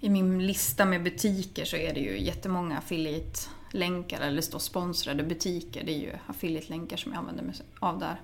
I 0.00 0.08
min 0.08 0.46
lista 0.46 0.84
med 0.84 1.02
butiker 1.02 1.64
så 1.64 1.76
är 1.76 1.94
det 1.94 2.00
ju 2.00 2.20
jättemånga 2.20 2.78
affiliate-länkar, 2.78 4.20
eller 4.20 4.36
det 4.36 4.42
står 4.42 4.58
sponsrade 4.58 5.22
butiker. 5.22 5.84
Det 5.84 5.92
är 5.92 5.98
ju 5.98 6.12
affiliate-länkar 6.26 6.96
som 6.96 7.12
jag 7.12 7.18
använder 7.18 7.42
mig 7.42 7.54
av 7.80 7.98
där. 7.98 8.20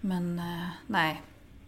Men 0.00 0.38
eh, 0.38 0.68
nej, 0.86 1.22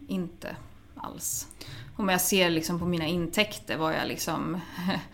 inte 0.07 0.55
alls. 0.95 1.47
Om 1.95 2.09
jag 2.09 2.21
ser 2.21 2.49
liksom 2.49 2.79
på 2.79 2.85
mina 2.85 3.05
intäkter 3.05 3.77
vad 3.77 3.93
jag 3.93 4.07
liksom 4.07 4.61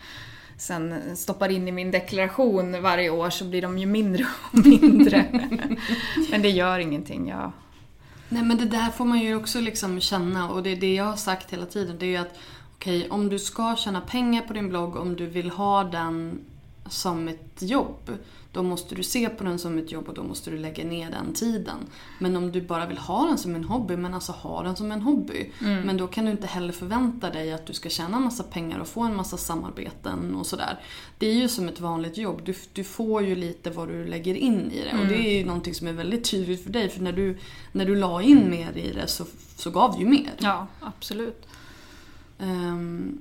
sen 0.58 1.16
stoppar 1.16 1.48
in 1.48 1.68
i 1.68 1.72
min 1.72 1.90
deklaration 1.90 2.82
varje 2.82 3.10
år 3.10 3.30
så 3.30 3.44
blir 3.44 3.62
de 3.62 3.78
ju 3.78 3.86
mindre 3.86 4.26
och 4.52 4.58
mindre. 4.66 5.48
Men 6.30 6.42
det 6.42 6.50
gör 6.50 6.78
ingenting. 6.78 7.28
Jag, 7.28 7.52
Nej 8.28 8.42
men 8.42 8.58
det 8.58 8.64
där 8.64 8.90
får 8.90 9.04
man 9.04 9.20
ju 9.20 9.36
också 9.36 9.60
liksom 9.60 10.00
känna 10.00 10.50
och 10.50 10.62
det 10.62 10.70
är 10.70 10.76
det 10.76 10.94
jag 10.94 11.04
har 11.04 11.16
sagt 11.16 11.52
hela 11.52 11.66
tiden. 11.66 11.96
Det 11.98 12.06
är 12.06 12.10
ju 12.10 12.16
att 12.16 12.38
okej, 12.74 13.10
om 13.10 13.28
du 13.28 13.38
ska 13.38 13.76
tjäna 13.76 14.00
pengar 14.00 14.42
på 14.42 14.52
din 14.52 14.68
blogg, 14.68 14.96
om 14.96 15.16
du 15.16 15.26
vill 15.26 15.50
ha 15.50 15.84
den 15.84 16.40
som 16.88 17.28
ett 17.28 17.62
jobb, 17.62 18.18
då 18.56 18.62
måste 18.62 18.94
du 18.94 19.02
se 19.02 19.28
på 19.28 19.44
den 19.44 19.58
som 19.58 19.78
ett 19.78 19.92
jobb 19.92 20.08
och 20.08 20.14
då 20.14 20.22
måste 20.22 20.50
du 20.50 20.58
lägga 20.58 20.84
ner 20.84 21.10
den 21.10 21.34
tiden. 21.34 21.76
Men 22.18 22.36
om 22.36 22.52
du 22.52 22.60
bara 22.60 22.86
vill 22.86 22.98
ha 22.98 23.26
den 23.26 23.38
som 23.38 23.54
en 23.54 23.64
hobby, 23.64 23.96
men 23.96 24.14
alltså 24.14 24.32
ha 24.32 24.62
den 24.62 24.76
som 24.76 24.92
en 24.92 25.02
hobby. 25.02 25.50
Men 25.58 25.96
då 25.96 26.06
kan 26.06 26.24
du 26.24 26.30
inte 26.30 26.46
heller 26.46 26.72
förvänta 26.72 27.30
dig 27.30 27.52
att 27.52 27.66
du 27.66 27.72
ska 27.72 27.88
tjäna 27.88 28.16
en 28.16 28.22
massa 28.22 28.42
pengar 28.42 28.78
och 28.78 28.88
få 28.88 29.00
en 29.00 29.16
massa 29.16 29.36
samarbeten 29.36 30.34
och 30.34 30.46
sådär. 30.46 30.80
Det 31.18 31.26
är 31.26 31.34
ju 31.34 31.48
som 31.48 31.68
ett 31.68 31.80
vanligt 31.80 32.18
jobb. 32.18 32.40
Du, 32.44 32.54
du 32.72 32.84
får 32.84 33.22
ju 33.22 33.34
lite 33.34 33.70
vad 33.70 33.88
du 33.88 34.06
lägger 34.06 34.34
in 34.34 34.70
i 34.70 34.84
det. 34.84 35.00
Och 35.00 35.06
det 35.06 35.16
är 35.16 35.38
ju 35.38 35.44
någonting 35.44 35.74
som 35.74 35.86
är 35.86 35.92
väldigt 35.92 36.30
tydligt 36.30 36.64
för 36.64 36.70
dig. 36.70 36.88
För 36.88 37.02
när 37.02 37.12
du, 37.12 37.38
när 37.72 37.86
du 37.86 37.94
la 37.96 38.22
in 38.22 38.50
mer 38.50 38.76
i 38.76 38.92
det 38.92 39.06
så, 39.06 39.24
så 39.56 39.70
gav 39.70 39.92
det 39.92 39.98
ju 39.98 40.08
mer. 40.08 40.32
ja, 40.38 40.66
absolut. 40.80 41.46
Ehm, 42.38 43.18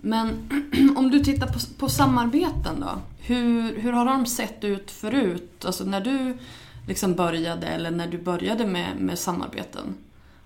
men 0.00 0.50
om 0.96 1.10
du 1.10 1.20
tittar 1.20 1.46
på, 1.46 1.58
på 1.78 1.88
samarbeten 1.88 2.80
då. 2.80 3.00
Hur, 3.18 3.78
hur 3.80 3.92
har 3.92 4.04
de 4.04 4.26
sett 4.26 4.64
ut 4.64 4.90
förut? 4.90 5.64
Alltså 5.64 5.84
när 5.84 6.00
du 6.00 6.38
liksom 6.86 7.14
började 7.14 7.66
eller 7.66 7.90
när 7.90 8.06
du 8.06 8.18
började 8.18 8.66
med, 8.66 8.96
med 8.96 9.18
samarbeten. 9.18 9.94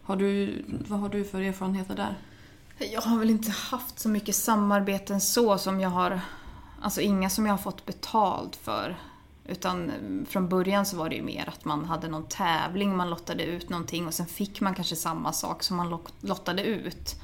Har 0.02 0.16
du, 0.16 0.64
vad 0.88 1.00
har 1.00 1.08
du 1.08 1.24
för 1.24 1.40
erfarenheter 1.40 1.96
där? 1.96 2.18
Jag 2.92 3.00
har 3.00 3.18
väl 3.18 3.30
inte 3.30 3.50
haft 3.50 3.98
så 3.98 4.08
mycket 4.08 4.36
samarbeten 4.36 5.20
så 5.20 5.58
som 5.58 5.80
jag 5.80 5.90
har... 5.90 6.20
Alltså 6.82 7.00
inga 7.00 7.30
som 7.30 7.46
jag 7.46 7.52
har 7.52 7.58
fått 7.58 7.86
betalt 7.86 8.56
för. 8.56 8.96
Utan 9.46 9.92
från 10.28 10.48
början 10.48 10.86
så 10.86 10.96
var 10.96 11.08
det 11.08 11.14
ju 11.14 11.22
mer 11.22 11.48
att 11.48 11.64
man 11.64 11.84
hade 11.84 12.08
någon 12.08 12.28
tävling, 12.28 12.96
man 12.96 13.10
lottade 13.10 13.44
ut 13.44 13.68
någonting 13.68 14.06
och 14.06 14.14
sen 14.14 14.26
fick 14.26 14.60
man 14.60 14.74
kanske 14.74 14.96
samma 14.96 15.32
sak 15.32 15.62
som 15.62 15.76
man 15.76 16.00
lottade 16.20 16.62
ut. 16.62 17.16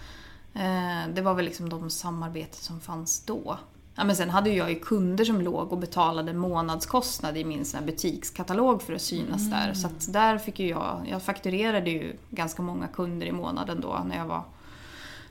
Eh, 0.55 1.09
det 1.14 1.22
var 1.22 1.34
väl 1.34 1.44
liksom 1.44 1.68
de 1.68 1.90
samarbeten 1.90 2.61
som 2.61 2.80
fanns 2.80 3.24
då. 3.24 3.59
Ja, 3.99 4.05
men 4.05 4.16
sen 4.16 4.30
hade 4.30 4.51
jag 4.51 4.70
ju 4.70 4.78
kunder 4.80 5.24
som 5.24 5.40
låg 5.40 5.72
och 5.72 5.78
betalade 5.78 6.32
månadskostnad 6.32 7.36
i 7.36 7.44
min 7.44 7.64
sån 7.64 7.86
butikskatalog 7.86 8.82
för 8.82 8.92
att 8.92 9.03
synas 9.03 9.51
där. 9.51 9.74
Så 9.74 10.11
där 10.11 10.38
fick 10.38 10.59
ju 10.59 10.68
jag, 10.68 11.07
jag 11.11 11.22
fakturerade 11.22 11.90
ju 11.90 12.16
ganska 12.30 12.62
många 12.62 12.88
kunder 12.88 13.26
i 13.26 13.32
månaden 13.32 13.80
då 13.80 14.03
när 14.07 14.16
jag 14.16 14.26
var 14.26 14.42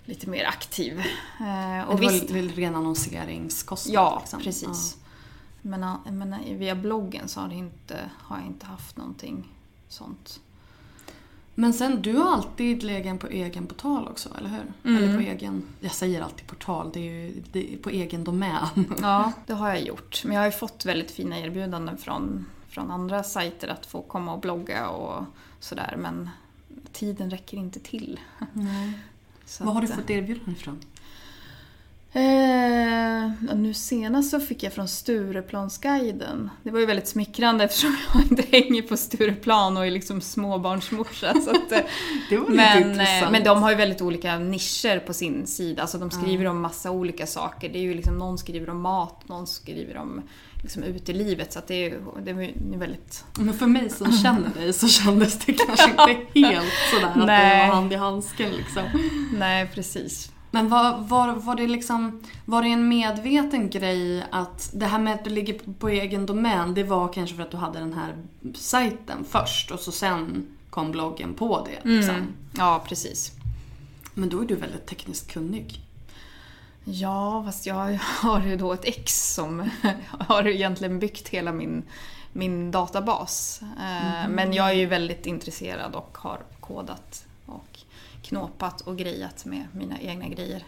lite 0.05 0.29
mer 0.29 0.45
aktiv. 0.45 0.99
Eh, 0.99 1.89
Och 1.89 1.99
det 1.99 2.05
var 2.05 2.11
visst, 2.11 2.29
väl 2.31 2.49
ren 2.49 2.75
annonseringskostnad? 2.75 3.95
Ja, 3.95 4.17
liksom. 4.19 4.41
precis. 4.41 4.97
Men, 5.61 5.83
eh, 5.83 6.11
men 6.11 6.35
via 6.59 6.75
bloggen 6.75 7.27
så 7.27 7.39
har, 7.39 7.53
inte, 7.53 7.99
har 8.17 8.37
jag 8.37 8.45
inte 8.45 8.65
haft 8.65 8.97
någonting 8.97 9.47
sånt. 9.87 10.39
Men 11.59 11.73
sen, 11.73 12.01
du 12.01 12.13
har 12.13 12.33
alltid 12.33 12.83
legat 12.83 13.19
på 13.19 13.27
egen 13.27 13.67
portal 13.67 14.07
också, 14.07 14.29
eller 14.37 14.49
hur? 14.49 14.91
Mm. 14.91 15.03
Eller 15.03 15.17
på 15.17 15.23
egen... 15.23 15.63
Jag 15.79 15.91
säger 15.91 16.21
alltid 16.21 16.47
portal, 16.47 16.91
det 16.93 16.99
är 16.99 17.03
ju 17.03 17.43
det 17.51 17.73
är 17.73 17.77
på 17.77 17.89
egen 17.89 18.23
domän. 18.23 18.67
Ja, 19.01 19.31
det 19.45 19.53
har 19.53 19.69
jag 19.69 19.81
gjort. 19.81 20.21
Men 20.25 20.33
jag 20.33 20.41
har 20.41 20.45
ju 20.45 20.51
fått 20.51 20.85
väldigt 20.85 21.11
fina 21.11 21.39
erbjudanden 21.39 21.97
från, 21.97 22.45
från 22.69 22.91
andra 22.91 23.23
sajter 23.23 23.67
att 23.67 23.85
få 23.85 24.01
komma 24.01 24.33
och 24.33 24.39
blogga 24.39 24.89
och 24.89 25.25
sådär. 25.59 25.95
Men 25.97 26.29
tiden 26.91 27.29
räcker 27.29 27.57
inte 27.57 27.79
till. 27.79 28.19
Så 29.45 29.63
Vad 29.63 29.73
har 29.73 29.81
du 29.81 29.87
fått 29.87 30.09
erbjudande 30.09 30.51
ifrån? 30.51 30.79
Eh, 32.17 33.55
nu 33.55 33.73
senast 33.73 34.29
så 34.31 34.39
fick 34.39 34.63
jag 34.63 34.73
från 34.73 34.87
Stureplansguiden. 34.87 36.49
Det 36.63 36.71
var 36.71 36.79
ju 36.79 36.85
väldigt 36.85 37.07
smickrande 37.07 37.63
eftersom 37.63 37.97
jag 38.13 38.23
inte 38.23 38.43
hänger 38.51 38.81
på 38.81 38.97
Stureplan 38.97 39.77
och 39.77 39.85
är 39.85 39.91
liksom 39.91 40.21
småbarnsmorsa. 40.21 41.33
Så 41.33 41.49
att, 41.49 41.71
eh, 41.71 41.79
Det 42.29 42.37
var 42.37 42.49
lite 42.49 42.55
men, 42.55 42.91
intressant. 42.91 43.25
eh, 43.25 43.31
men 43.31 43.43
de 43.43 43.63
har 43.63 43.69
ju 43.69 43.75
väldigt 43.75 44.01
olika 44.01 44.39
nischer 44.39 44.99
på 44.99 45.13
sin 45.13 45.47
sida. 45.47 45.81
Alltså 45.81 45.97
de 45.97 46.11
skriver 46.11 46.45
om 46.45 46.61
massa 46.61 46.91
olika 46.91 47.27
saker. 47.27 47.69
Det 47.69 47.79
är 47.79 47.83
ju 47.83 47.93
liksom, 47.93 48.17
någon 48.17 48.37
skriver 48.37 48.69
om 48.69 48.81
mat, 48.81 49.29
någon 49.29 49.47
skriver 49.47 49.97
om 49.97 50.21
liksom 50.61 50.83
utelivet. 50.83 51.53
Så 51.53 51.59
att 51.59 51.67
det 51.67 51.85
är 51.85 51.99
det 52.23 52.31
är 52.31 52.77
väldigt... 52.77 53.25
Men 53.39 53.53
för 53.53 53.67
mig 53.67 53.89
som 53.89 54.11
känner 54.11 54.49
dig 54.49 54.73
så 54.73 54.87
kändes 54.87 55.39
det 55.45 55.53
kanske 55.67 55.89
inte 55.89 56.39
helt 56.39 56.73
sådär 56.93 57.07
att 57.07 57.13
det 57.15 57.25
Nej. 57.25 57.67
var 57.67 57.75
hand 57.75 57.93
i 57.93 57.95
handsken 57.95 58.51
liksom. 58.51 58.83
Nej, 59.33 59.67
precis. 59.73 60.31
Men 60.51 60.69
var, 60.69 60.97
var, 60.97 61.33
var 61.33 61.55
det 61.55 61.67
liksom, 61.67 62.23
var 62.45 62.61
det 62.61 62.67
en 62.67 62.87
medveten 62.87 63.69
grej 63.69 64.25
att 64.31 64.69
det 64.73 64.85
här 64.85 64.99
med 64.99 65.13
att 65.13 65.23
du 65.23 65.29
ligger 65.29 65.53
på, 65.53 65.73
på 65.73 65.89
egen 65.89 66.25
domän, 66.25 66.73
det 66.73 66.83
var 66.83 67.13
kanske 67.13 67.35
för 67.35 67.43
att 67.43 67.51
du 67.51 67.57
hade 67.57 67.79
den 67.79 67.93
här 67.93 68.15
sajten 68.55 69.25
först 69.29 69.71
och 69.71 69.79
så 69.79 69.91
sen 69.91 70.47
kom 70.69 70.91
bloggen 70.91 71.33
på 71.33 71.65
det 71.65 71.89
liksom. 71.89 72.15
Mm. 72.15 72.33
Ja, 72.57 72.83
precis. 72.87 73.31
Men 74.13 74.29
då 74.29 74.41
är 74.41 74.45
du 74.45 74.55
väldigt 74.55 74.85
tekniskt 74.85 75.31
kunnig. 75.31 75.81
Ja, 76.83 77.43
fast 77.45 77.65
jag 77.65 77.99
har 78.01 78.41
ju 78.41 78.55
då 78.55 78.73
ett 78.73 78.85
ex 78.85 79.33
som 79.33 79.69
har 80.19 80.47
egentligen 80.47 80.99
byggt 80.99 81.27
hela 81.27 81.51
min, 81.51 81.83
min 82.33 82.71
databas. 82.71 83.61
Eh, 83.61 84.29
Men 84.29 84.53
jag 84.53 84.69
är 84.69 84.73
ju 84.73 84.85
väldigt 84.85 85.25
intresserad 85.25 85.95
och 85.95 86.17
har 86.17 86.39
kodat 86.59 87.25
och 87.45 87.79
knåpat 88.21 88.81
och 88.81 88.97
grejat 88.97 89.45
med 89.45 89.67
mina 89.73 89.99
egna 89.99 90.27
grejer. 90.27 90.63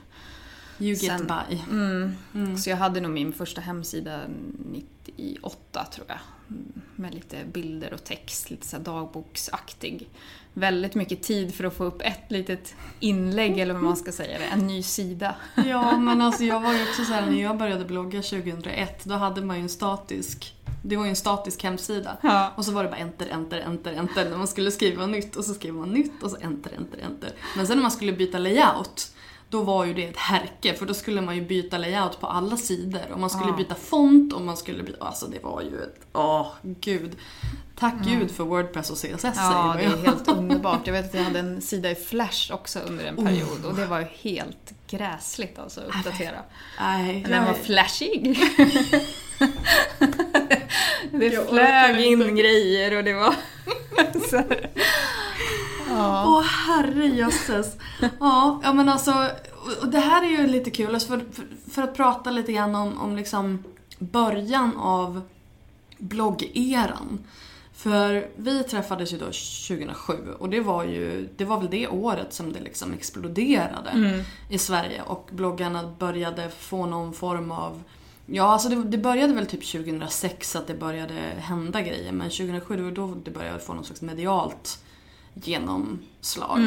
You 0.80 0.94
get 0.94 1.00
Sen- 1.00 1.28
by. 1.50 1.62
Mm. 1.72 2.58
Så 2.58 2.70
jag 2.70 2.78
hade 2.78 3.02
nog 3.02 3.12
min 3.12 3.34
första 3.34 3.62
hemsida 3.62 4.20
98 4.72 5.86
tror 5.94 6.06
jag. 6.10 6.18
Mm, 6.50 6.82
Med 6.96 7.14
lite 7.16 7.38
bilder 7.54 7.94
och 7.94 8.04
text, 8.04 8.50
lite 8.50 8.68
så 8.68 8.78
dagboksaktig. 8.78 10.10
Väldigt 10.54 10.96
mycket 10.96 11.24
tid 11.24 11.56
för 11.56 11.64
att 11.64 11.74
få 11.74 11.84
upp 11.84 12.02
ett 12.02 12.32
litet 12.32 12.76
inlägg 13.00 13.60
eller 13.60 13.74
vad 13.74 13.84
man 13.84 13.98
ska 13.98 14.12
säga, 14.12 14.40
en 14.40 14.68
ny 14.68 14.84
sida. 14.84 15.36
Ja, 15.66 15.98
men 15.98 16.22
alltså 16.22 16.44
jag 16.44 16.60
var 16.62 16.74
ju 16.74 16.84
också 16.90 17.06
såhär 17.06 17.26
när 17.26 17.42
jag 17.42 17.58
började 17.58 17.86
blogga 17.86 18.22
2001, 18.22 19.06
då 19.06 19.14
hade 19.16 19.42
man 19.42 19.56
ju 19.58 19.62
en 19.64 19.70
statisk 19.70 20.56
det 20.82 20.98
var 20.98 21.04
ju 21.04 21.10
en 21.10 21.16
statisk 21.16 21.64
hemsida. 21.64 22.18
Ja. 22.22 22.54
Och 22.56 22.66
så 22.66 22.72
var 22.72 22.84
det 22.84 22.90
bara 22.90 22.98
enter, 22.98 23.28
enter, 23.28 23.60
enter, 23.60 23.94
enter 23.94 24.30
när 24.30 24.38
man 24.38 24.48
skulle 24.48 24.72
skriva 24.72 25.06
nytt 25.06 25.36
och 25.36 25.46
så 25.46 25.54
skrev 25.54 25.74
man 25.74 25.90
nytt 25.90 26.24
och 26.24 26.32
så 26.32 26.38
enter, 26.42 26.72
enter, 26.78 26.98
enter. 27.00 27.32
Men 27.58 27.68
sen 27.68 27.78
när 27.78 27.82
man 27.82 27.92
skulle 27.92 28.14
byta 28.14 28.38
layout, 28.38 29.12
då 29.50 29.64
var 29.64 29.86
ju 29.86 29.94
det 29.94 30.06
ett 30.06 30.18
härke 30.18 30.74
för 30.74 30.86
då 30.86 30.94
skulle 30.94 31.22
man 31.22 31.36
ju 31.36 31.42
byta 31.42 31.78
layout 31.78 32.20
på 32.20 32.28
alla 32.28 32.58
sidor 32.58 33.12
och 33.14 33.20
man 33.20 33.30
skulle 33.30 33.50
Ja. 33.52 33.56
byta 33.58 33.76
font 33.76 34.34
och 34.34 34.42
man 34.42 34.58
skulle 34.58 34.84
byta, 34.84 35.06
alltså 35.06 35.26
det 35.28 35.40
var 35.44 35.62
ju 35.62 35.82
ett, 35.84 36.00
åh 36.14 36.48
gud. 36.64 37.16
Tack 37.80 37.94
gud 38.06 38.32
för 38.32 38.44
Wordpress 38.44 38.90
och 38.90 38.98
CSS 38.98 39.24
Ja, 39.36 39.76
det 39.78 39.84
är 39.84 39.98
helt 39.98 40.28
underbart. 40.38 40.80
Jag 40.88 40.94
vet 40.94 41.06
att 41.06 41.14
jag 41.14 41.24
hade 41.24 41.40
en 41.40 41.62
sida 41.62 41.92
i 41.92 41.96
Flash 41.96 42.54
också 42.54 42.80
under 42.80 43.06
en 43.06 43.16
period 43.16 43.66
och 43.66 43.76
det 43.76 43.86
var 43.86 44.00
ju 44.00 44.06
helt 44.06 44.74
gräsligt 44.90 45.60
alltså 45.60 45.82
att 45.82 45.88
uppdatera. 45.96 46.38
Nej, 46.80 47.26
den 47.30 47.46
var 47.46 47.54
flashig. 47.54 48.40
det 51.12 51.26
Jag 51.26 51.48
flög 51.50 52.06
in 52.06 52.36
grejer 52.36 52.98
och 52.98 53.04
det 53.04 53.14
var... 53.14 53.36
här. 54.32 54.70
Ja. 55.90 56.24
Åh 56.28 56.44
herrejösses. 56.44 57.78
Ja, 58.20 58.62
ja 58.64 58.74
men 58.74 58.90
alltså, 58.90 59.30
och 59.82 59.88
det 59.88 60.00
här 60.00 60.24
är 60.24 60.28
ju 60.28 60.48
lite 60.48 60.70
kul, 60.70 60.94
alltså 60.94 61.08
för, 61.08 61.26
för, 61.32 61.72
för 61.72 61.82
att 61.82 61.96
prata 61.96 62.32
lite 62.32 62.52
grann 62.52 62.76
om, 62.76 63.02
om 63.02 63.16
liksom 63.16 63.64
början 64.00 64.78
av 64.78 65.22
bloggeran. 65.98 67.20
För 67.74 68.30
vi 68.36 68.64
träffades 68.64 69.14
ju 69.14 69.18
då 69.18 69.26
2007 69.26 70.14
och 70.40 70.50
det 70.50 70.60
var 70.60 70.84
ju, 70.84 71.30
det 71.38 71.46
var 71.46 71.58
väl 71.58 71.70
det 71.70 71.88
året 71.88 72.34
som 72.34 72.54
det 72.54 72.60
liksom 72.60 72.94
exploderade 72.94 74.24
i 74.50 74.58
Sverige 74.58 75.02
och 75.02 75.30
bloggarna 75.32 75.96
började 76.00 76.50
få 76.50 76.86
någon 76.86 77.14
form 77.14 77.52
av 77.52 77.84
Ja, 78.32 78.44
alltså 78.44 78.70
det, 78.70 78.84
det 78.84 78.98
började 78.98 79.34
väl 79.34 79.46
typ 79.46 79.72
2006 79.72 80.56
att 80.56 80.68
det 80.68 80.74
började 80.74 81.14
hända 81.38 81.82
grejer 81.82 82.12
men 82.12 82.30
2007 82.30 82.76
det 82.78 82.84
var 82.84 82.92
då 82.92 83.16
det 83.24 83.32
började 83.32 83.60
få 83.60 83.74
någon 83.74 83.84
slags 83.86 84.02
medialt 84.02 84.84
genomslag. 85.34 86.60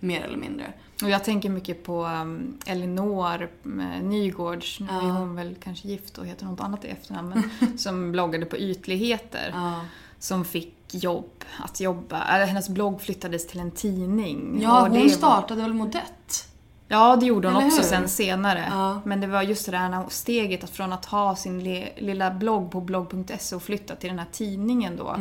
Mer 0.00 0.20
eller 0.22 0.36
mindre. 0.36 0.72
Och 1.02 1.10
jag 1.10 1.24
tänker 1.24 1.48
mycket 1.50 1.84
på 1.84 2.04
um, 2.06 2.58
Elinor 2.66 3.42
eh, 3.42 4.02
Nygårds, 4.02 4.80
nu 4.80 4.86
är 4.90 4.92
Ja. 4.92 4.98
hon 5.00 5.34
väl 5.34 5.54
kanske 5.62 5.88
gift 5.88 6.18
och 6.18 6.26
heter 6.26 6.44
något 6.46 6.60
annat 6.60 6.84
i 6.84 6.88
efternamn, 6.88 7.42
men 7.60 7.78
som 7.78 8.12
bloggade 8.12 8.46
på 8.46 8.56
ytligheter. 8.56 9.50
Ja. 9.52 9.80
Som 10.18 10.44
fick 10.44 10.74
jobb 10.90 11.44
att 11.58 11.80
jobba, 11.80 12.24
eller 12.24 12.46
hennes 12.46 12.68
blogg 12.68 13.00
flyttades 13.02 13.46
till 13.46 13.60
en 13.60 13.70
tidning. 13.70 14.58
Ja, 14.62 14.80
hon 14.80 15.00
var- 15.00 15.08
startade 15.08 15.62
väl 15.62 15.74
Modett? 15.74 16.48
Ja, 16.88 17.16
det 17.16 17.26
gjorde 17.26 17.48
hon 17.48 17.56
Eller 17.56 17.66
också 17.66 17.80
hur? 17.82 17.88
sen 17.88 18.08
senare. 18.08 18.68
Ja. 18.70 19.00
Men 19.04 19.20
det 19.20 19.26
var 19.26 19.42
just 19.42 19.66
det 19.66 19.72
där 19.72 20.04
steget 20.08 20.64
att 20.64 20.70
från 20.70 20.92
att 20.92 21.04
ha 21.04 21.36
sin 21.36 21.64
lilla 21.96 22.30
blogg 22.30 22.70
på 22.70 22.80
blogg.se 22.80 23.56
och 23.56 23.62
flytta 23.62 23.96
till 23.96 24.08
den 24.10 24.18
här 24.18 24.26
tidningen 24.32 24.96
då. 24.96 25.16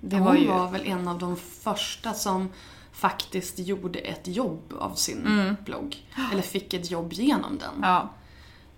Det 0.00 0.16
hon 0.16 0.24
var 0.26 0.34
ju... 0.34 0.46
var 0.48 0.70
väl 0.70 0.82
en 0.86 1.08
av 1.08 1.18
de 1.18 1.36
första 1.36 2.12
som 2.14 2.48
faktiskt 2.92 3.58
gjorde 3.58 3.98
ett 3.98 4.26
jobb 4.28 4.74
av 4.78 4.94
sin 4.94 5.26
Mm. 5.26 5.56
blogg. 5.64 5.96
Eller 6.32 6.42
fick 6.42 6.74
ett 6.74 6.90
jobb 6.90 7.12
genom 7.12 7.58
den. 7.58 7.82
Ja. 7.82 8.08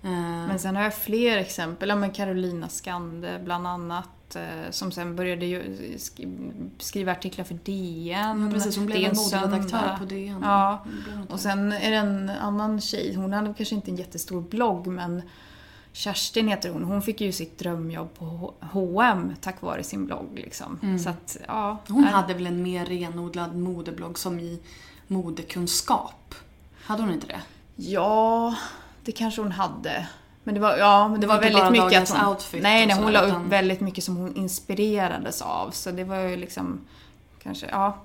Eh, 0.03 0.11
Men 0.49 0.59
sen 0.59 0.77
har 0.77 0.83
jag 0.83 0.95
fler 0.95 1.37
exempel. 1.39 1.89
Ja, 1.89 1.97
men 1.97 2.11
Carolina 2.11 2.69
Skande 2.69 3.41
bland 3.45 3.67
annat. 3.67 4.09
Eh, 4.37 4.71
Som 4.71 4.93
sen 4.93 5.17
började 5.17 5.47
ju 5.47 5.63
sk- 5.97 6.71
skriva 6.79 7.13
artiklar 7.13 7.45
för 7.45 7.55
DN. 7.55 8.45
Ja, 8.45 8.51
precis, 8.53 8.77
hon 8.77 8.87
blev 8.87 8.99
är 8.99 9.09
en 9.11 9.17
moderedaktör 9.17 9.97
på 9.99 10.05
DN. 10.05 10.39
Ja. 10.43 10.85
Och 11.29 11.41
sen 11.41 11.73
är 11.73 11.91
det 11.91 11.97
en 11.97 12.31
annan 12.31 12.81
tjej, 12.81 13.15
hon 13.15 13.33
hade 13.33 13.55
kanske 13.55 13.75
inte 13.75 13.91
en 13.91 13.97
jättestor 13.97 14.41
blogg 14.41 14.87
men 14.87 15.23
Kerstin 15.95 16.49
heter 16.49 16.71
hon, 16.71 16.85
hon 16.85 17.03
fick 17.03 17.21
ju 17.21 17.33
sitt 17.33 17.59
drömjobb 17.59 18.15
på 18.15 18.55
H&M 18.61 19.33
tack 19.41 19.63
vare 19.63 19.83
sin 19.83 20.07
blogg 20.07 20.29
liksom. 20.35 20.99
Så 21.05 21.11
att, 21.11 21.37
ja. 21.47 21.79
Hon 21.89 22.03
nej. 22.03 22.13
hade 22.13 22.35
väl 22.35 22.47
en 22.47 22.63
mer 22.63 22.87
renodlad 22.87 23.57
modeblogg 23.57 24.19
som 24.19 24.41
i 24.41 24.61
modekunskap? 25.07 26.35
Hade 26.85 27.03
hon 27.03 27.13
inte 27.13 27.27
det? 27.27 27.41
Ja, 27.77 28.55
det 29.05 29.13
kanske 29.13 29.41
hon 29.43 29.53
hade. 29.53 30.07
Men 30.45 30.55
det 30.55 30.61
var, 30.61 30.77
ja, 30.77 31.09
men 31.09 31.21
det, 31.21 31.27
var, 31.27 31.41
väldigt 31.41 31.71
mycket 31.71 32.03
att 32.03 32.19
hon... 32.19 32.29
outfit 32.29 32.63
nej, 32.63 32.87
nej, 32.87 32.97
hon 32.97 33.13
la 33.13 33.21
upp 33.21 33.29
utan- 33.29 33.49
väldigt 33.49 33.81
mycket 33.81 34.05
som 34.05 34.17
hon 34.17 34.37
inspirerades 34.37 35.43
av. 35.43 35.71
Så 35.71 35.91
det 35.91 36.05
var 36.05 36.17
ju 36.17 36.37
liksom, 36.37 36.81
kanske, 37.43 37.67
ja. 37.71 37.97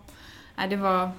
Nej, 0.55 0.67
det 0.67 0.75
var, 0.75 1.11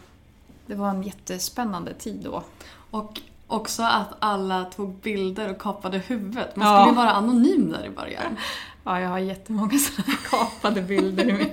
det 0.66 0.74
var 0.74 0.88
en 0.90 1.02
jättespännande 1.02 1.94
tid 1.94 2.20
då. 2.24 2.42
Och 2.90 3.20
också 3.46 3.82
att 3.82 4.08
alla 4.18 4.64
tog 4.64 4.94
bilder 4.94 5.50
och 5.50 5.58
kapade 5.58 5.98
huvudet. 5.98 6.56
Man 6.56 6.68
Ja. 6.68 6.80
skulle 6.80 6.92
ju 6.92 6.96
vara 6.96 7.12
anonym 7.12 7.72
där 7.72 7.86
i 7.86 7.90
början. 7.90 8.36
Ja, 8.84 9.00
jag 9.00 9.08
har 9.08 9.18
jättemånga 9.18 9.78
sådana 9.78 10.14
kapade 10.30 10.82
bilder 10.82 11.28
i 11.28 11.32
min... 11.32 11.50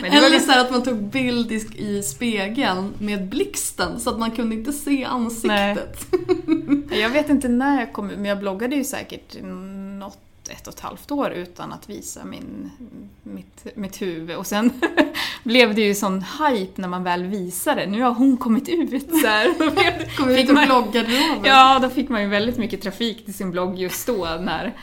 Var 0.00 0.08
Eller 0.08 0.30
lite... 0.30 0.44
så 0.44 0.60
att 0.60 0.70
man 0.70 0.82
tog 0.82 1.02
bild 1.02 1.52
i, 1.52 2.02
spegeln 2.02 2.94
med 2.98 3.28
blixten 3.28 4.00
så 4.00 4.10
att 4.10 4.18
man 4.18 4.30
kunde 4.30 4.56
inte 4.56 4.72
se 4.72 5.04
ansiktet. 5.04 6.06
Jag 6.90 7.10
vet 7.10 7.28
inte 7.28 7.48
när 7.48 7.80
jag 7.80 7.92
kom 7.92 8.06
men 8.06 8.24
jag 8.24 8.38
bloggade 8.38 8.76
ju 8.76 8.84
säkert 8.84 9.42
något 9.98 10.18
ett 10.50 10.66
och 10.66 10.74
ett 10.74 10.80
halvt 10.80 11.10
år 11.10 11.30
utan 11.30 11.72
att 11.72 11.90
visa 11.90 12.24
min, 12.24 12.70
mitt, 13.22 13.66
mitt 13.76 14.02
huvud. 14.02 14.36
Och 14.36 14.46
sen 14.46 14.70
blev 15.42 15.74
det 15.74 15.80
ju 15.80 15.94
sån 15.94 16.24
hype 16.38 16.80
när 16.80 16.88
man 16.88 17.04
väl 17.04 17.24
visade. 17.24 17.86
Nu 17.86 18.02
har 18.02 18.14
hon 18.14 18.36
kommit 18.36 18.68
ut 18.68 19.10
så 19.10 19.26
här. 19.26 19.54
Kom 20.16 20.30
ut 20.30 20.48
och 20.50 20.66
bloggade 20.66 21.38
Ja, 21.44 21.78
då 21.82 21.90
fick 21.90 22.08
man 22.08 22.22
ju 22.22 22.28
väldigt 22.28 22.56
mycket 22.56 22.82
trafik 22.82 23.24
till 23.24 23.34
sin 23.34 23.50
blogg 23.50 23.78
just 23.78 24.06
då. 24.06 24.24
När, 24.40 24.74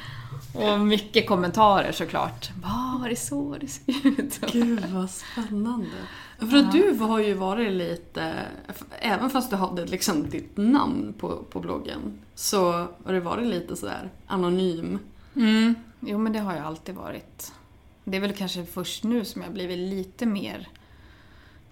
och 0.54 0.80
mycket 0.80 1.28
kommentarer 1.28 1.92
såklart. 1.92 2.50
Var 2.62 3.10
det 3.10 3.16
så 3.16 3.58
det 3.62 3.68
ser 3.68 4.08
ut? 4.08 4.40
Gud 4.52 4.86
vad 4.86 5.10
spännande. 5.10 5.88
För 6.40 6.58
att 6.58 6.72
du 6.72 6.94
har 7.00 7.20
ju 7.20 7.34
varit 7.34 7.72
lite, 7.72 8.34
även 9.00 9.30
fast 9.30 9.50
du 9.50 9.56
hade 9.56 9.86
liksom 9.86 10.30
ditt 10.30 10.58
namn 10.58 11.14
på, 11.20 11.44
på 11.50 11.60
bloggen, 11.60 12.20
så 12.36 12.72
har 13.06 13.14
du 13.14 13.20
varit 13.20 13.48
lite 13.48 13.76
sådär 13.76 14.10
anonym. 14.28 15.00
Mm. 15.36 15.76
Jo 16.00 16.18
men 16.18 16.34
det 16.34 16.40
har 16.40 16.56
jag 16.56 16.66
alltid 16.66 16.96
varit. 16.96 17.54
Det 18.04 18.18
är 18.18 18.22
väl 18.22 18.34
kanske 18.34 18.66
först 18.66 19.04
nu 19.04 19.26
som 19.26 19.42
jag 19.42 19.54
blivit 19.54 19.78
lite 19.78 20.26
mer 20.26 20.68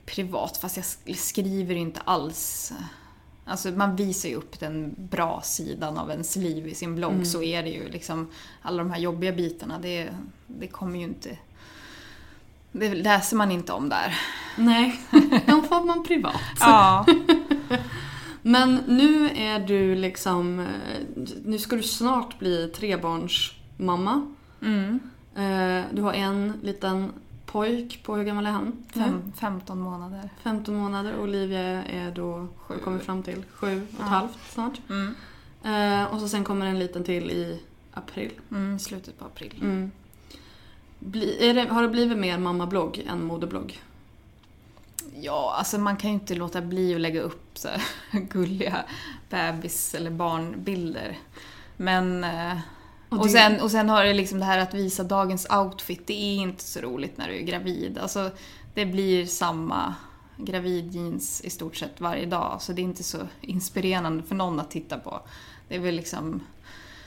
privat, 0.05 0.57
fast 0.57 0.77
jag 1.05 1.17
skriver 1.17 1.75
inte 1.75 2.01
alls 2.01 2.73
Alltså 3.50 3.70
man 3.70 3.95
visar 3.95 4.30
ju 4.30 4.36
upp 4.36 4.60
den 4.60 4.95
bra 4.97 5.41
sidan 5.43 5.97
av 5.97 6.12
ens 6.12 6.36
liv 6.36 6.68
i 6.68 6.76
sin 6.76 6.95
blogg, 6.95 7.14
mm. 7.14 7.26
så 7.26 7.43
är 7.43 7.64
det 7.64 7.70
ju. 7.70 7.89
Liksom, 7.89 8.28
alla 8.62 8.78
de 8.78 8.91
här 8.91 9.00
jobbiga 9.00 9.32
bitarna, 9.32 9.80
det, 9.80 10.10
det 10.47 10.68
kommer 10.68 10.97
ju 10.97 11.04
inte... 11.04 11.38
Det 12.72 12.95
läser 12.95 13.38
man 13.38 13.52
inte 13.52 13.74
om 13.74 13.89
där. 13.89 14.20
Nej, 14.58 15.02
de 15.45 15.64
får 15.64 15.86
man 15.86 16.04
privat. 16.04 16.41
ja. 16.60 17.06
Men 18.41 18.76
nu 18.88 19.30
är 19.36 19.60
du 19.60 19.95
liksom... 19.95 20.68
Nu 21.45 21.58
ska 21.58 21.76
du 21.76 21.84
snart 21.84 22.39
bli 22.39 22.68
trebarnsmamma. 22.68 24.36
Mm. 24.62 25.00
Eh, 25.36 25.86
du 25.91 26.02
har 26.02 26.14
en 26.14 26.54
liten 26.62 27.12
pojk 27.52 28.04
på, 28.04 28.16
hur 28.16 28.24
gammal 28.24 28.45
är 28.45 28.52
han? 28.52 28.84
Fem, 28.93 29.34
15 29.36 29.80
månader. 29.80 30.30
15 30.43 30.76
månader. 30.76 31.20
Olivia 31.20 31.84
är 31.84 32.12
då, 32.12 32.47
sju. 32.58 32.78
kommer 32.84 33.00
fram 33.00 33.24
till, 33.24 33.43
sju 33.54 33.68
och 33.68 33.93
ett 33.93 34.00
ja. 34.00 34.06
halvt 34.06 34.52
snart. 34.52 34.82
Mm. 34.89 35.16
Eh, 35.64 36.14
och 36.14 36.20
så 36.20 36.28
sen 36.28 36.43
kommer 36.43 36.66
en 36.66 36.80
liten 36.80 37.04
till 37.04 37.32
i 37.32 37.60
april. 37.93 38.32
Mm, 38.52 38.80
slutet 38.80 39.20
på 39.20 39.26
april. 39.26 39.60
Mm. 39.62 39.91
Bli, 41.00 41.54
det, 41.54 41.74
har 41.74 41.82
det 41.82 41.89
blivit 41.89 42.18
mer 42.18 42.38
mammablogg 42.38 43.06
än 43.08 43.24
modeblogg? 43.24 43.82
Ja, 45.16 45.56
alltså 45.58 45.78
man 45.78 45.97
kan 45.97 46.10
ju 46.10 46.14
inte 46.14 46.36
låta 46.36 46.62
bli 46.62 46.95
att 46.95 47.02
lägga 47.02 47.22
upp 47.22 47.58
så 47.58 47.70
gulliga 48.12 48.86
bebis 49.30 49.95
eller 49.95 50.12
barnbilder. 50.12 51.18
Men 51.78 52.24
eh, 52.24 52.58
och, 53.10 53.20
och, 53.20 53.30
sen, 53.30 53.62
och 53.62 53.72
sen 53.72 53.89
har 53.89 54.03
det 54.03 54.14
liksom 54.14 54.39
det 54.39 54.45
här 54.45 54.60
att 54.60 54.74
visa 54.74 55.03
dagens 55.03 55.47
outfit, 55.49 56.07
det 56.07 56.14
är 56.14 56.36
inte 56.36 56.64
så 56.64 56.80
roligt 56.80 57.18
när 57.18 57.28
du 57.28 57.36
är 57.36 57.41
gravid. 57.41 57.97
Alltså, 57.97 58.32
det 58.74 58.86
blir 58.86 59.26
samma 59.26 59.95
gravidjeans 60.38 61.41
i 61.41 61.49
stort 61.49 61.76
sett 61.76 62.01
varje 62.01 62.26
dag, 62.26 62.62
så 62.62 62.74
det 62.74 62.82
är 62.82 62.84
inte 62.84 63.03
så 63.03 63.18
inspirerande 63.41 64.24
för 64.24 64.36
någon 64.36 64.60
att 64.60 64.72
titta 64.72 64.97
på. 64.97 65.22
Det 65.68 65.76
är 65.76 65.80
väl 65.80 65.95
liksom... 65.95 66.43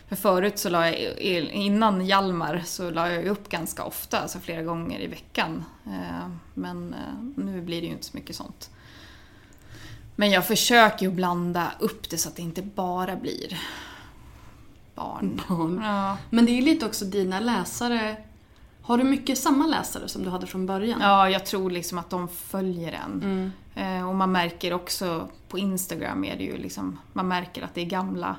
För 0.09 0.17
förut 0.17 0.59
så 0.59 0.69
la 0.69 0.91
jag, 0.91 1.21
innan 1.21 2.07
Hjalmar, 2.07 2.63
så 2.65 2.91
la 2.91 3.11
jag 3.11 3.27
upp 3.27 3.49
ganska 3.49 3.85
ofta, 3.85 4.19
alltså 4.19 4.39
flera 4.39 4.63
gånger 4.63 5.01
i 5.01 5.07
veckan. 5.07 5.65
Eh, 5.87 6.29
men 6.55 6.95
eh, 6.95 7.45
nu 7.45 7.61
blir 7.61 7.81
det 7.81 7.87
ju 7.87 7.93
inte 7.93 8.05
så 8.05 8.17
mycket 8.17 8.37
sånt. 8.37 8.71
Men 10.17 10.31
jag 10.31 10.47
försöker 10.47 11.07
ju 11.07 11.13
blanda 11.13 11.73
upp 11.79 12.11
det 12.11 12.19
så 12.19 12.29
att 12.29 12.37
det 12.37 12.43
inte 12.43 12.63
bara 12.63 13.17
blir 13.17 13.59
barn. 15.03 15.41
barn. 15.49 15.81
Ja. 15.85 16.17
Men 16.31 16.47
det 16.47 16.59
är 16.59 16.63
lite 16.63 16.87
också 16.87 17.05
dina 17.05 17.41
läsare. 17.41 18.17
Har 18.83 18.99
du 18.99 19.05
mycket 19.05 19.39
samma 19.39 19.67
läsare 19.67 20.09
som 20.09 20.25
du 20.25 20.31
hade 20.31 20.47
från 20.47 20.67
början? 20.67 21.01
Ja, 21.01 21.31
jag 21.31 21.47
tror 21.47 21.71
liksom 21.71 21.99
att 21.99 22.11
de 22.11 22.29
följer 22.29 22.93
en. 22.93 23.23
Mm. 23.23 23.53
Eh, 23.75 24.09
och 24.09 24.15
man 24.15 24.33
märker 24.33 24.73
också 24.73 25.29
på 25.49 25.59
Instagram 25.59 26.25
är 26.25 26.37
det 26.37 26.45
ju 26.45 26.57
liksom, 26.57 26.99
man 27.13 27.29
märker 27.29 27.63
att 27.63 27.75
det 27.75 27.81
är 27.81 27.87
gamla 27.87 28.37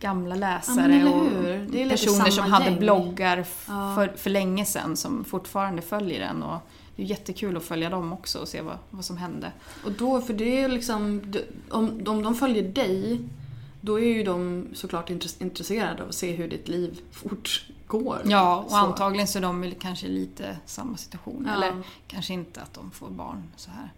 gamla 0.00 0.34
läsare 0.34 0.96
ja, 0.96 1.10
och 1.10 1.90
personer 1.90 2.30
som 2.30 2.50
hade 2.52 2.64
gäng. 2.64 2.78
bloggar 2.78 3.36
ja. 3.68 3.94
för, 3.94 4.16
för 4.16 4.30
länge 4.30 4.64
sedan 4.64 4.96
som 4.96 5.24
fortfarande 5.24 5.82
följer 5.82 6.20
en. 6.20 6.42
Och 6.42 6.58
det 6.96 7.02
är 7.02 7.06
jättekul 7.06 7.56
att 7.56 7.64
följa 7.64 7.90
dem 7.90 8.12
också 8.12 8.38
och 8.38 8.48
se 8.48 8.60
vad, 8.60 8.78
vad 8.90 9.04
som 9.04 9.16
hände. 9.16 9.52
Och 9.84 9.92
då, 9.92 10.20
för 10.20 10.34
det 10.34 10.60
är 10.60 10.68
liksom, 10.68 11.32
om, 11.70 12.02
om 12.06 12.22
de 12.22 12.34
följer 12.34 12.62
dig 12.62 13.20
då 13.86 14.00
är 14.00 14.14
ju 14.14 14.22
de 14.22 14.66
såklart 14.72 15.10
intresserade 15.38 16.02
av 16.02 16.08
att 16.08 16.14
se 16.14 16.32
hur 16.32 16.48
ditt 16.48 16.68
liv 16.68 17.00
fortgår. 17.12 18.22
Ja, 18.24 18.56
och 18.56 18.70
så. 18.70 18.76
antagligen 18.76 19.28
så 19.28 19.38
är 19.38 19.42
de 19.42 19.74
kanske 19.80 20.08
lite 20.08 20.56
samma 20.66 20.96
situation. 20.96 21.44
Ja. 21.48 21.54
Eller 21.54 21.82
kanske 22.06 22.32
inte 22.32 22.60
att 22.60 22.74
de 22.74 22.90
får 22.90 23.10
barn 23.10 23.42
så 23.56 23.70
här, 23.70 23.90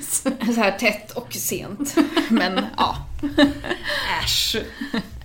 så 0.54 0.60
här 0.60 0.78
tätt 0.78 1.10
och 1.10 1.34
sent. 1.34 1.96
Men 2.30 2.64
ja. 2.76 2.96
Äsch. 4.22 4.56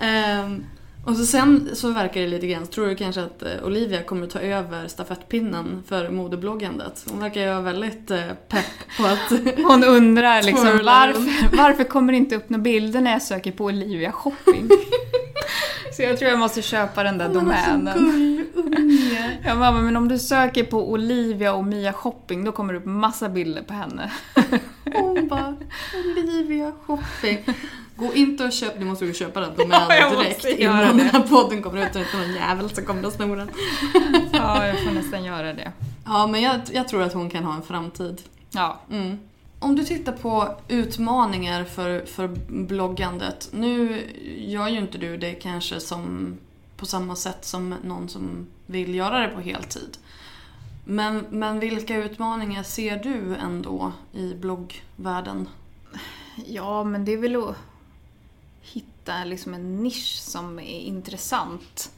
um, 0.02 0.66
och 1.06 1.16
så 1.18 1.26
sen 1.26 1.70
så 1.74 1.92
verkar 1.92 2.22
det 2.22 2.28
lite 2.28 2.48
grann, 2.48 2.68
tror 2.68 2.88
du 2.88 2.96
kanske 2.96 3.22
att 3.22 3.44
eh, 3.44 3.64
Olivia 3.64 4.04
kommer 4.04 4.28
ta 4.28 4.40
över 4.40 4.88
stafettpinnen 4.88 5.84
för 5.88 6.10
modebloggandet? 6.10 7.06
Hon 7.10 7.20
verkar 7.20 7.42
ju 7.42 7.48
vara 7.48 7.62
väldigt 7.62 8.12
eh, 8.12 8.22
pepp 8.48 8.98
på 8.98 9.06
att... 9.06 9.58
Hon 9.68 9.84
undrar 9.84 10.44
liksom 10.44 10.82
varför, 10.84 11.58
varför 11.58 11.84
kommer 11.84 12.14
det 12.14 12.18
inte 12.18 12.36
upp 12.36 12.50
några 12.50 12.64
bilder 12.64 13.02
när 13.02 13.12
jag 13.12 13.22
söker 13.22 13.52
på 13.52 13.66
Olivia 13.66 14.12
shopping? 14.12 14.70
Så 15.94 16.02
jag 16.02 16.20
tror 16.20 16.32
jag 16.32 16.40
måste 16.40 16.62
köpa 16.62 17.04
den 17.04 17.18
där 17.18 17.26
Hon 17.26 17.34
domänen. 17.34 18.46
Jag 19.46 19.60
bara, 19.60 19.72
men 19.72 19.98
om 19.98 20.08
du 20.08 20.20
söker 20.20 20.64
på 20.64 20.92
Olivia 20.92 21.54
och 21.54 21.66
Mia 21.66 21.94
shopping 21.94 22.44
då 22.44 22.52
kommer 22.52 22.74
det 22.74 22.80
upp 22.80 22.86
massa 22.86 23.30
bilder 23.30 23.62
på 23.62 23.74
henne. 23.74 24.12
Hon 24.94 25.28
bara, 25.28 25.56
Olivia 26.06 26.72
shopping. 26.86 27.38
Gå 28.02 28.14
inte 28.14 28.46
och 28.46 28.52
köp, 28.52 28.80
nu 28.80 28.86
måste 28.86 29.06
du 29.06 29.14
köpa 29.14 29.40
den 29.40 29.56
domänen 29.58 30.18
direkt 30.18 30.46
innan 30.46 30.98
den 30.98 31.10
här 31.10 31.20
podden 31.20 31.62
kommer 31.62 31.86
ut 31.86 31.96
och 31.96 32.02
inte 32.02 32.18
någon 32.18 32.34
jävel 32.34 32.70
som 32.70 32.86
kommer 32.86 33.08
att 33.08 33.14
sno 33.14 33.36
den. 33.36 33.50
ja, 34.34 34.68
jag 34.68 34.84
får 34.84 34.92
nästan 34.92 35.24
göra 35.24 35.54
det. 35.54 35.72
Ja, 36.06 36.28
men 36.28 36.42
jag, 36.42 36.62
jag 36.72 36.88
tror 36.88 37.04
att 37.04 37.14
hon 37.14 37.30
kan 37.30 37.44
ha 37.44 37.56
en 37.56 37.62
framtid. 37.62 38.22
Ja. 38.52 38.80
Mm. 38.92 39.20
Om 39.60 39.76
du 39.76 39.84
tittar 39.84 40.12
på 40.12 40.56
utmaningar 40.68 41.64
för, 41.64 42.06
för 42.06 42.28
bloggandet. 42.48 43.50
Nu 43.52 44.04
gör 44.38 44.68
ju 44.68 44.78
inte 44.78 44.98
du 44.98 45.18
det 45.18 45.34
kanske 45.34 45.80
som 45.80 46.34
på 46.78 46.86
samma 46.86 47.16
sätt 47.16 47.46
som 47.46 47.76
någon 47.84 48.10
som 48.10 48.48
vill 48.66 48.96
göra 48.96 49.20
det 49.20 49.28
på 49.28 49.42
heltid. 49.42 49.98
Men, 50.86 51.26
men 51.30 51.60
vilka 51.60 51.98
utmaningar 51.98 52.64
ser 52.64 53.04
du 53.04 53.36
ändå 53.36 53.92
i 54.14 54.34
bloggvärlden? 54.34 55.50
Ja, 56.46 56.84
men 56.84 57.06
det 57.06 57.14
är 57.14 57.18
väl 57.18 57.36
att 57.36 57.56
hitta 58.62 59.24
liksom 59.24 59.54
en 59.54 59.84
nisch 59.84 60.20
som 60.20 60.60
är 60.60 60.80
intressant. 60.80 61.92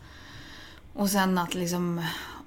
Och 0.93 1.09
sen 1.09 1.38
att 1.38 1.55
liksom 1.55 2.05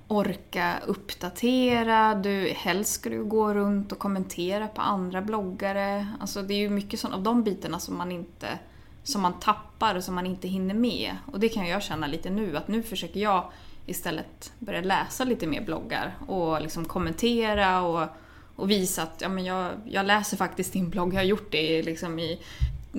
orka 0.08 0.78
uppdatera. 0.86 2.14
Du, 2.14 2.48
helst 2.48 2.92
ska 2.92 3.10
du 3.10 3.24
gå 3.24 3.54
runt 3.54 3.92
och 3.92 3.98
kommentera 3.98 4.68
på 4.68 4.80
andra 4.80 5.22
bloggare. 5.22 6.08
Alltså 6.20 6.42
det 6.42 6.54
är 6.54 6.58
ju 6.58 6.70
mycket 6.70 7.00
sån, 7.00 7.12
av 7.12 7.22
de 7.22 7.42
bitarna 7.42 7.78
som 7.78 7.96
man 7.96 8.12
inte 8.12 8.58
som 9.02 9.22
man 9.22 9.40
tappar 9.40 9.94
och 9.94 10.04
som 10.04 10.14
man 10.14 10.26
inte 10.26 10.48
hinner 10.48 10.74
med. 10.74 11.16
Och 11.32 11.40
det 11.40 11.48
kan 11.48 11.66
jag 11.66 11.82
känna 11.82 12.06
lite 12.06 12.30
nu, 12.30 12.56
att 12.56 12.68
nu 12.68 12.82
försöker 12.82 13.20
jag 13.20 13.50
istället 13.86 14.52
börja 14.58 14.80
läsa 14.80 15.24
lite 15.24 15.46
mer 15.46 15.64
bloggar 15.64 16.16
och 16.26 16.62
liksom 16.62 16.84
kommentera 16.84 17.82
och, 17.82 18.08
och 18.56 18.70
visa 18.70 19.02
att 19.02 19.20
ja, 19.20 19.28
men 19.28 19.44
jag, 19.44 19.72
jag 19.84 20.06
läser 20.06 20.36
faktiskt 20.36 20.72
din 20.72 20.90
blogg, 20.90 21.14
jag 21.14 21.18
har 21.18 21.24
gjort 21.24 21.52
det 21.52 21.82
liksom 21.82 22.18
i 22.18 22.40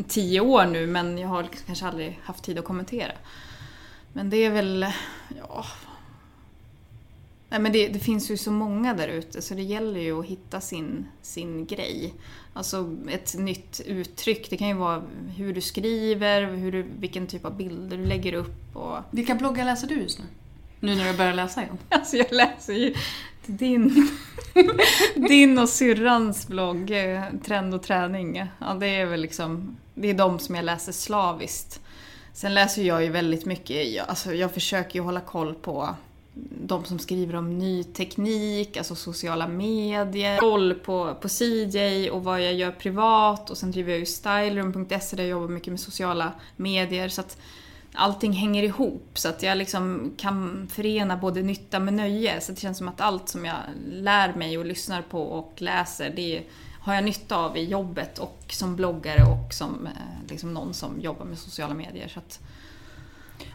tio 0.03 0.39
år 0.39 0.65
nu 0.65 0.87
men 0.87 1.17
jag 1.17 1.27
har 1.27 1.47
kanske 1.65 1.85
aldrig 1.85 2.19
haft 2.23 2.43
tid 2.43 2.59
att 2.59 2.65
kommentera. 2.65 3.11
Men 4.13 4.29
det 4.29 4.37
är 4.37 4.49
väl, 4.49 4.85
ja... 5.37 5.65
Nej 7.49 7.59
men 7.59 7.71
det, 7.71 7.87
det 7.87 7.99
finns 7.99 8.31
ju 8.31 8.37
så 8.37 8.51
många 8.51 8.93
där 8.93 9.07
ute 9.07 9.41
så 9.41 9.53
det 9.53 9.61
gäller 9.61 9.99
ju 9.99 10.19
att 10.19 10.25
hitta 10.25 10.61
sin, 10.61 11.07
sin 11.21 11.65
grej. 11.65 12.13
Alltså 12.53 12.95
ett 13.09 13.35
nytt 13.37 13.81
uttryck, 13.85 14.49
det 14.49 14.57
kan 14.57 14.67
ju 14.67 14.73
vara 14.73 15.03
hur 15.37 15.53
du 15.53 15.61
skriver, 15.61 16.43
hur 16.43 16.71
du, 16.71 16.85
vilken 16.99 17.27
typ 17.27 17.45
av 17.45 17.57
bilder 17.57 17.97
du 17.97 18.05
lägger 18.05 18.33
upp 18.33 18.75
och... 18.75 18.97
Vilka 19.11 19.35
bloggar 19.35 19.65
läser 19.65 19.87
du 19.87 19.95
just 19.95 20.19
nu? 20.19 20.25
Nu 20.79 20.95
när 20.95 21.11
du 21.11 21.17
börjar 21.17 21.33
läsa 21.33 21.61
igen? 21.61 21.77
Alltså 21.89 22.17
jag 22.17 22.31
läser 22.31 22.73
ju 22.73 22.93
din, 23.47 24.09
din 25.15 25.59
och 25.59 25.69
syrrans 25.69 26.47
blogg, 26.47 26.91
eh, 26.91 27.23
Trend 27.45 27.73
och 27.73 27.83
träning. 27.83 28.45
Ja, 28.59 28.73
det 28.73 28.87
är 28.87 29.05
väl 29.05 29.21
liksom, 29.21 29.77
det 29.93 30.09
är 30.09 30.13
de 30.13 30.39
som 30.39 30.55
jag 30.55 30.65
läser 30.65 30.91
slaviskt. 30.91 31.81
Sen 32.33 32.53
läser 32.53 32.81
jag 32.81 33.03
ju 33.03 33.09
väldigt 33.09 33.45
mycket, 33.45 33.87
jag, 33.87 34.09
alltså 34.09 34.33
jag 34.33 34.53
försöker 34.53 34.99
ju 34.99 35.05
hålla 35.05 35.19
koll 35.19 35.53
på 35.53 35.95
de 36.61 36.85
som 36.85 36.99
skriver 36.99 37.35
om 37.35 37.59
ny 37.59 37.83
teknik, 37.83 38.77
alltså 38.77 38.95
sociala 38.95 39.47
medier, 39.47 40.37
koll 40.37 40.73
på, 40.73 41.15
på 41.21 41.29
CJ 41.29 42.09
och 42.09 42.23
vad 42.23 42.41
jag 42.41 42.53
gör 42.53 42.71
privat 42.71 43.49
och 43.49 43.57
sen 43.57 43.71
driver 43.71 43.91
jag 43.91 43.99
ju 43.99 44.05
styleroom.se 44.05 45.15
där 45.15 45.23
jag 45.23 45.29
jobbar 45.29 45.47
mycket 45.47 45.71
med 45.71 45.79
sociala 45.79 46.31
medier. 46.55 47.09
Så 47.09 47.21
att 47.21 47.37
allting 47.97 48.33
hänger 48.33 48.63
ihop 48.63 49.09
så 49.13 49.29
att 49.29 49.43
jag 49.43 49.57
liksom 49.57 50.13
kan 50.17 50.67
förena 50.71 51.17
både 51.17 51.41
nytta 51.41 51.79
med 51.79 51.93
nöje. 51.93 52.41
Så 52.41 52.51
det 52.51 52.59
känns 52.59 52.77
som 52.77 52.87
att 52.87 53.01
allt 53.01 53.29
som 53.29 53.45
jag 53.45 53.57
lär 53.85 54.33
mig 54.33 54.57
och 54.57 54.65
lyssnar 54.65 55.01
på 55.01 55.21
och 55.21 55.53
läser, 55.57 56.13
det 56.15 56.43
har 56.81 56.93
jag 56.93 57.03
nytta 57.03 57.37
av 57.37 57.57
i 57.57 57.63
jobbet 57.63 58.19
och 58.19 58.43
som 58.49 58.75
bloggare 58.75 59.23
och 59.23 59.53
som 59.53 59.87
eh, 59.87 60.29
liksom 60.29 60.53
någon 60.53 60.73
som 60.73 61.01
jobbar 61.01 61.25
med 61.25 61.37
sociala 61.37 61.73
medier. 61.73 62.07
Så 62.07 62.19
att, 62.19 62.39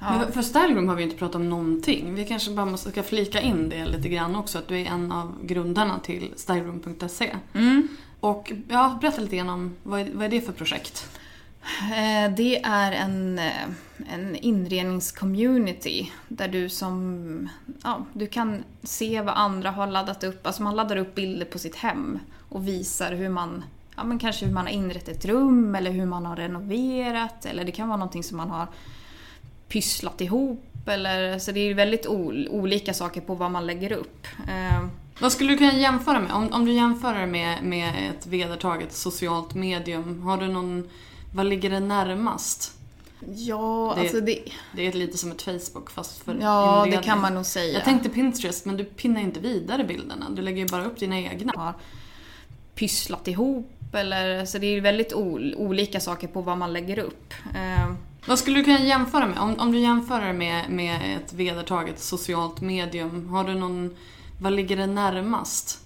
ja. 0.00 0.18
Men 0.18 0.32
för 0.32 0.42
Style 0.42 0.74
Room 0.74 0.88
har 0.88 0.96
vi 0.96 1.02
inte 1.02 1.16
pratat 1.16 1.34
om 1.34 1.48
någonting. 1.48 2.14
Vi 2.14 2.24
kanske 2.24 2.50
bara 2.50 2.66
måste 2.66 2.90
ska 2.90 3.02
flika 3.02 3.40
in 3.40 3.68
det 3.68 3.86
lite 3.86 4.08
grann 4.08 4.36
också, 4.36 4.58
att 4.58 4.68
du 4.68 4.80
är 4.80 4.86
en 4.86 5.12
av 5.12 5.38
grundarna 5.42 5.98
till 5.98 6.32
styleroom.se. 6.36 7.36
Mm. 7.54 7.88
Och 8.20 8.52
ja, 8.68 8.98
berätta 9.00 9.20
lite 9.20 9.36
grann 9.36 9.50
om 9.50 9.76
vad 9.82 10.00
är, 10.00 10.10
vad 10.12 10.24
är 10.24 10.28
det 10.28 10.40
för 10.40 10.52
projekt? 10.52 11.18
Eh, 11.62 12.34
det 12.34 12.62
är 12.64 12.92
en, 12.92 13.38
eh, 13.38 13.68
en 14.08 14.36
inredningscommunity 14.36 16.10
där 16.28 16.48
du 16.48 16.68
som... 16.68 17.48
Ja, 17.82 18.06
du 18.12 18.26
kan 18.26 18.64
se 18.82 19.20
vad 19.20 19.34
andra 19.34 19.70
har 19.70 19.86
laddat 19.86 20.24
upp. 20.24 20.46
Alltså 20.46 20.62
man 20.62 20.76
laddar 20.76 20.96
upp 20.96 21.14
bilder 21.14 21.46
på 21.46 21.58
sitt 21.58 21.76
hem 21.76 22.18
och 22.48 22.68
visar 22.68 23.12
hur 23.12 23.28
man... 23.28 23.64
Ja, 23.96 24.04
men 24.04 24.18
kanske 24.18 24.46
hur 24.46 24.52
man 24.52 24.66
har 24.66 24.72
inrett 24.72 25.08
ett 25.08 25.24
rum 25.24 25.74
eller 25.74 25.90
hur 25.90 26.06
man 26.06 26.26
har 26.26 26.36
renoverat 26.36 27.46
eller 27.46 27.64
det 27.64 27.72
kan 27.72 27.88
vara 27.88 27.98
någonting 27.98 28.22
som 28.22 28.36
man 28.36 28.50
har 28.50 28.66
pysslat 29.68 30.20
ihop 30.20 30.88
eller... 30.88 31.38
Så 31.38 31.52
det 31.52 31.60
är 31.60 31.74
väldigt 31.74 32.06
olika 32.06 32.94
saker 32.94 33.20
på 33.20 33.34
vad 33.34 33.50
man 33.50 33.66
lägger 33.66 33.92
upp. 33.92 34.26
Eh, 34.48 34.86
vad 35.20 35.32
skulle 35.32 35.50
du 35.52 35.58
kunna 35.58 35.72
jämföra 35.72 36.20
med? 36.20 36.32
Om, 36.32 36.52
om 36.52 36.64
du 36.64 36.72
jämför 36.72 37.14
det 37.14 37.26
med, 37.26 37.62
med 37.62 38.10
ett 38.10 38.26
vedertaget 38.26 38.92
socialt 38.92 39.54
medium, 39.54 40.22
har 40.22 40.36
du 40.36 40.48
någon 40.48 40.88
vad 41.34 41.46
ligger 41.46 41.70
det 41.70 41.80
närmast? 41.80 42.72
Ja, 43.36 43.92
det, 43.96 44.00
alltså 44.02 44.20
det... 44.20 44.38
Det 44.76 44.86
är 44.86 44.92
lite 44.92 45.18
som 45.18 45.30
ett 45.30 45.42
Facebook 45.42 45.90
fast 45.90 46.18
för 46.24 46.36
Ja, 46.40 46.76
inredning. 46.78 47.00
det 47.00 47.06
kan 47.06 47.20
man 47.20 47.34
nog 47.34 47.46
säga. 47.46 47.72
Jag 47.72 47.84
tänkte 47.84 48.08
Pinterest, 48.08 48.64
men 48.64 48.76
du 48.76 48.84
pinnar 48.84 49.20
inte 49.20 49.40
vidare 49.40 49.84
bilderna. 49.84 50.30
Du 50.30 50.42
lägger 50.42 50.58
ju 50.58 50.66
bara 50.68 50.84
upp 50.84 50.98
dina 50.98 51.18
egna. 51.20 51.52
Har 51.56 51.74
pysslat 52.74 53.28
ihop 53.28 53.70
eller... 53.94 54.44
Så 54.46 54.58
det 54.58 54.66
är 54.66 54.80
väldigt 54.80 55.12
olika 55.56 56.00
saker 56.00 56.28
på 56.28 56.40
vad 56.40 56.58
man 56.58 56.72
lägger 56.72 56.98
upp. 56.98 57.34
Eh... 57.54 57.92
Vad 58.26 58.38
skulle 58.38 58.58
du 58.58 58.64
kunna 58.64 58.80
jämföra 58.80 59.26
med? 59.26 59.38
Om, 59.38 59.54
om 59.58 59.72
du 59.72 59.78
jämför 59.78 60.20
det 60.20 60.32
med, 60.32 60.70
med 60.70 61.16
ett 61.16 61.32
vedertaget 61.32 62.00
socialt 62.00 62.60
medium, 62.60 63.28
har 63.28 63.44
du 63.44 63.54
någon... 63.54 63.96
Vad 64.40 64.52
ligger 64.52 64.76
det 64.76 64.86
närmast? 64.86 65.78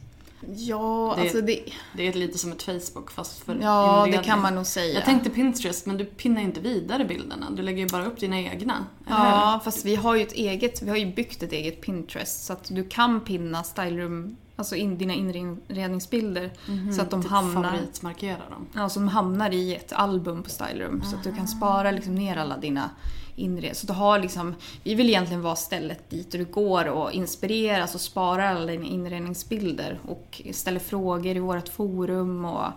Ja, 0.56 1.14
det, 1.16 1.22
alltså 1.22 1.40
det... 1.40 1.64
Det 1.96 2.08
är 2.08 2.12
lite 2.12 2.38
som 2.38 2.52
ett 2.52 2.62
Facebook 2.62 3.10
fast 3.10 3.44
för 3.44 3.58
Ja, 3.62 3.98
inredning. 3.98 4.20
det 4.20 4.26
kan 4.26 4.42
man 4.42 4.54
nog 4.54 4.66
säga. 4.66 4.94
Jag 4.94 5.04
tänkte 5.04 5.30
Pinterest, 5.30 5.86
men 5.86 5.96
du 5.96 6.04
pinnar 6.04 6.42
inte 6.42 6.60
vidare 6.60 7.04
bilderna. 7.04 7.50
Du 7.50 7.62
lägger 7.62 7.78
ju 7.78 7.88
bara 7.88 8.06
upp 8.06 8.20
dina 8.20 8.40
egna. 8.40 8.86
Ja, 9.08 9.52
hur? 9.54 9.64
fast 9.64 9.84
vi 9.84 9.96
har 9.96 10.16
ju 10.16 10.22
ett 10.22 10.32
eget, 10.32 10.82
vi 10.82 10.90
har 10.90 10.96
ju 10.96 11.12
byggt 11.12 11.42
ett 11.42 11.52
eget 11.52 11.80
Pinterest 11.80 12.44
så 12.44 12.52
att 12.52 12.64
du 12.68 12.84
kan 12.84 13.20
pinna 13.20 13.62
styleroom, 13.62 14.36
alltså 14.56 14.76
in, 14.76 14.98
dina 14.98 15.14
inredningsbilder. 15.14 16.52
Mm 16.68 16.80
-hmm, 16.80 16.92
så 16.92 17.02
att 17.02 17.10
de 17.10 17.22
typ 17.22 17.30
hamnar... 17.30 17.70
Favoritmarkera 17.70 18.50
dem. 18.50 18.66
Ja, 18.74 18.88
så 18.88 19.00
de 19.00 19.08
hamnar 19.08 19.50
i 19.50 19.74
ett 19.74 19.92
album 19.92 20.42
på 20.42 20.50
styleroom. 20.50 21.02
Så 21.02 21.16
att 21.16 21.24
du 21.24 21.34
kan 21.34 21.48
spara 21.48 21.90
liksom 21.90 22.14
ner 22.14 22.36
alla 22.36 22.56
dina 22.56 22.90
inred. 23.36 23.76
Så 23.76 23.86
du 23.86 23.92
har 23.92 24.18
liksom, 24.18 24.54
vi 24.82 24.94
vill 24.94 25.08
egentligen 25.08 25.42
vara 25.42 25.56
stället 25.56 26.10
dit 26.10 26.32
du 26.32 26.44
går 26.44 26.88
och 26.88 27.12
inspireras 27.12 27.94
och 27.94 28.00
sparar 28.00 28.54
alla 28.54 28.66
dina 28.66 28.86
inredningsbilder 28.86 29.98
och 30.08 30.42
ställer 30.52 30.80
frågor 30.80 31.36
i 31.36 31.38
vårt 31.38 31.68
forum. 31.68 32.44
Och 32.44 32.70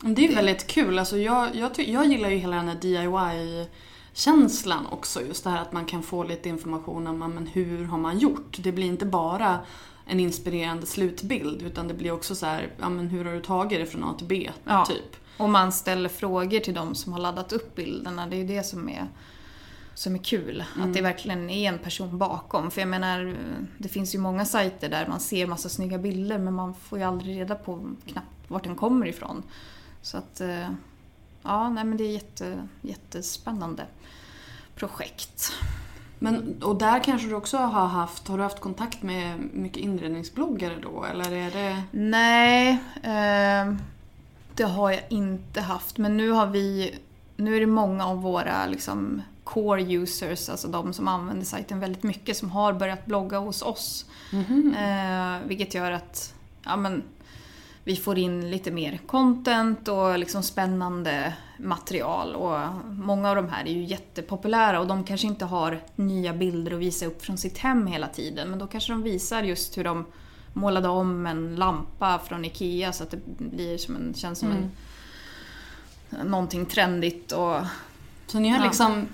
det 0.00 0.26
är 0.26 0.34
väldigt 0.34 0.66
kul. 0.66 0.98
Alltså 0.98 1.18
jag, 1.18 1.56
jag, 1.56 1.70
jag 1.78 2.06
gillar 2.06 2.30
ju 2.30 2.36
hela 2.36 2.56
den 2.56 2.68
här 2.68 2.80
DIY 2.80 3.66
känslan 4.12 4.86
också. 4.86 5.22
Just 5.22 5.44
det 5.44 5.50
här 5.50 5.62
att 5.62 5.72
man 5.72 5.84
kan 5.84 6.02
få 6.02 6.24
lite 6.24 6.48
information 6.48 7.06
om 7.06 7.18
men 7.18 7.46
hur 7.46 7.84
har 7.84 7.98
man 7.98 8.18
gjort. 8.18 8.56
Det 8.58 8.72
blir 8.72 8.86
inte 8.86 9.06
bara 9.06 9.58
en 10.06 10.20
inspirerande 10.20 10.86
slutbild 10.86 11.62
utan 11.62 11.88
det 11.88 11.94
blir 11.94 12.12
också 12.12 12.34
så 12.34 12.46
här, 12.46 12.72
ja 12.80 12.88
men 12.88 13.08
hur 13.08 13.24
har 13.24 13.32
du 13.32 13.40
tagit 13.40 13.78
det 13.78 13.86
från 13.86 14.04
A 14.04 14.14
till 14.18 14.26
B? 14.26 14.50
Ja. 14.64 14.86
Typ. 14.86 15.16
Och 15.36 15.50
man 15.50 15.72
ställer 15.72 16.08
frågor 16.08 16.60
till 16.60 16.74
de 16.74 16.94
som 16.94 17.12
har 17.12 17.20
laddat 17.20 17.52
upp 17.52 17.74
bilderna. 17.74 18.26
Det 18.26 18.36
är 18.36 18.38
ju 18.38 18.46
det 18.46 18.62
som 18.62 18.88
är 18.88 19.08
som 19.96 20.14
är 20.14 20.18
kul. 20.18 20.64
Mm. 20.74 20.88
Att 20.88 20.94
det 20.94 21.02
verkligen 21.02 21.50
är 21.50 21.68
en 21.68 21.78
person 21.78 22.18
bakom. 22.18 22.70
För 22.70 22.80
jag 22.80 22.88
menar, 22.88 23.36
det 23.78 23.88
finns 23.88 24.14
ju 24.14 24.18
många 24.18 24.44
sajter 24.44 24.88
där 24.88 25.06
man 25.06 25.20
ser 25.20 25.46
massa 25.46 25.68
snygga 25.68 25.98
bilder 25.98 26.38
men 26.38 26.54
man 26.54 26.74
får 26.74 26.98
ju 26.98 27.04
aldrig 27.04 27.36
reda 27.40 27.54
på 27.54 27.90
knappt 28.06 28.48
vart 28.48 28.64
den 28.64 28.76
kommer 28.76 29.06
ifrån. 29.06 29.42
Så 30.02 30.16
att, 30.16 30.40
eh, 30.40 30.68
ja, 31.42 31.68
nej 31.68 31.84
men 31.84 31.96
det 31.96 32.04
är 32.04 32.12
jätte, 32.12 32.68
jättespännande 32.82 33.86
projekt. 34.74 35.52
Men, 36.18 36.62
och 36.62 36.76
där 36.76 37.04
kanske 37.04 37.28
du 37.28 37.34
också 37.34 37.56
har 37.56 37.86
haft, 37.86 38.28
har 38.28 38.36
du 38.36 38.42
haft 38.42 38.60
kontakt 38.60 39.02
med 39.02 39.38
mycket 39.52 39.82
inredningsbloggare 39.82 40.76
då 40.82 41.04
eller 41.04 41.32
är 41.32 41.50
det? 41.50 41.82
Nej, 41.90 42.70
eh, 43.02 43.74
det 44.54 44.64
har 44.64 44.90
jag 44.90 45.02
inte 45.08 45.60
haft. 45.60 45.98
Men 45.98 46.16
nu 46.16 46.30
har 46.30 46.46
vi, 46.46 46.98
nu 47.36 47.56
är 47.56 47.60
det 47.60 47.66
många 47.66 48.06
av 48.06 48.22
våra 48.22 48.66
liksom 48.66 49.22
core 49.46 49.82
users, 49.82 50.48
alltså 50.48 50.68
de 50.68 50.92
som 50.92 51.08
använder 51.08 51.46
sajten 51.46 51.80
väldigt 51.80 52.02
mycket, 52.02 52.36
som 52.36 52.50
har 52.50 52.72
börjat 52.72 53.06
blogga 53.06 53.38
hos 53.38 53.62
oss. 53.62 54.04
Mm 54.32 54.74
eh, 54.74 55.48
vilket 55.48 55.74
gör 55.74 55.90
att 55.90 56.34
ja, 56.64 56.76
men, 56.76 57.02
vi 57.84 57.96
får 57.96 58.18
in 58.18 58.50
lite 58.50 58.70
mer 58.70 59.00
content 59.06 59.88
och 59.88 60.18
liksom 60.18 60.42
spännande 60.42 61.34
material. 61.58 62.34
Och 62.34 62.58
många 62.86 63.30
av 63.30 63.36
de 63.36 63.48
här 63.48 63.64
är 63.64 63.72
ju 63.72 63.84
jättepopulära 63.84 64.80
och 64.80 64.86
de 64.86 65.04
kanske 65.04 65.26
inte 65.26 65.44
har 65.44 65.80
nya 65.96 66.32
bilder 66.32 66.72
att 66.72 66.78
visa 66.78 67.06
upp 67.06 67.24
från 67.24 67.38
sitt 67.38 67.58
hem 67.58 67.86
hela 67.86 68.08
tiden. 68.08 68.50
Men 68.50 68.58
då 68.58 68.66
kanske 68.66 68.92
de 68.92 69.02
visar 69.02 69.42
just 69.42 69.78
hur 69.78 69.84
de 69.84 70.04
målade 70.52 70.88
om 70.88 71.26
en 71.26 71.56
lampa 71.56 72.18
från 72.18 72.44
IKEA 72.44 72.92
så 72.92 73.02
att 73.02 73.10
det 73.10 73.20
blir 73.38 73.78
som 73.78 73.96
en, 73.96 74.14
känns 74.14 74.38
som 74.38 74.50
mm. 74.50 74.70
en, 76.10 76.26
någonting 76.30 76.66
trendigt 76.66 77.32
och 77.32 77.56
så 78.26 78.38
ni 78.38 78.48
har 78.48 78.58
ja. 78.58 78.64
liksom 78.64 79.06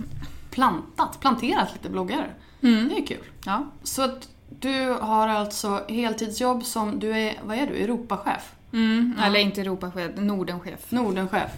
plantat, 0.50 1.20
planterat 1.20 1.68
lite 1.72 1.88
bloggar. 1.88 2.34
Mm. 2.62 2.88
Det 2.88 2.98
är 2.98 3.06
kul. 3.06 3.24
Ja. 3.44 3.66
Så 3.82 4.02
att 4.02 4.28
du 4.48 4.96
har 5.00 5.28
alltså 5.28 5.84
heltidsjobb 5.88 6.64
som, 6.64 6.98
du 6.98 7.18
är, 7.18 7.40
vad 7.44 7.56
är 7.56 7.66
du, 7.66 7.76
Europachef? 7.76 8.52
Mm. 8.72 9.14
Ja. 9.18 9.24
Eller 9.24 9.40
inte 9.40 9.60
Europachef, 9.60 10.10
Nordenchef. 10.16 10.90
Nordenchef. 10.90 11.50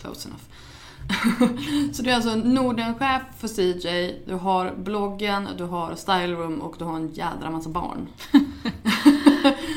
Close 0.00 0.28
enough. 0.28 0.42
så 1.92 2.02
du 2.02 2.10
är 2.10 2.14
alltså 2.14 2.34
Nordenchef 2.34 3.22
för 3.38 3.48
CJ, 3.48 4.16
du 4.26 4.34
har 4.34 4.74
bloggen, 4.76 5.48
du 5.56 5.64
har 5.64 5.94
styleroom 5.94 6.60
och 6.60 6.74
du 6.78 6.84
har 6.84 6.96
en 6.96 7.12
jädra 7.12 7.50
massa 7.50 7.68
barn. 7.68 8.08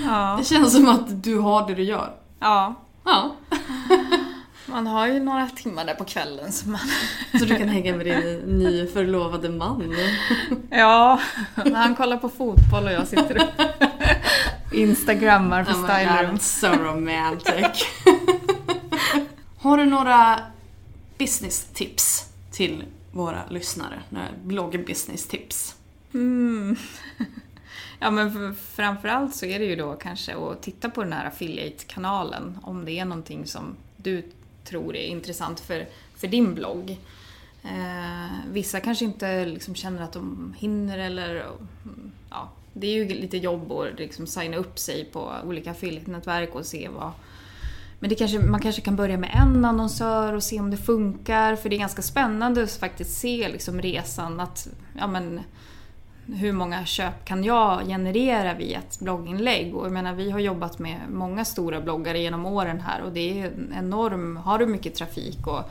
ja. 0.06 0.36
Det 0.40 0.46
känns 0.46 0.74
som 0.74 0.88
att 0.88 1.24
du 1.24 1.40
har 1.40 1.68
det 1.68 1.76
du 1.76 1.84
gör. 1.84 2.16
Ja. 2.40 2.76
Ja. 3.04 3.36
Man 4.76 4.88
har 4.88 5.08
ju 5.08 5.20
några 5.20 5.48
timmar 5.48 5.86
där 5.86 5.94
på 5.94 6.06
kvällen 6.06 6.52
så 6.52 6.70
man... 6.70 6.80
Så 7.40 7.46
du 7.46 7.58
kan 7.58 7.70
hänga 7.70 7.96
med 7.96 8.06
din 8.06 8.40
nyförlovade 8.40 9.50
man? 9.50 9.96
Ja, 10.70 11.22
när 11.56 11.76
han 11.76 11.96
kollar 11.96 12.18
på 12.18 12.30
fotboll 12.30 12.84
och 12.84 12.92
jag 12.92 13.08
sitter 13.08 13.38
och 13.38 14.74
instagrammar 14.74 15.64
för 15.64 15.74
oh 15.74 15.84
styleroom. 15.84 16.40
so 16.40 16.68
romantic. 16.68 17.86
Har 19.60 19.78
du 19.78 19.86
några 19.86 20.40
business 21.18 21.66
tips 21.74 22.30
till 22.52 22.84
våra 23.12 23.42
lyssnare? 23.50 24.02
Några 24.10 24.28
blogg-business 24.44 25.28
tips? 25.28 25.76
Mm. 26.14 26.76
Ja 28.00 28.12
men 28.12 28.56
framförallt 28.56 29.36
så 29.36 29.46
är 29.46 29.60
det 29.60 29.66
ju 29.66 29.76
då 29.76 29.94
kanske 29.94 30.36
att 30.36 30.62
titta 30.64 30.90
på 30.90 31.04
den 31.04 31.14
här 31.14 31.26
affiliate-kanalen 31.26 32.60
om 32.62 32.86
det 32.86 32.92
är 32.92 33.06
någonting 33.06 33.46
som 33.46 33.76
du 33.98 34.24
tror 34.66 34.96
är 34.96 35.08
intressant 35.08 35.60
för, 35.60 35.88
för 36.16 36.28
din 36.28 36.56
blogg. 36.56 36.98
Eh, 37.64 38.32
vissa 38.52 38.80
kanske 38.80 39.06
inte 39.06 39.46
liksom 39.46 39.76
känner 39.76 40.02
att 40.02 40.14
de 40.14 40.56
hinner 40.58 40.98
eller 40.98 41.46
ja, 42.30 42.50
det 42.74 42.88
är 42.88 42.94
ju 42.94 43.08
lite 43.08 43.38
jobb 43.38 43.72
att 43.72 44.00
liksom 44.00 44.28
signa 44.28 44.58
upp 44.58 44.80
sig 44.80 45.06
på 45.06 45.34
olika 45.46 45.72
affiliate-nätverk 45.72 46.56
och 46.56 46.66
se 46.66 46.90
vad 46.90 47.12
men 48.00 48.10
det 48.10 48.16
kanske, 48.16 48.40
man 48.40 48.62
kanske 48.62 48.82
kan 48.82 48.96
börja 48.96 49.18
med 49.18 49.30
en 49.34 49.66
annonsör 49.66 50.34
och 50.34 50.44
se 50.44 50.60
om 50.60 50.72
det 50.72 50.78
funkar 50.78 51.56
för 51.56 51.70
det 51.70 51.76
är 51.76 51.80
ganska 51.80 52.02
spännande 52.02 52.64
att 52.64 52.72
faktiskt 52.72 53.18
se 53.20 53.50
liksom 53.50 53.82
resan 53.82 54.40
att 54.40 54.68
ja, 54.98 55.08
men, 55.08 55.40
hur 56.34 56.54
många 56.54 56.86
köp 56.86 57.26
kan 57.26 57.44
jag 57.44 57.86
generera 57.86 58.54
via 58.54 58.80
ett 58.80 59.00
blogginlägg? 59.00 59.76
Och 59.76 59.86
jag 59.86 59.92
menar, 59.92 60.14
vi 60.14 60.32
har 60.32 60.40
jobbat 60.40 60.80
med 60.80 61.00
många 61.10 61.46
stora 61.46 61.82
bloggare 61.82 62.20
genom 62.20 62.46
åren 62.46 62.80
här 62.80 63.02
och 63.02 63.12
det 63.12 63.42
är 63.42 63.46
en 63.46 63.74
enorm... 63.78 64.38
Har 64.38 64.60
du 64.60 64.66
mycket 64.66 64.96
trafik 64.96 65.48
och 65.48 65.70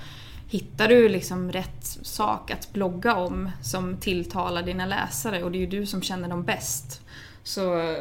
hittar 0.49 0.89
du 0.89 1.09
liksom 1.09 1.53
rätt 1.53 1.85
sak 2.03 2.51
att 2.51 2.73
blogga 2.73 3.15
om 3.15 3.51
som 3.63 3.97
tilltalar 3.97 4.63
dina 4.63 4.87
läsare 4.87 5.43
och 5.43 5.53
det 5.53 5.59
är 5.59 5.61
ju 5.61 5.67
du 5.67 5.87
som 5.87 6.03
känner 6.03 6.29
dem 6.29 6.43
bäst 6.43 7.03
så, 7.43 7.97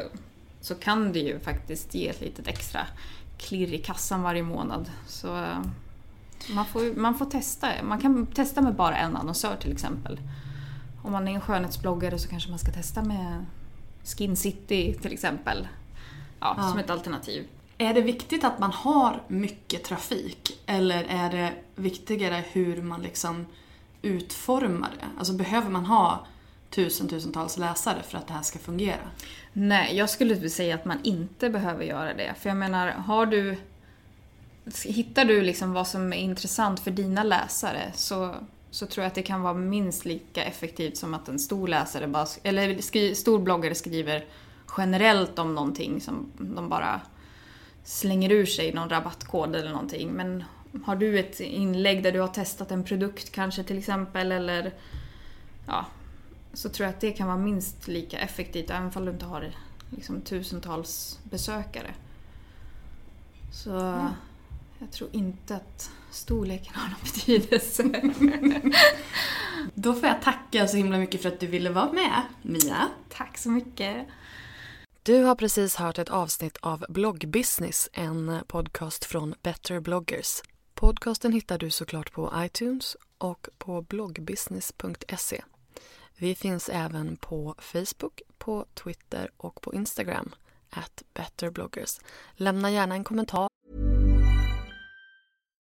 så 0.60 0.74
kan 0.74 1.12
det 1.12 1.18
ju 1.18 1.38
faktiskt 1.38 1.94
ge 1.94 2.08
ett 2.08 2.20
litet 2.20 2.48
extra 2.48 2.80
klirr 3.38 3.72
i 3.72 3.78
kassan 3.78 4.22
varje 4.22 4.42
månad. 4.42 4.90
Så, 5.06 5.36
eh, 5.36 5.58
Man 6.54 6.66
får, 6.66 6.96
man 6.96 7.14
får 7.14 7.26
testa. 7.26 7.68
Man 7.82 8.00
kan 8.00 8.26
testa 8.26 8.60
med 8.60 8.74
bara 8.74 8.96
en 8.96 9.16
annonsör 9.16 9.56
till 9.56 9.72
exempel. 9.72 10.18
Om 11.04 11.12
man 11.12 11.28
är 11.28 11.32
en 11.32 11.40
skönhetsbloggare 11.40 12.18
så 12.18 12.28
kanske 12.28 12.50
man 12.50 12.58
ska 12.58 12.72
testa 12.72 13.02
med 13.02 13.44
Skin 14.04 14.36
City 14.36 14.94
till 15.02 15.12
exempel. 15.12 15.68
Ja, 16.40 16.54
Ja. 16.58 16.68
Som 16.70 16.78
ett 16.78 16.90
alternativ. 16.90 17.46
Är 17.78 17.94
det 17.94 18.00
viktigt 18.00 18.44
att 18.44 18.58
man 18.58 18.72
har 18.72 19.22
mycket 19.28 19.84
trafik 19.84 20.62
eller 20.66 21.04
är 21.04 21.30
det 21.30 21.52
viktigare 21.74 22.44
hur 22.52 22.82
man 22.82 23.02
liksom 23.02 23.46
utformar 24.02 24.90
det? 25.00 25.06
Alltså 25.18 25.32
behöver 25.32 25.70
man 25.70 25.86
ha 25.86 26.26
tusen, 26.70 27.08
tusentals 27.08 27.56
läsare 27.56 28.02
för 28.02 28.18
att 28.18 28.26
det 28.26 28.32
här 28.32 28.42
ska 28.42 28.58
fungera? 28.58 29.10
Nej, 29.52 29.96
jag 29.96 30.10
skulle 30.10 30.50
säga 30.50 30.74
att 30.74 30.84
man 30.84 30.98
inte 31.02 31.50
behöver 31.50 31.84
göra 31.84 32.14
det. 32.14 32.34
För 32.40 32.48
jag 32.50 32.56
menar, 32.56 32.88
har 32.88 33.26
du... 33.26 33.56
Hittar 34.84 35.24
du 35.24 35.42
liksom 35.42 35.72
vad 35.72 35.88
som 35.88 36.12
är 36.12 36.16
intressant 36.16 36.80
för 36.80 36.90
dina 36.90 37.22
läsare 37.22 37.92
så, 37.94 38.34
så 38.74 38.86
tror 38.86 39.02
jag 39.02 39.08
att 39.08 39.14
det 39.14 39.22
kan 39.22 39.42
vara 39.42 39.54
minst 39.54 40.04
lika 40.04 40.44
effektivt 40.44 40.96
som 40.96 41.14
att 41.14 41.28
en 41.28 41.38
stor 41.38 41.68
läsare 41.68 42.06
bara, 42.08 42.26
eller 42.42 42.82
skri, 42.82 43.14
stor 43.14 43.38
bloggare 43.38 43.74
skriver 43.74 44.24
generellt 44.76 45.38
om 45.38 45.54
någonting 45.54 46.00
som 46.00 46.32
de 46.38 46.68
bara 46.68 47.00
slänger 47.84 48.32
ur 48.32 48.46
sig 48.46 48.72
någon 48.72 48.88
rabattkod 48.88 49.56
eller 49.56 49.70
någonting. 49.70 50.12
Men 50.12 50.44
har 50.84 50.96
du 50.96 51.18
ett 51.18 51.40
inlägg 51.40 52.02
där 52.02 52.12
du 52.12 52.20
har 52.20 52.28
testat 52.28 52.70
en 52.70 52.84
produkt 52.84 53.32
kanske 53.32 53.64
till 53.64 53.78
exempel 53.78 54.32
eller 54.32 54.74
ja, 55.66 55.86
så 56.52 56.68
tror 56.68 56.84
jag 56.86 56.94
att 56.94 57.00
det 57.00 57.12
kan 57.12 57.26
vara 57.26 57.38
minst 57.38 57.88
lika 57.88 58.18
effektivt 58.18 58.70
även 58.70 58.90
om 58.94 59.04
du 59.04 59.10
inte 59.10 59.26
har 59.26 59.52
liksom, 59.90 60.20
tusentals 60.20 61.18
besökare. 61.24 61.94
Så 63.52 63.70
jag 64.78 64.90
tror 64.90 65.10
inte 65.12 65.56
att 65.56 65.90
storleken 66.14 66.74
har 66.74 66.88
någon 66.88 67.00
betydelse. 67.04 67.82
Då 69.74 69.94
får 69.94 70.08
jag 70.08 70.22
tacka 70.22 70.68
så 70.68 70.76
himla 70.76 70.98
mycket 70.98 71.22
för 71.22 71.28
att 71.28 71.40
du 71.40 71.46
ville 71.46 71.70
vara 71.70 71.92
med, 71.92 72.22
Mia. 72.42 72.88
Tack 73.08 73.38
så 73.38 73.50
mycket. 73.50 74.06
Du 75.02 75.22
har 75.22 75.34
precis 75.34 75.76
hört 75.76 75.98
ett 75.98 76.08
avsnitt 76.08 76.56
av 76.60 76.84
Bloggbusiness, 76.88 77.88
en 77.92 78.40
podcast 78.46 79.04
från 79.04 79.34
Better 79.42 79.80
bloggers. 79.80 80.42
Podcasten 80.74 81.32
hittar 81.32 81.58
du 81.58 81.70
såklart 81.70 82.12
på 82.12 82.32
iTunes 82.36 82.96
och 83.18 83.48
på 83.58 83.82
bloggbusiness.se. 83.82 85.42
Vi 86.16 86.34
finns 86.34 86.68
även 86.68 87.16
på 87.16 87.54
Facebook, 87.58 88.22
på 88.38 88.66
Twitter 88.74 89.30
och 89.36 89.60
på 89.60 89.74
Instagram, 89.74 90.34
at 90.70 91.02
betterbloggers. 91.14 92.00
Lämna 92.36 92.70
gärna 92.70 92.94
en 92.94 93.04
kommentar 93.04 93.48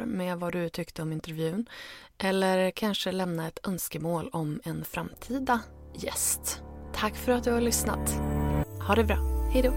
Med 0.00 0.38
vad 0.38 0.52
du 0.52 0.68
tyckte 0.68 1.02
om 1.02 1.12
intervjun 1.12 1.66
eller 2.18 2.70
kanske 2.70 3.12
lämna 3.12 3.48
ett 3.48 3.66
önskemål 3.66 4.30
om 4.32 4.60
en 4.64 4.84
framtida 4.84 5.60
gäst. 5.94 6.62
Tack 6.94 7.16
för 7.16 7.32
att 7.32 7.44
du 7.44 7.52
har 7.52 7.60
lyssnat. 7.60 8.10
Ha 8.86 8.94
det 8.94 9.04
bra. 9.04 9.18
Hej 9.52 9.62
då. 9.62 9.72